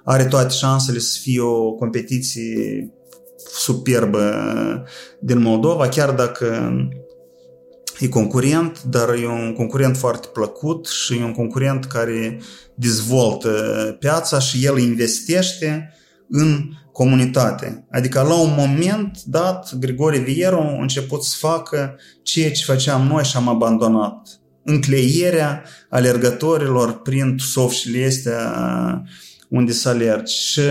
[0.03, 2.89] are toate șansele să fie o competiție
[3.53, 4.33] superbă
[5.19, 6.71] din Moldova, chiar dacă
[7.99, 12.39] e concurent, dar e un concurent foarte plăcut și e un concurent care
[12.75, 13.49] dezvoltă
[13.99, 15.93] piața și el investește
[16.29, 17.87] în comunitate.
[17.91, 23.23] Adică la un moment dat, Grigore Vieru a început să facă ceea ce făceam noi
[23.23, 24.27] și am abandonat.
[24.63, 28.53] Încleierea alergătorilor prin tusovșile astea
[29.49, 30.33] unde să alergi.
[30.33, 30.61] Și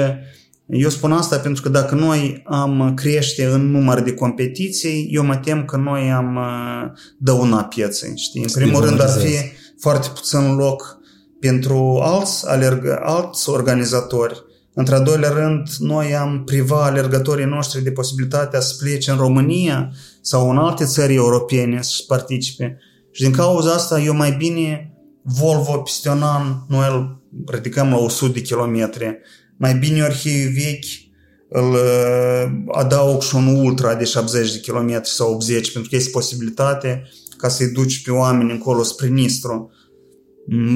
[0.70, 5.36] eu spun asta pentru că dacă noi am crește în număr de competiții, eu mă
[5.36, 8.12] tem că noi am uh, dăuna pieței.
[8.16, 8.42] Știi?
[8.42, 9.34] În primul rând ar fi
[9.78, 10.98] foarte puțin loc
[11.40, 14.42] pentru alți, alerg- alți organizatori.
[14.74, 20.50] Într-al doilea rând, noi am priva alergătorii noștri de posibilitatea să plece în România sau
[20.50, 22.78] în alte țări europene să participe.
[23.12, 28.40] Și din cauza asta eu mai bine Volvo Pistionan, noi îl ridicăm la 100 de
[28.40, 29.20] kilometri
[29.60, 31.08] mai bine arhivi vechi
[31.48, 36.10] îl uh, adaug și un ultra de 70 de km sau 80 pentru că este
[36.10, 39.70] posibilitate ca să-i duci pe oameni încolo spre Nistru.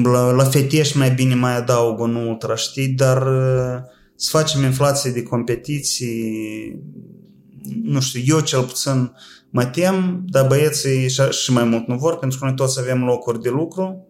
[0.03, 3.81] La, la Feteș mai bine mai adaug un ultra, știi, dar uh,
[4.15, 6.79] să facem inflație de competiții,
[7.83, 9.11] nu știu, eu cel puțin
[9.49, 13.41] mă tem, dar băieții și mai mult nu vor, pentru că noi toți avem locuri
[13.41, 14.07] de lucru,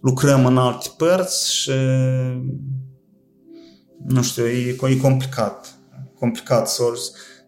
[0.00, 1.70] lucrăm în alte părți și
[4.08, 5.78] nu știu, e, e complicat.
[6.18, 6.82] Complicat să,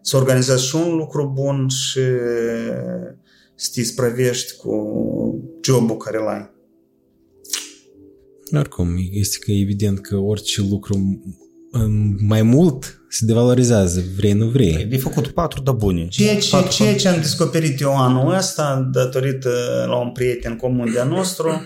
[0.01, 2.01] să organizezi și un lucru bun și
[3.55, 4.73] să te sprăvești cu
[5.65, 6.57] jobul care îl ai.
[8.57, 11.21] Oricum, este că evident că orice lucru
[12.27, 14.85] mai mult se devalorizează, vrei, nu vrei.
[14.85, 16.07] De făcut patru de bune.
[16.07, 19.49] Ceea ce, patru, ceea ce am descoperit eu anul ăsta, datorită
[19.87, 21.61] la un prieten comun de-a nostru,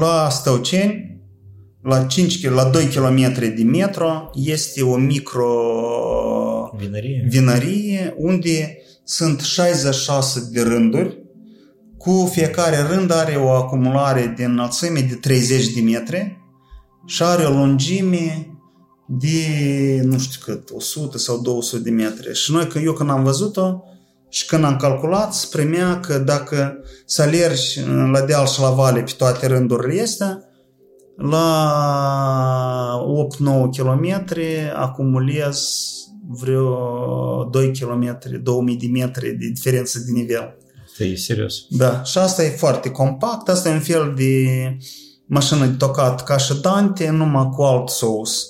[0.00, 1.15] la Stăuceni,
[1.86, 5.50] la 5 la 2 km de metro este o micro
[6.76, 11.24] vinărie, vinărie unde sunt 66 de rânduri
[11.96, 16.40] cu fiecare rând are o acumulare de înălțime de 30 de metri
[17.06, 18.50] și are o lungime
[19.06, 22.34] de, nu știu cât, 100 sau 200 de metri.
[22.34, 23.82] Și noi, eu când am văzut-o
[24.28, 27.80] și când am calculat, spremea că dacă să alergi
[28.12, 30.40] la deal și la vale pe toate rândurile astea,
[31.16, 33.06] la
[33.38, 34.22] 8-9 km
[34.74, 35.68] acumulez
[36.28, 40.56] vreo 2 km, 2000 de metri de diferență de nivel.
[40.98, 41.66] E serios.
[41.68, 44.46] Da, și asta e foarte compact, asta e un fel de
[45.26, 48.46] mașină de tocat ca și Dante, numai cu alt sos.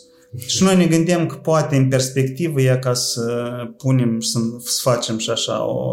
[0.46, 5.18] Și noi ne gândim că poate în perspectivă e ca să punem, să, să facem
[5.18, 5.84] și așa o...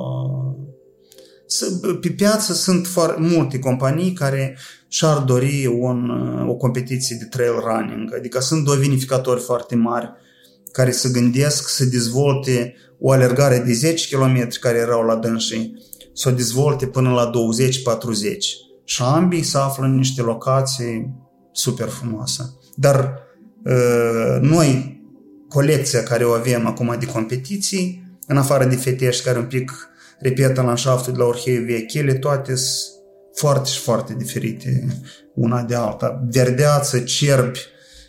[2.02, 4.58] Pe piață sunt foarte multe companii care
[4.88, 8.14] și-ar dori un, uh, o competiție de trail running.
[8.16, 10.12] Adică sunt doi vinificatori foarte mari
[10.72, 16.30] care se gândesc să dezvolte o alergare de 10 km care erau la dânsii, să
[16.30, 17.32] o dezvolte până la 20-40.
[18.84, 21.14] și ambii se află în niște locații
[21.52, 22.54] super frumoase.
[22.76, 23.20] Dar
[23.64, 25.02] uh, noi,
[25.50, 29.72] colecția care o avem acum de competiții, în afară de fetești care un pic
[30.24, 32.92] repetă landșaftul de la Orheiu Vechi, ele toate sunt
[33.34, 35.02] foarte și foarte diferite
[35.34, 36.28] una de alta.
[36.32, 37.60] Verdeață, cerbi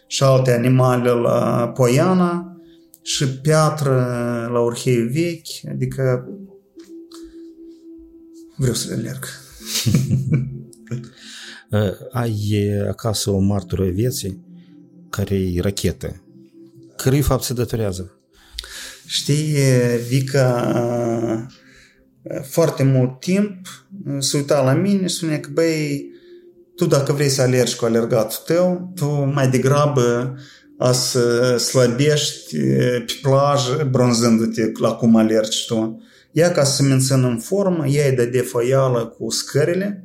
[0.07, 2.59] și alte animale la Poiana
[3.03, 3.95] și piatră
[4.53, 6.29] la Orheiu Vechi, adică
[8.57, 9.25] vreau să le alerg.
[12.13, 14.45] Ai acasă o martură vieții
[15.11, 16.23] care e rachetă.
[16.97, 18.19] Cărui fapt se datorează?
[19.07, 19.57] Știi,
[20.09, 21.47] Vica,
[22.43, 23.57] foarte mult timp
[24.19, 26.07] se uita la mine și spunea că, băi,
[26.77, 30.35] tu dacă vrei să alergi cu alergatul tău, tu mai degrabă
[30.79, 32.57] a să slăbești
[33.07, 36.03] pe plajă bronzându-te la cum alergi tu.
[36.33, 40.05] Ea ca să se mențină în formă, ea îi dădea foială cu scările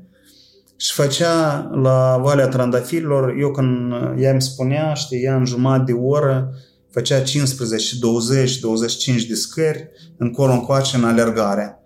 [0.76, 5.98] și făcea la Valea Trandafirilor, eu când ea îmi spunea, știi, ea în jumătate de
[5.98, 6.54] oră
[6.92, 11.79] făcea 15, 20, 25 de scări încolo încoace în alergare.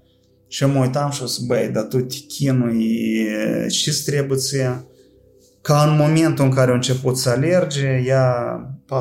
[0.54, 3.28] Și eu mă uitam și o să, băi, dar tu te chinui,
[3.70, 4.86] ce trebuie ție?
[5.62, 8.94] Ca în momentul în care a început să alerge, ea 4.20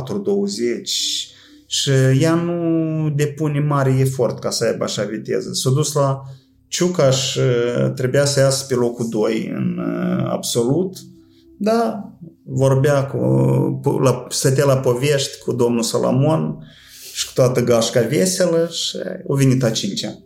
[1.67, 5.53] și ea nu depune mare efort ca să aibă așa viteză.
[5.53, 6.23] S-a dus la
[6.69, 7.37] Ciucaș,
[7.95, 9.79] trebuia să iasă pe locul 2 în
[10.29, 10.97] absolut,
[11.59, 12.13] da,
[12.45, 13.19] vorbea cu,
[14.03, 16.67] la, stătea la povești cu domnul Salamon
[17.13, 18.97] și cu toată gașca veselă și
[19.29, 20.19] a venit a cincea.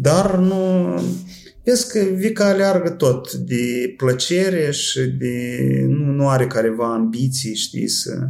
[0.00, 0.94] Dar nu...
[1.64, 5.58] Vezi că Vica aleargă tot de plăcere și de...
[5.88, 8.28] Nu, nu are careva ambiții, știi, să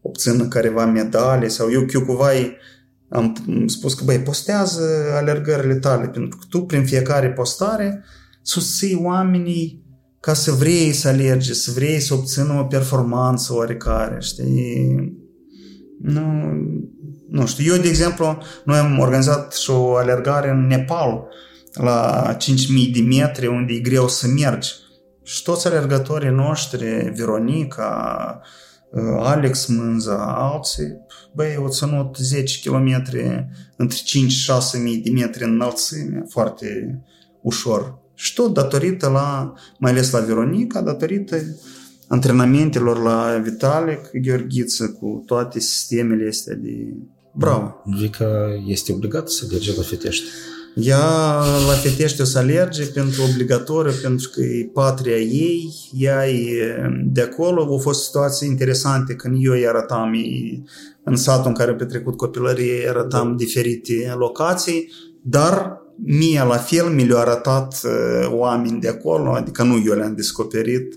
[0.00, 2.30] obțină careva medale sau eu, eu cumva
[3.08, 3.36] am
[3.66, 4.82] spus că, băi, postează
[5.14, 8.04] alergările tale, pentru că tu, prin fiecare postare,
[8.42, 9.84] susții oamenii
[10.20, 15.16] ca să vrei să alergi, să vrei să obțină o performanță oarecare, știi?
[16.00, 16.22] Nu,
[17.30, 21.28] nu știu, eu, de exemplu, noi am organizat și o alergare în Nepal,
[21.72, 24.72] la 5000 de metri, unde e greu să mergi.
[25.22, 26.84] Și toți alergătorii noștri,
[27.16, 28.40] Veronica,
[28.90, 30.96] uh, Alex Mânza, alții,
[31.34, 33.02] băi, au ținut 10 km
[33.76, 37.00] între 5 și 6 mii de metri în înălțime, foarte
[37.42, 37.98] ușor.
[38.14, 41.36] Și tot datorită la, mai ales la Veronica, datorită
[42.08, 46.94] antrenamentelor la Vitalic Gheorghiță cu toate sistemele astea de
[47.38, 47.82] Bravo.
[47.84, 50.24] Vica este obligată să alerge la Fetești.
[50.74, 51.36] Ea
[51.66, 57.20] la Fetești o să alerge pentru obligatoriu, pentru că e patria ei, ea e de
[57.20, 57.62] acolo.
[57.62, 60.12] Au fost situații interesante când eu îi arătam
[61.04, 63.34] în satul în care am petrecut copilărie, arătam da.
[63.36, 64.92] diferite locații,
[65.22, 67.80] dar mie la fel mi le-au arătat
[68.28, 70.94] oameni de acolo, adică nu eu le-am descoperit,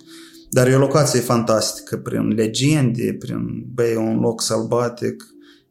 [0.50, 5.24] dar e o locație fantastică, prin legende, prin, băi, un loc sălbatic,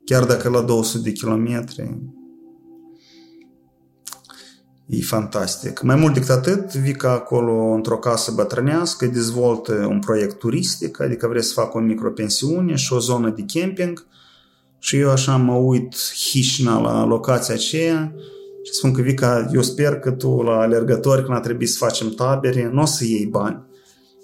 [0.08, 1.98] chiar dacă la 200 de kilometri,
[4.86, 5.82] e fantastic.
[5.82, 11.42] Mai mult decât atât, Vica acolo într-o casă bătrânească dezvoltă un proiect turistic, adică vrea
[11.42, 14.06] să facă o micropensiune și o zonă de camping
[14.78, 15.96] și eu așa mă uit
[16.30, 18.14] hișna la locația aceea
[18.62, 22.10] și spun că Vica, eu sper că tu la alergători când a trebuit să facem
[22.10, 23.62] tabere, nu o să iei bani.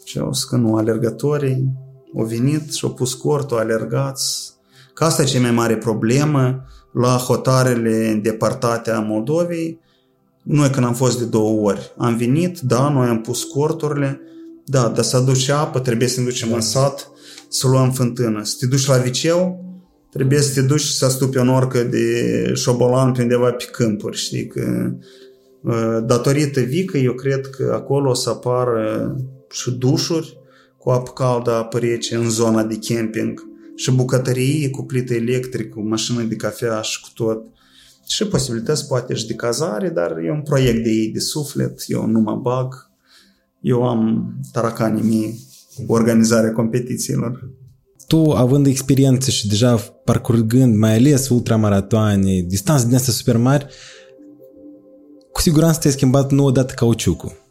[0.04, 1.72] Și eu zic că nu, alergătorii
[2.16, 4.53] au venit și au pus cortul, alergați,
[4.94, 9.80] Că asta e cea mai mare problemă la hotarele îndepărtate a Moldovei.
[10.42, 14.20] Noi când am fost de două ori, am venit, da, noi am pus corturile,
[14.64, 17.10] da, dar să aduci apă, trebuie să ne ducem în sat,
[17.48, 18.44] să luăm fântână.
[18.44, 19.64] Să te duci la viceu,
[20.10, 24.46] trebuie să te duci să stupi o norcă de șobolan pe undeva pe câmpuri, știi,
[24.46, 24.92] că
[25.66, 29.16] ă, datorită Vică, eu cred că acolo o să apară
[29.50, 30.38] și dușuri
[30.78, 35.80] cu apă caldă, apă rece în zona de camping, și bucătărie cu plită electrică, cu
[35.80, 37.46] mașină de cafea și cu tot.
[38.06, 42.06] Și posibilități poate și de cazare, dar e un proiect de ei de suflet, eu
[42.06, 42.90] nu mă bag.
[43.60, 45.38] Eu am taracanii mei
[45.86, 47.50] cu organizarea competițiilor.
[48.06, 53.66] Tu, având experiență și deja parcurgând mai ales ultramaratoane, distanțe din astea super mari,
[55.32, 57.43] cu siguranță te-ai schimbat nu odată cauciucul.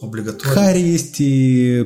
[0.00, 0.52] Obligatoriu.
[0.54, 1.24] Care este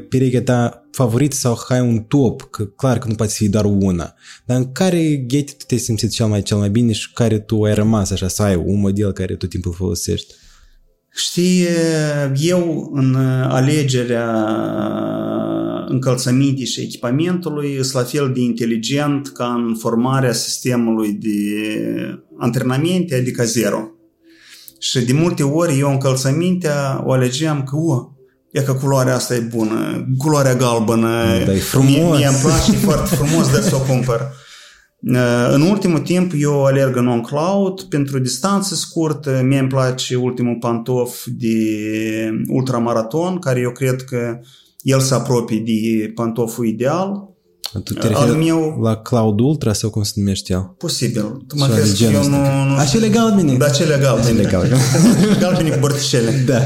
[0.08, 2.42] perechea ta favorită sau hai un top?
[2.50, 4.14] Că clar că nu poate fi doar una.
[4.46, 7.62] Dar în care ghete tu te-ai simțit cel mai, cel mai bine și care tu
[7.62, 10.34] ai rămas așa, să ai un model care tot timpul folosești?
[11.14, 11.66] Știi,
[12.34, 13.14] eu în
[13.48, 14.46] alegerea
[15.88, 21.30] încălțămintei și echipamentului sunt la fel de inteligent ca în formarea sistemului de
[22.38, 23.90] antrenamente, adică zero.
[24.82, 28.10] Și de multe ori eu încălțămintea o alegeam că, o,
[28.50, 31.90] e că culoarea asta e bună, culoarea galbenă, Da, e frumos.
[31.90, 34.20] mie, mie îmi place, e foarte frumos de să o cumpăr.
[35.00, 40.56] Uh, În ultimul timp eu alerg în on-cloud pentru distanțe scurte, mie îmi place ultimul
[40.60, 41.56] pantof de
[42.48, 44.38] ultramaraton, care eu cred că
[44.80, 47.30] el se apropie de pantoful ideal.
[47.84, 50.74] Tu te Al referi meu- la Cloud Ultra sau cum se numește el?
[50.78, 51.22] Posibil.
[51.46, 52.36] Tu mă Ceva de crezi că genul eu ăsta.
[52.64, 52.70] nu...
[52.70, 53.56] nu Acele galbene?
[53.56, 54.28] Da, cele galbene.
[54.28, 54.76] Acele galbene.
[55.40, 56.30] galbene cu borticele.
[56.46, 56.58] Da.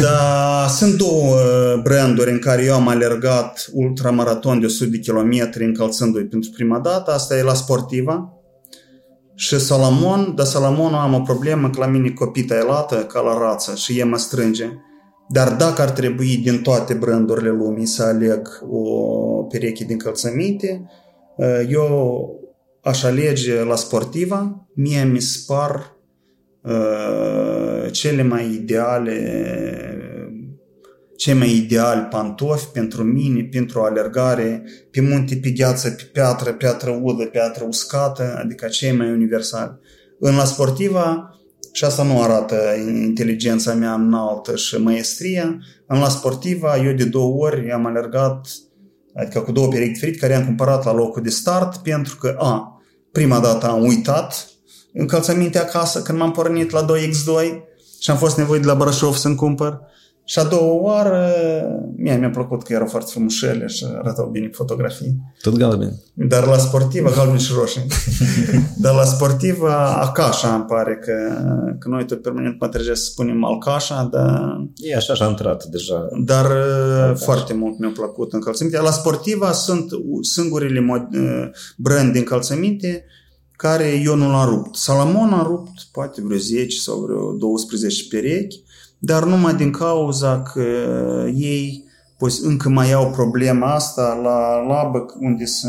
[0.00, 5.64] Dar sunt două uh, branduri în care eu am alergat ultramaraton de 100 de kilometri
[5.64, 7.12] încălțându-i pentru prima dată.
[7.12, 8.32] Asta e la Sportiva
[9.34, 13.38] și Salamon, dar Salamonul am o problemă că la mine copita e lată ca la
[13.38, 14.68] rață și e mă strânge.
[15.28, 20.90] Dar dacă ar trebui din toate brandurile lumii să aleg o pereche de încălțăminte,
[21.36, 22.40] uh, eu
[22.82, 24.68] aș alege la Sportiva.
[24.74, 25.96] Mie mi se par
[26.62, 29.16] uh, cele mai ideale
[31.22, 36.52] cei mai ideali pantofi pentru mine, pentru o alergare pe munte, pe gheață, pe piatră,
[36.52, 39.78] piatră udă, piatră uscată, adică cei mai universali.
[40.18, 41.36] În la sportiva,
[41.72, 42.56] și asta nu arată
[43.04, 48.48] inteligența mea înaltă și maestria, în la sportiva eu de două ori am alergat,
[49.14, 52.82] adică cu două perechi diferite, care am cumpărat la locul de start, pentru că, a,
[53.12, 54.46] prima dată am uitat
[54.92, 57.62] încălțăminte acasă când m-am pornit la 2x2
[58.00, 59.80] și am fost nevoit de la Brașov să-mi cumpăr.
[60.24, 61.28] Și a doua oară,
[61.96, 65.16] mie mi-a plăcut că erau foarte frumușele și arătau bine pe fotografii.
[65.40, 66.00] Tot galben.
[66.14, 67.86] Dar la sportivă, galben și roșii.
[68.82, 71.12] Dar la sportivă, Acașa îmi pare că,
[71.78, 75.64] că noi tot permanent mă trebuie să spunem Alcașa, dar, E așa și a intrat
[75.64, 76.08] deja.
[76.24, 76.46] dar
[77.14, 78.80] foarte mult mi-a plăcut încălțăminte.
[78.80, 79.90] La sportiva sunt
[80.20, 81.02] singurile mod,
[81.76, 83.04] brand de încălțăminte
[83.56, 84.76] care eu nu l-am rupt.
[84.76, 88.61] Salamon a rupt poate vreo 10 sau vreo 12 perechi,
[89.04, 90.62] dar numai din cauza că
[91.34, 91.84] ei
[92.18, 95.68] pues, încă mai au problema asta la labă unde se,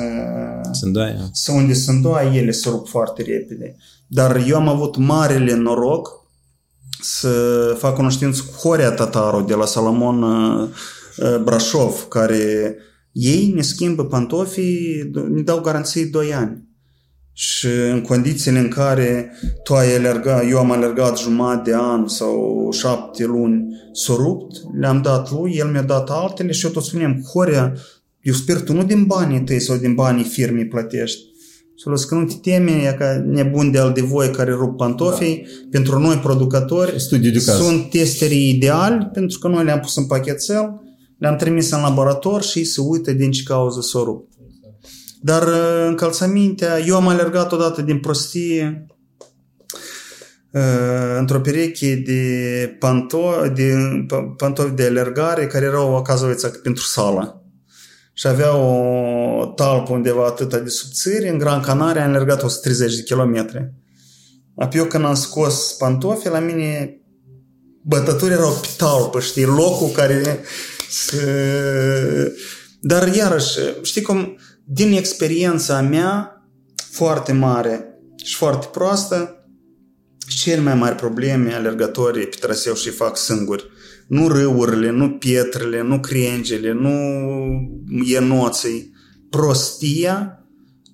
[0.71, 1.17] Se îndoaie.
[1.31, 3.75] să unde se îndoaie, ele se rup foarte repede.
[4.07, 6.09] Dar eu am avut marele noroc
[7.01, 7.29] să
[7.79, 10.69] fac cunoștință cu Horea Tataru de la Salamon uh,
[11.17, 12.75] uh, Brașov, care
[13.11, 16.67] ei ne schimbă pantofii, ne dau garanții 2 ani.
[17.33, 19.31] Și în condițiile în care
[19.63, 25.01] tu ai alergat, eu am alergat jumătate de an sau șapte luni, s-o rupt, le-am
[25.01, 27.73] dat lui, el mi-a dat altele și eu tot spuneam, Horea,
[28.21, 31.21] eu sper tu nu din banii tăi sau din banii firmei plătești.
[31.75, 34.77] Și l că nu te teme, e ca nebun de al de voi care rup
[34.77, 35.67] pantofii, da.
[35.71, 37.57] pentru noi producători Studiu de caz.
[37.57, 40.81] sunt testerii ideali, pentru că noi le-am pus în pachetel,
[41.17, 44.32] le-am trimis în laborator și ei se uită din ce cauză s-o rup.
[45.25, 48.87] Dar uh, încălțămintea, eu am alergat odată din prostie
[50.51, 53.73] uh, într-o pereche de, panto, de
[54.05, 57.43] pa- pantofi de alergare care erau acazovița pentru sală.
[58.13, 63.03] Și avea o talpă undeva atâta de subțiri, în Gran Canaria am alergat 130 de
[63.03, 63.73] kilometri.
[64.55, 66.97] Apoi eu când am scos pantofii, la mine
[67.81, 70.39] bătături erau pe talpă, știi, locul care
[70.89, 71.25] se...
[72.79, 76.43] Dar iarăși, știi cum, din experiența mea
[76.91, 79.47] foarte mare și foarte proastă,
[80.27, 83.69] cele mai mari probleme alergătorii pe traseu și fac singuri.
[84.07, 86.93] Nu râurile, nu pietrele, nu crengele, nu
[88.15, 88.91] enoții.
[89.29, 90.45] Prostia,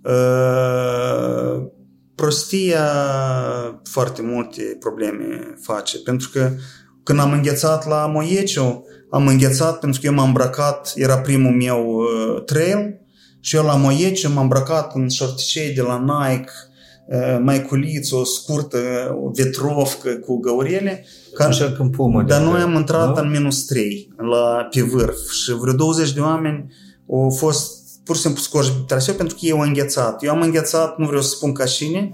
[0.04, 1.68] uh,
[2.16, 2.86] prostia
[3.84, 5.98] foarte multe probleme face.
[5.98, 6.52] Pentru că
[7.04, 11.86] când am înghețat la Moieciu, am înghețat pentru că eu m-am îmbrăcat, era primul meu
[11.86, 13.00] uh, trail,
[13.40, 15.98] și eu la Moieciu m-am îmbrăcat în șorticei de la
[16.30, 16.52] Nike,
[17.07, 18.78] uh, maiculiță, o scurtă,
[19.26, 21.06] o vetrovcă cu găurele.
[21.34, 22.24] Ca, Așa când pumă.
[22.24, 23.22] dar de- noi am intrat Da?
[23.22, 26.74] în minus 3 la, pe vârf și vreo 20 de oameni
[27.11, 30.24] au fost pur și simplu scoși pe traseu pentru că eu am înghețat.
[30.24, 32.14] Eu am înghețat, nu vreau să spun ca cine,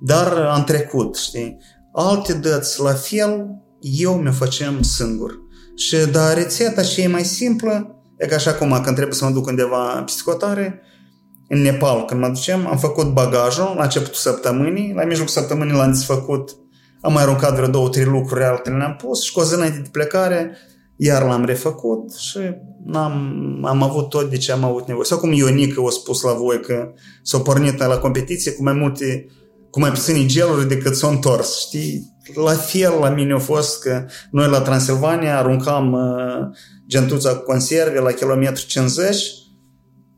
[0.00, 1.56] dar am trecut, știi?
[1.92, 3.46] Alte dăți la fel,
[3.80, 5.38] eu mi-o facem singur.
[5.76, 9.30] Și da, rețeta și e mai simplă, e ca așa cum când trebuie să mă
[9.30, 10.82] duc undeva în psihotare,
[11.48, 15.92] în Nepal, când mă ducem, am făcut bagajul la începutul săptămânii, la mijlocul săptămânii l-am
[15.92, 16.56] desfăcut,
[17.00, 19.78] am mai aruncat vreo două, trei lucruri, altele le-am pus și cu o zi înainte
[19.78, 20.56] de plecare,
[20.96, 22.38] iar l-am refăcut și
[22.92, 25.04] am am avut tot de ce am avut nevoie.
[25.04, 26.92] Sau cum Ionica a spus la voi că
[27.22, 29.26] s-a pornit la competiție cu mai multe,
[29.70, 32.16] cu mai puține geluri decât s-a întors, știi?
[32.34, 37.98] La fel la mine a fost că noi la Transilvania aruncam uh, gentuța cu conserve
[37.98, 39.16] la kilometru 50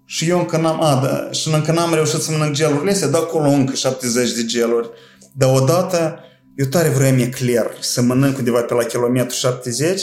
[0.05, 3.20] și eu încă n-am, a, da, și încă n-am reușit să mănânc gelurile astea, dar
[3.20, 4.90] acolo încă 70 de geluri.
[5.32, 6.18] Dar odată,
[6.56, 10.02] eu tare vreau ecler să mănânc undeva pe la kilometru 70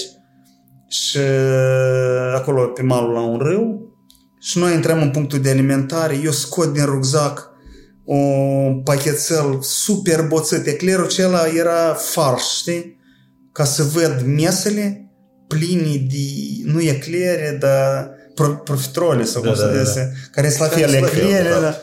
[0.88, 3.94] și uh, acolo pe malul la un râu
[4.40, 7.49] și noi intrăm în punctul de alimentare, eu scot din rucsac
[8.12, 10.66] un pachetel super boțăt.
[10.66, 13.00] Eclerul acela era fars, știi?
[13.52, 15.12] Ca să văd mesele
[15.48, 16.18] pline de,
[16.64, 18.18] nu eclere, dar
[18.64, 20.02] profiterole sau cum da, se da, da.
[20.32, 21.82] care sunt la fel, eclere, da.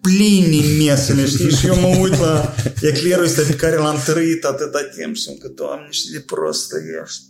[0.00, 1.50] plini mesele, știi?
[1.50, 5.38] Și eu mă uit la eclerul ăsta pe care l-am trăit atâta timp și sunt
[5.38, 6.72] că, Doamne, știi de prost
[7.02, 7.22] ești.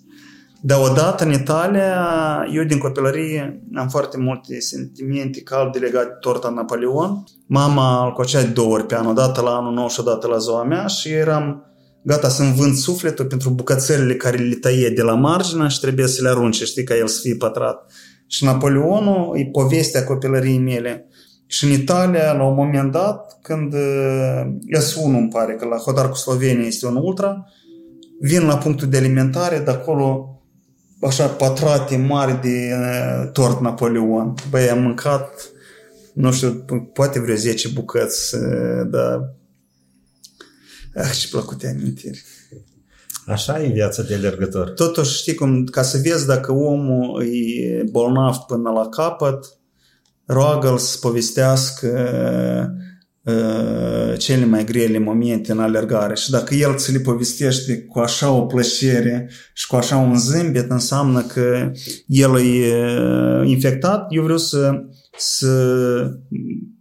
[0.67, 2.07] Dar odată în Italia,
[2.53, 7.25] eu din copilărie am foarte multe sentimente calde legate de torta Napoleon.
[7.47, 10.63] Mama îl cocea două ori pe an, odată la anul nou și odată la ziua
[10.63, 11.65] mea și eram
[12.03, 16.23] gata să-mi vând sufletul pentru bucățelele care le tăie de la margine și trebuie să
[16.23, 17.93] le arunce, știi, ca el să fie pătrat.
[18.27, 21.09] Și Napoleonul e povestea copilăriei mele.
[21.47, 23.75] Și în Italia, la un moment dat, când
[24.79, 27.45] S1 îmi pare că la Hodar cu Slovenia este un ultra,
[28.21, 30.31] vin la punctul de alimentare, de acolo
[31.07, 34.35] așa patrate mari de uh, tort Napoleon.
[34.51, 35.51] Băi, am mâncat,
[36.12, 39.35] nu știu, poate vreo 10 bucăți, uh, dar...
[40.95, 42.24] Ah, ce plăcute amintiri.
[43.27, 44.70] Așa e viața de alergător.
[44.70, 49.59] Totuși, știi cum, ca să vezi dacă omul e bolnav până la capăt,
[50.24, 52.86] roagă-l să povestească uh,
[54.19, 58.40] cele mai grele momente în alergare și dacă el ți le povestește cu așa o
[58.40, 61.73] plăcere și cu așa un zâmbet, înseamnă că
[62.07, 64.07] el e uh, infectat.
[64.11, 64.85] Eu vreau să,
[65.19, 65.51] să,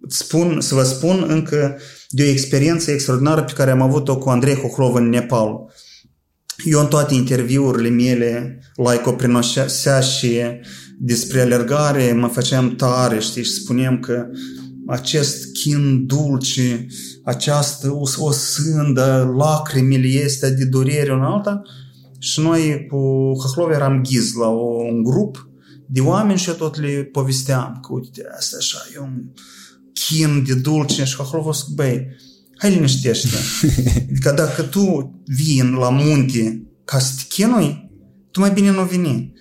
[0.07, 1.77] spun, să vă spun încă
[2.09, 5.73] de o experiență extraordinară pe care am avut-o cu Andrei Hohlov în Nepal.
[6.63, 10.41] Eu în toate interviurile mele, laicoprinosea și
[10.99, 14.25] despre alergare, mă făceam tare, știi, și spuneam că
[14.87, 16.87] acest chin dulce,
[17.23, 21.61] această o, o sândă, lacrimile este de durere în alta
[22.19, 25.49] și noi cu Hahlov eram ghiz la o, un grup
[25.87, 29.23] de oameni și eu tot le povesteam că uite, asta așa, e un
[29.93, 32.07] chin de dulce și Hahlov o zic, băi,
[32.57, 33.37] hai liniștește.
[34.09, 37.89] Adică dacă tu vii la munte ca să te chinui,
[38.31, 39.33] tu mai bine nu veni.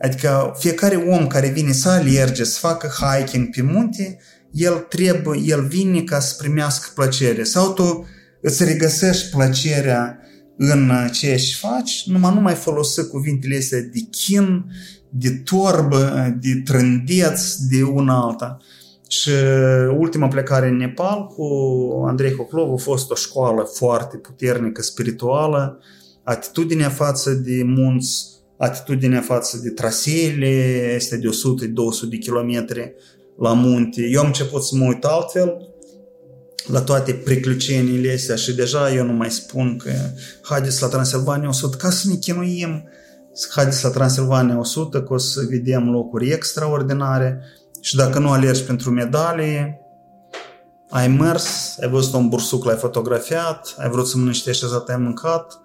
[0.00, 4.18] Adică fiecare om care vine să alerge, să facă hiking pe munte,
[4.52, 7.42] el trebuie, el vine ca să primească plăcere.
[7.42, 8.06] Sau tu
[8.40, 10.18] îți regăsești plăcerea
[10.56, 14.64] în ce și faci, numai nu mai folosi cuvintele astea de chin,
[15.08, 18.58] de torbă, de trândeț, de una alta.
[19.08, 19.30] Și
[19.98, 21.44] ultima plecare în Nepal cu
[22.06, 25.80] Andrei Hoclov a fost o școală foarte puternică, spirituală,
[26.24, 28.26] atitudinea față de munți,
[28.58, 30.46] atitudinea față de traseele,
[30.94, 31.30] este de 100-200
[32.10, 32.92] de kilometri,
[33.40, 34.02] la munte.
[34.02, 35.68] Eu am început să mă uit altfel
[36.66, 39.90] la toate pricluceniile astea și deja eu nu mai spun că
[40.42, 42.88] haideți la Transilvania 100 ca să ne chinuim,
[43.54, 47.40] haideți la Transilvania 100 că o să vedem locuri extraordinare
[47.80, 49.80] și dacă nu alergi pentru medalie,
[50.90, 54.96] ai mers, ai văzut un bursuc, l-ai fotografiat, ai vrut să mănânci niște așezat, ai
[54.96, 55.60] mâncat,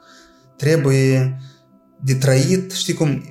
[0.58, 1.40] trebuie
[2.04, 3.24] de trăit, știi cum,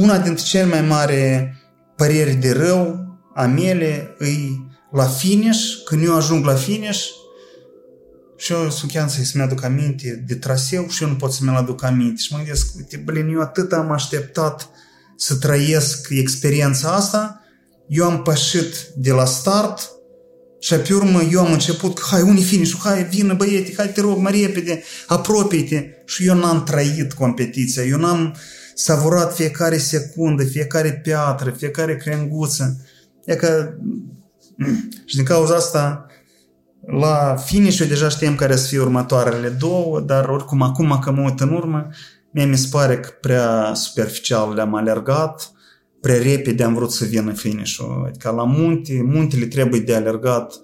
[0.00, 1.52] una dintre cele mai mari
[1.96, 3.06] păreri de rău
[3.36, 7.06] a mele îi la finish, când eu ajung la finish,
[8.36, 11.54] și eu sunt chiar să-mi aduc aminte de traseu și eu nu pot să mi-l
[11.54, 12.20] aduc aminte.
[12.20, 14.70] Și mă gândesc, uite, blin, eu atât am așteptat
[15.16, 17.40] să trăiesc experiența asta,
[17.88, 19.90] eu am pășit de la start
[20.58, 24.00] și pe urmă eu am început că hai, unii finish hai, vină băiete, hai te
[24.00, 25.84] rog, mai repede, apropie-te.
[26.04, 28.36] Și eu n-am trăit competiția, eu n-am
[28.74, 32.80] savurat fiecare secundă, fiecare piatră, fiecare crenguță.
[33.26, 33.74] E că
[35.04, 36.06] și din cauza asta
[36.86, 41.22] la finish eu deja știam care să fie următoarele două, dar oricum acum că mă
[41.22, 41.88] uit în urmă,
[42.30, 45.50] mie mi se pare că prea superficial le-am alergat,
[46.00, 48.04] prea repede am vrut să vină finish-ul.
[48.08, 50.60] Adică la munte, muntele trebuie de alergat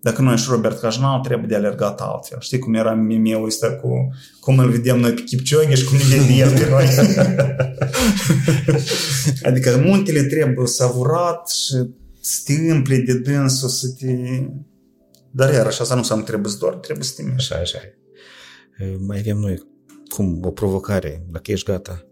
[0.00, 2.38] dacă nu ești Robert Cajnal, trebuie de alergat altfel.
[2.40, 6.16] Știi cum era meme-ul ăsta cu cum îl vedem noi pe Kipchoge și cum ne
[6.16, 6.86] vedem pe noi.
[9.48, 11.74] adică muntele trebuie savurat și
[12.26, 14.06] să te împli de dânsul, să te...
[15.30, 17.52] Dar iarăși asta nu înseamnă trebuie să doar, trebuie să te miști.
[17.52, 17.78] Așa, așa.
[18.98, 19.66] Mai avem noi
[20.08, 22.06] cum o provocare, dacă ești gata.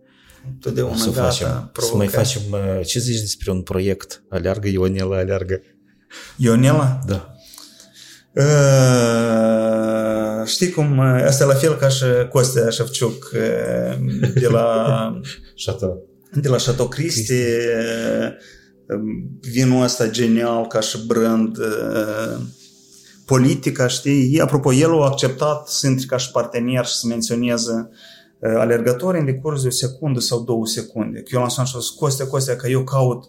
[0.61, 2.43] Totdeauna să gata, facem, Să mai facem,
[2.85, 4.25] ce zici despre un proiect?
[4.29, 5.61] Aleargă, Ionela, aleargă.
[6.37, 7.01] Ionela?
[7.07, 7.35] Da.
[8.35, 8.45] Uh,
[10.47, 13.31] știi cum, asta e la fel ca și Costea Șevciuc
[14.35, 15.21] de la
[15.65, 16.09] Chateau.
[16.33, 17.43] De la Chateau Cristi,
[19.41, 21.59] vinul ăsta genial ca și brand
[23.25, 24.41] politica, știi?
[24.41, 27.89] Apropo, el a acceptat să intre ca și partener și să menționeze
[28.41, 31.19] alergători în decurs de o secundă sau două secunde.
[31.19, 33.25] Că eu l-am sunat și am zis, Costea, Costea, că eu caut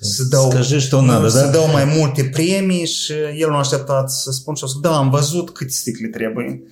[0.00, 1.50] să dau, Scăjești o nadă, să da?
[1.50, 4.96] dau mai multe premii și el nu a așteptat să spun și a zis, da,
[4.96, 6.62] am văzut câte sticle trebuie.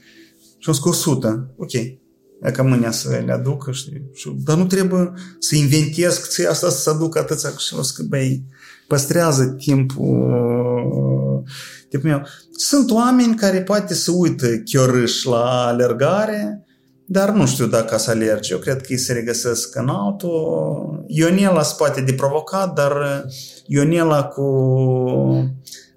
[0.59, 1.55] Și am zis, 100.
[1.57, 1.71] Ok.
[2.43, 4.11] E ca mâine să le aducă, știi?
[4.15, 7.51] Și, dar nu trebuie să inventez că asta să se aducă atâția.
[7.57, 8.45] Și am zis că, băi,
[8.87, 11.45] păstrează timpul
[11.89, 12.23] tipul meu.
[12.51, 16.65] Sunt oameni care poate să uită chiorâș la alergare,
[17.07, 18.53] dar nu știu dacă să alerge.
[18.53, 21.05] Eu cred că ei se regăsesc în altul.
[21.07, 23.25] Ionela se poate de provocat, dar
[23.67, 24.45] Ionela cu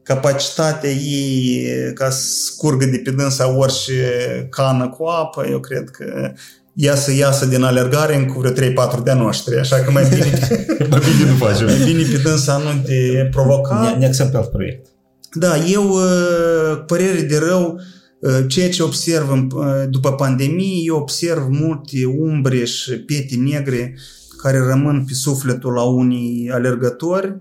[0.03, 4.03] capacitatea ei ca să scurgă de pe dânsa orice
[4.49, 6.31] cană cu apă, eu cred că
[6.73, 10.39] ea să iasă din alergare în cu vreo 3-4 de-a noștri, așa că mai bine,
[10.89, 11.65] Mai bine nu facem.
[11.65, 13.81] mai bine pe dânsa nu te provoca.
[13.93, 14.85] Ne, ne acceptat proiect.
[15.33, 17.79] Da, eu, uh, părere de rău,
[18.19, 23.97] uh, ceea ce observ în- uh, după pandemie, eu observ multe umbre și pete negre
[24.41, 27.35] care rămân pe sufletul la unii alergători.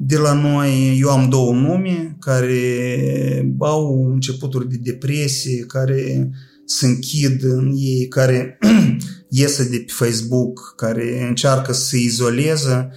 [0.00, 6.30] De la noi, eu am două nume care au începuturi de depresie, care
[6.64, 8.58] se închid în ei, care
[9.28, 12.90] iese de pe Facebook, care încearcă să se izoleze,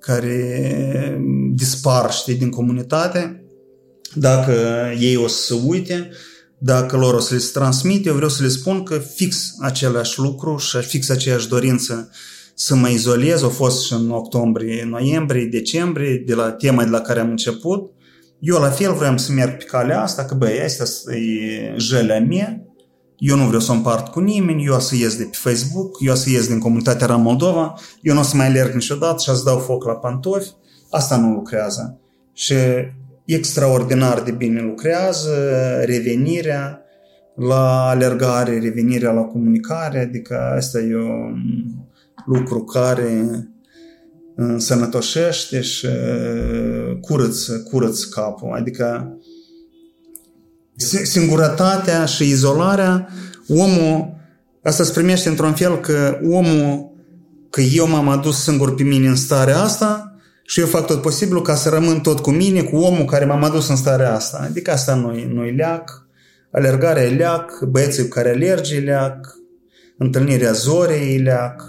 [0.00, 1.20] care
[1.54, 3.44] dispar, știi, din comunitate.
[4.14, 4.52] Dacă
[4.98, 6.10] ei o să se uite,
[6.58, 10.18] dacă lor o să le se transmit, eu vreau să le spun că fix același
[10.18, 12.10] lucru și fix aceeași dorință
[12.54, 17.00] să mă izolez, a fost și în octombrie, noiembrie, decembrie, de la tema de la
[17.00, 17.90] care am început.
[18.38, 22.66] Eu la fel vreau să merg pe calea asta, că băi, asta e jelea mea,
[23.18, 25.96] eu nu vreau să o împart cu nimeni, eu o să ies de pe Facebook,
[26.00, 29.22] eu o să ies din comunitatea Ram Moldova, eu nu o să mai alerg niciodată
[29.22, 30.50] și o să dau foc la pantofi,
[30.90, 32.00] asta nu lucrează.
[32.32, 32.54] Și
[33.24, 35.30] extraordinar de bine lucrează,
[35.84, 36.82] revenirea
[37.36, 41.34] la alergare, revenirea la comunicare, adică asta e un
[42.26, 43.26] lucru care
[44.34, 45.88] însănătoșește și
[47.00, 48.52] curăță, curăță capul.
[48.52, 49.16] Adică
[50.76, 53.08] si- singurătatea și izolarea,
[53.48, 54.14] omul,
[54.62, 56.90] asta se primește într-un fel că omul,
[57.50, 61.42] că eu m-am adus singur pe mine în starea asta și eu fac tot posibilul
[61.42, 64.46] ca să rămân tot cu mine, cu omul care m-am adus în starea asta.
[64.48, 66.06] Adică asta nu-i, nu-i leac,
[66.50, 69.38] alergarea e leac, băieții cu care alergi e leac,
[69.98, 71.62] întâlnirea zorei e leac.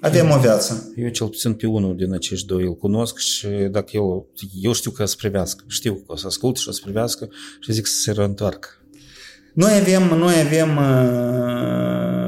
[0.00, 0.92] Avem o viață.
[0.96, 4.26] Eu cel puțin pe unul din acești doi îl cunosc și dacă eu,
[4.62, 7.28] eu știu că o să privească, știu că o să ascult și o să privească
[7.60, 8.68] și zic să se reîntoarcă.
[9.54, 10.76] Noi avem, noi avem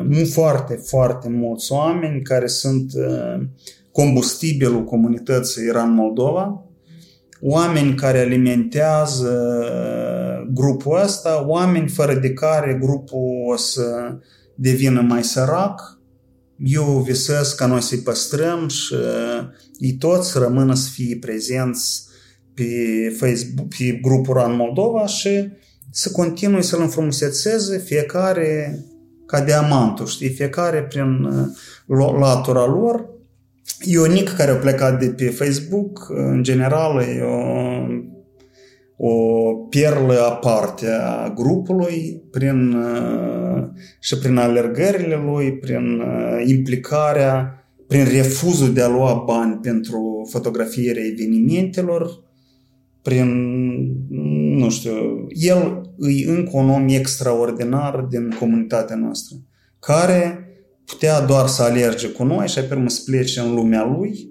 [0.08, 3.46] uh, foarte, foarte mulți oameni care sunt uh,
[3.92, 6.64] combustibilul comunității Iran-Moldova,
[7.40, 9.54] oameni care alimentează
[10.52, 14.18] grupul ăsta, oameni fără de care grupul o să
[14.54, 15.99] devină mai sărac.
[16.62, 18.94] Eu visez ca noi să-i păstrăm și
[19.78, 22.02] ei toți rămână să fie prezenți
[22.54, 22.64] pe
[23.18, 25.48] Facebook, pe grupul RAN Moldova și
[25.90, 28.78] să continui să-l înfrumusețeze fiecare
[29.26, 33.08] ca diamantul, știi, fiecare prin uh, latura lor.
[33.84, 37.38] Ionic care a plecat de pe Facebook, în general, e o,
[39.02, 43.62] o perlă aparte a grupului prin, uh,
[44.00, 51.02] și prin alergările lui, prin uh, implicarea, prin refuzul de a lua bani pentru fotografierea
[51.04, 52.22] evenimentelor,
[53.02, 53.28] prin,
[54.56, 59.36] nu știu, el e încă un om extraordinar din comunitatea noastră,
[59.78, 60.48] care
[60.84, 64.29] putea doar să alerge cu noi și apoi să plece în lumea lui,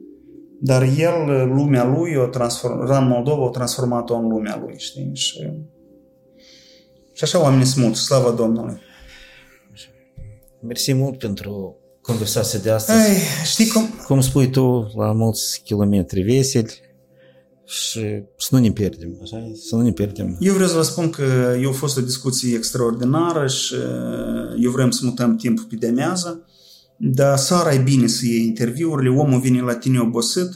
[0.62, 5.12] dar el, lumea lui, o transform, Ran Moldova a transformat-o în lumea lui, știi?
[5.14, 5.50] Și,
[7.14, 8.80] și așa oamenii sunt mulți, slavă Domnului.
[10.62, 13.10] Mersi mult pentru conversația de astăzi.
[13.10, 13.90] Ai, știi cum?
[14.08, 16.88] Cum spui tu, la mulți kilometri veseli
[17.66, 19.38] și să nu ne pierdem, așa?
[19.38, 19.56] e?
[19.56, 20.38] Să nu ne pierdem.
[20.40, 24.72] Eu vreau să vă spun că eu a fost o discuție extraordinară și uh, eu
[24.72, 26.49] vreau să mutăm timpul pe demează,
[27.02, 30.50] dar seara e bine să iei interviurile, omul vine la tine obosit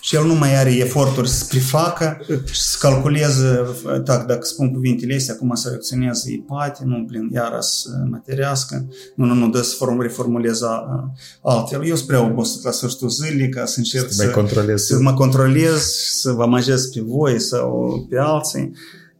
[0.00, 3.60] și el nu mai are eforturi să prefacă și să calculeze,
[4.04, 8.86] tak, dacă spun cuvintele astea, acum să reacționeze, e poate, nu, plin, iară să materească,
[9.14, 10.64] nu, nu, nu, dă să form, reformuleze
[11.42, 11.86] altfel.
[11.86, 14.86] Eu sunt prea obosit la sfârșitul zilei ca să încerc Să mai controlezi.
[14.86, 15.82] să mă controlez,
[16.20, 18.72] să vă amăjesc pe voi sau pe alții.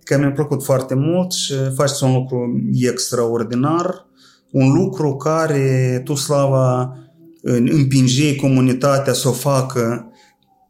[0.02, 4.06] Că mi-a plăcut foarte mult și faceți un lucru extraordinar,
[4.54, 6.96] un lucru care tu, Slava,
[7.42, 10.12] împingeai comunitatea să o facă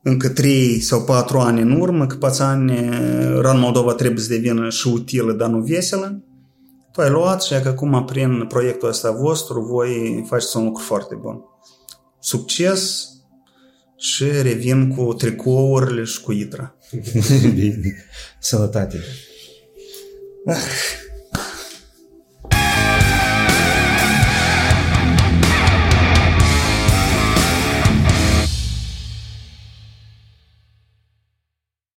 [0.03, 4.69] încă 3 sau 4 ani în urmă, că pațani uh, Ran Moldova trebuie să devină
[4.69, 6.23] și utilă, dar nu veselă.
[6.93, 11.41] Tu ai luat și acum prin proiectul ăsta vostru voi faceți un lucru foarte bun.
[12.21, 13.09] Succes
[13.97, 16.75] și revin cu tricourile și cu itra.
[17.55, 18.05] Bine.
[18.41, 18.99] Sănătate.
[20.47, 21.03] Ah.